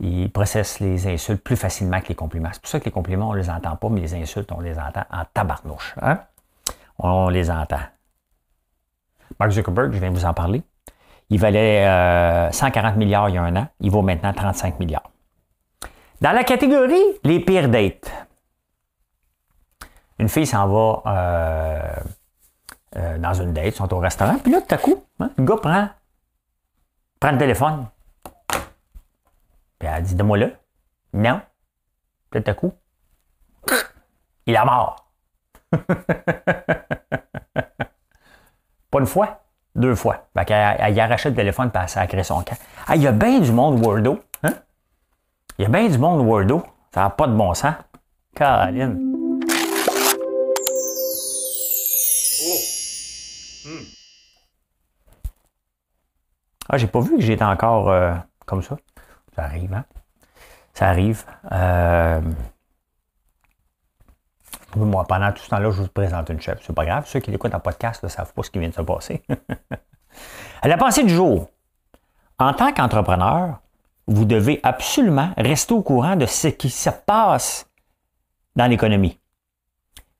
il 0.00 0.30
processe 0.30 0.80
les 0.80 1.06
insultes 1.06 1.42
plus 1.42 1.56
facilement 1.56 2.00
que 2.00 2.08
les 2.08 2.14
compliments. 2.14 2.50
C'est 2.52 2.60
pour 2.60 2.70
ça 2.70 2.80
que 2.80 2.84
les 2.84 2.90
compliments, 2.90 3.30
on 3.30 3.34
ne 3.34 3.38
les 3.38 3.50
entend 3.50 3.76
pas, 3.76 3.88
mais 3.88 4.00
les 4.00 4.14
insultes, 4.14 4.50
on 4.52 4.60
les 4.60 4.78
entend 4.78 5.04
en 5.10 5.22
tabarnouche. 5.32 5.94
Hein? 6.02 6.20
On 6.98 7.28
les 7.28 7.50
entend. 7.50 7.80
Mark 9.38 9.52
Zuckerberg, 9.52 9.92
je 9.92 9.98
viens 9.98 10.10
de 10.10 10.16
vous 10.16 10.24
en 10.24 10.34
parler. 10.34 10.62
Il 11.30 11.38
valait 11.40 11.84
140 12.52 12.94
euh, 12.94 12.98
milliards 12.98 13.28
il 13.28 13.36
y 13.36 13.38
a 13.38 13.42
un 13.42 13.56
an. 13.56 13.68
Il 13.80 13.90
vaut 13.90 14.02
maintenant 14.02 14.32
35 14.32 14.78
milliards. 14.78 15.10
Dans 16.20 16.32
la 16.32 16.44
catégorie 16.44 17.02
les 17.24 17.40
pires 17.40 17.68
dates, 17.68 18.23
une 20.18 20.28
fille 20.28 20.46
s'en 20.46 20.68
va 20.68 21.02
euh, 21.06 21.94
euh, 22.96 23.18
dans 23.18 23.34
une 23.34 23.52
date, 23.52 23.66
ils 23.66 23.74
sont 23.74 23.92
au 23.92 23.98
restaurant, 23.98 24.38
puis 24.38 24.52
là, 24.52 24.60
tout 24.60 24.74
à 24.74 24.78
coup, 24.78 25.04
hein, 25.20 25.30
le 25.36 25.44
gars 25.44 25.56
prend, 25.56 25.88
prend 27.18 27.32
le 27.32 27.38
téléphone. 27.38 27.86
Puis 29.78 29.88
elle 29.88 30.02
dit 30.02 30.14
Donne-moi-le. 30.14 30.52
Non. 31.12 31.40
Puis 32.30 32.42
tout 32.42 32.50
à 32.50 32.54
coup, 32.54 32.72
il 34.46 34.54
est 34.54 34.64
mort. 34.64 35.08
Pas 38.90 39.00
une 39.00 39.06
fois. 39.06 39.40
Deux 39.74 39.96
fois. 39.96 40.28
Fait 40.36 40.44
qu'elle 40.44 40.76
elle, 40.78 41.00
arrachait 41.00 41.30
le 41.30 41.34
téléphone 41.34 41.68
et 41.74 41.78
elle 41.78 41.88
sacré 41.88 42.22
son 42.22 42.42
camp. 42.42 42.56
Il 42.94 43.02
y 43.02 43.08
a 43.08 43.12
bien 43.12 43.40
du 43.40 43.50
monde 43.50 43.84
Wordo. 43.84 44.20
Hein? 44.44 44.54
Il 45.58 45.62
y 45.62 45.66
a 45.66 45.68
bien 45.68 45.88
du 45.88 45.98
monde 45.98 46.24
Wordo. 46.24 46.64
Ça 46.92 47.02
n'a 47.02 47.10
pas 47.10 47.26
de 47.26 47.34
bon 47.34 47.52
sens. 47.54 47.74
Caroline. 48.36 49.13
Ah, 56.68 56.78
j'ai 56.78 56.86
pas 56.86 57.00
vu 57.00 57.16
que 57.16 57.22
j'étais 57.22 57.44
encore 57.44 57.90
euh, 57.90 58.14
comme 58.46 58.62
ça. 58.62 58.76
Ça 59.34 59.42
arrive, 59.44 59.74
hein? 59.74 59.84
Ça 60.72 60.88
arrive. 60.88 61.24
Euh, 61.52 62.20
moi, 64.76 65.04
pendant 65.04 65.30
tout 65.32 65.42
ce 65.42 65.50
temps-là, 65.50 65.70
je 65.70 65.82
vous 65.82 65.88
présente 65.88 66.28
une 66.30 66.40
chef. 66.40 66.58
C'est 66.62 66.74
pas 66.74 66.84
grave. 66.84 67.06
Ceux 67.06 67.20
qui 67.20 67.32
écoutent 67.32 67.54
en 67.54 67.60
podcast 67.60 68.02
ne 68.02 68.08
savent 68.08 68.32
pas 68.32 68.42
ce 68.42 68.50
qui 68.50 68.58
vient 68.58 68.68
de 68.68 68.74
se 68.74 68.82
passer. 68.82 69.22
la 70.64 70.76
pensée 70.76 71.04
du 71.04 71.14
jour. 71.14 71.48
En 72.38 72.52
tant 72.52 72.72
qu'entrepreneur, 72.72 73.60
vous 74.06 74.24
devez 74.24 74.60
absolument 74.62 75.30
rester 75.36 75.74
au 75.74 75.82
courant 75.82 76.16
de 76.16 76.26
ce 76.26 76.48
qui 76.48 76.70
se 76.70 76.90
passe 76.90 77.70
dans 78.56 78.66
l'économie. 78.66 79.18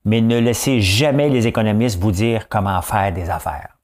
Mais 0.05 0.21
ne 0.21 0.37
laissez 0.37 0.79
jamais 0.81 1.29
les 1.29 1.47
économistes 1.47 1.99
vous 1.99 2.11
dire 2.11 2.47
comment 2.47 2.81
faire 2.81 3.11
des 3.11 3.29
affaires. 3.29 3.74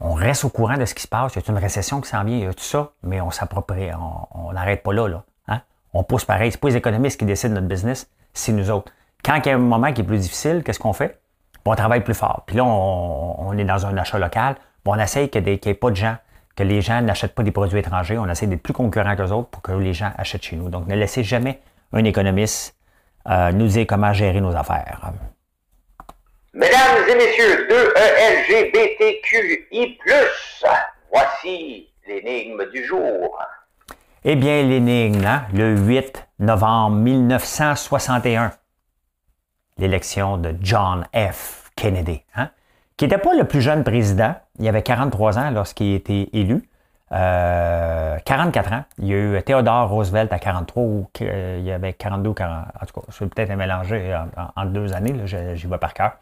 On 0.00 0.14
reste 0.14 0.44
au 0.44 0.50
courant 0.50 0.76
de 0.76 0.84
ce 0.84 0.94
qui 0.94 1.02
se 1.02 1.08
passe. 1.08 1.34
Il 1.34 1.42
y 1.42 1.44
a 1.44 1.52
une 1.52 1.58
récession 1.58 2.00
qui 2.00 2.08
s'en 2.08 2.22
vient, 2.24 2.36
il 2.36 2.44
y 2.44 2.46
a 2.46 2.52
tout 2.52 2.62
ça, 2.62 2.92
mais 3.02 3.20
on 3.20 3.30
s'approprie, 3.30 3.90
on 4.34 4.52
n'arrête 4.52 4.82
pas 4.82 4.92
là. 4.92 5.08
là 5.08 5.24
on 5.96 6.04
pousse 6.04 6.24
pareil. 6.24 6.52
Ce 6.52 6.58
pas 6.58 6.68
les 6.68 6.76
économistes 6.76 7.18
qui 7.18 7.24
décident 7.24 7.54
notre 7.54 7.66
business, 7.66 8.10
c'est 8.34 8.52
nous 8.52 8.70
autres. 8.70 8.92
Quand 9.24 9.36
il 9.36 9.48
y 9.48 9.50
a 9.50 9.54
un 9.54 9.58
moment 9.58 9.92
qui 9.92 10.02
est 10.02 10.04
plus 10.04 10.18
difficile, 10.18 10.62
qu'est-ce 10.64 10.78
qu'on 10.78 10.92
fait? 10.92 11.20
on 11.64 11.74
travaille 11.74 12.04
plus 12.04 12.14
fort. 12.14 12.44
Puis 12.46 12.56
là, 12.56 12.64
on, 12.64 13.58
est 13.58 13.64
dans 13.64 13.86
un 13.86 13.96
achat 13.96 14.20
local. 14.20 14.54
on 14.84 14.96
essaye 15.00 15.28
qu'il 15.30 15.42
n'y 15.42 15.50
ait 15.50 15.74
pas 15.74 15.90
de 15.90 15.96
gens, 15.96 16.16
que 16.54 16.62
les 16.62 16.80
gens 16.80 17.02
n'achètent 17.02 17.34
pas 17.34 17.42
des 17.42 17.50
produits 17.50 17.80
étrangers. 17.80 18.18
On 18.18 18.28
essaie 18.28 18.46
d'être 18.46 18.62
plus 18.62 18.72
concurrents 18.72 19.16
qu'eux 19.16 19.32
autres 19.32 19.48
pour 19.48 19.62
que 19.62 19.72
les 19.72 19.92
gens 19.92 20.12
achètent 20.16 20.44
chez 20.44 20.54
nous. 20.54 20.68
Donc, 20.68 20.86
ne 20.86 20.94
laissez 20.94 21.24
jamais 21.24 21.60
un 21.92 22.04
économiste 22.04 22.76
euh, 23.28 23.50
nous 23.50 23.66
dire 23.66 23.84
comment 23.88 24.12
gérer 24.12 24.40
nos 24.40 24.54
affaires. 24.54 25.12
Mesdames 26.56 27.06
et 27.10 27.14
messieurs, 27.14 27.68
2ELGBTQI+, 28.48 29.98
voici 31.12 31.90
l'énigme 32.08 32.70
du 32.70 32.82
jour. 32.82 33.38
Eh 34.24 34.36
bien, 34.36 34.62
l'énigme, 34.62 35.22
hein, 35.26 35.42
le 35.52 35.76
8 35.76 36.26
novembre 36.38 36.96
1961, 36.96 38.52
l'élection 39.76 40.38
de 40.38 40.54
John 40.62 41.06
F. 41.14 41.70
Kennedy, 41.76 42.22
hein, 42.34 42.48
qui 42.96 43.04
n'était 43.04 43.18
pas 43.18 43.34
le 43.34 43.44
plus 43.44 43.60
jeune 43.60 43.84
président. 43.84 44.34
Il 44.58 44.66
avait 44.66 44.82
43 44.82 45.38
ans 45.38 45.50
lorsqu'il 45.50 45.92
a 45.92 45.96
été 45.96 46.30
élu. 46.32 46.62
44 47.10 48.72
euh, 48.72 48.76
ans. 48.76 48.84
Il 48.96 49.08
y 49.08 49.12
a 49.12 49.16
eu 49.16 49.42
Theodore 49.42 49.90
Roosevelt 49.90 50.32
à 50.32 50.38
43 50.38 50.82
ou 50.82 51.06
il 51.20 51.64
y 51.64 51.70
avait 51.70 51.92
42 51.92 52.30
ou 52.30 52.34
40. 52.34 52.64
En 52.80 52.86
tout 52.86 53.00
cas, 53.00 53.06
je 53.10 53.24
peut-être 53.26 53.54
mélanger 53.54 54.16
en, 54.16 54.50
en, 54.56 54.64
deux 54.64 54.94
années, 54.94 55.14
j'y 55.26 55.66
vais 55.66 55.76
par 55.78 55.92
cœur. 55.92 56.12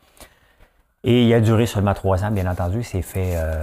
Et 1.06 1.24
il 1.24 1.34
a 1.34 1.40
duré 1.40 1.66
seulement 1.66 1.92
trois 1.92 2.24
ans, 2.24 2.30
bien 2.30 2.50
entendu. 2.50 2.78
Il 2.78 2.84
s'est 2.84 3.02
fait, 3.02 3.34
euh, 3.36 3.62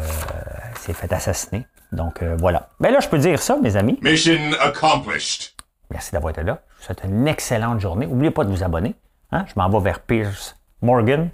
s'est 0.80 0.94
fait 0.94 1.12
assassiner. 1.12 1.66
Donc 1.92 2.22
euh, 2.22 2.38
voilà. 2.40 2.70
Ben 2.80 2.94
là, 2.94 3.00
je 3.00 3.10
peux 3.10 3.18
dire 3.18 3.42
ça, 3.42 3.58
mes 3.58 3.76
amis. 3.76 4.00
Mission 4.02 4.38
accomplished. 4.62 5.56
Merci 5.90 6.12
d'avoir 6.12 6.32
été 6.32 6.44
là. 6.44 6.60
Je 6.70 6.78
vous 6.78 6.86
souhaite 6.86 7.02
une 7.04 7.28
excellente 7.28 7.80
journée. 7.80 8.06
N'oubliez 8.06 8.32
pas 8.32 8.46
de 8.46 8.52
vous 8.52 8.64
abonner. 8.64 8.96
Hein? 9.32 9.46
Je 9.48 9.54
m'en 9.56 9.70
vais 9.70 9.80
vers 9.80 10.00
Pierce 10.02 10.56
Morgan. 10.82 11.30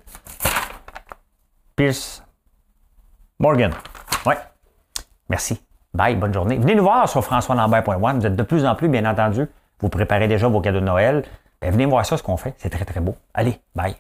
Pierce 1.76 2.24
Morgan. 3.38 3.74
Ouais. 4.26 4.38
Merci. 5.30 5.62
Bye, 5.94 6.16
bonne 6.16 6.34
journée. 6.34 6.58
Venez 6.58 6.76
nous 6.76 6.84
voir 6.84 7.08
sur 7.10 7.24
françoislambert.one. 7.24 8.20
Vous 8.20 8.26
êtes 8.26 8.36
de 8.36 8.44
plus 8.44 8.66
en 8.66 8.76
plus, 8.76 8.88
bien 8.88 9.06
entendu. 9.06 9.46
Vous 9.82 9.90
préparez 9.90 10.28
déjà 10.28 10.48
vos 10.48 10.62
cadeaux 10.62 10.80
de 10.80 10.86
Noël. 10.86 11.24
Et 11.62 11.70
venez 11.70 11.86
voir 11.86 12.06
ça, 12.06 12.18
ce 12.18 12.24
qu'on 12.24 12.38
fait. 12.38 12.56
C'est 12.58 12.70
très, 12.70 12.86
très 12.86 13.02
beau. 13.02 13.16
Allez, 13.34 13.60
bye. 13.76 13.96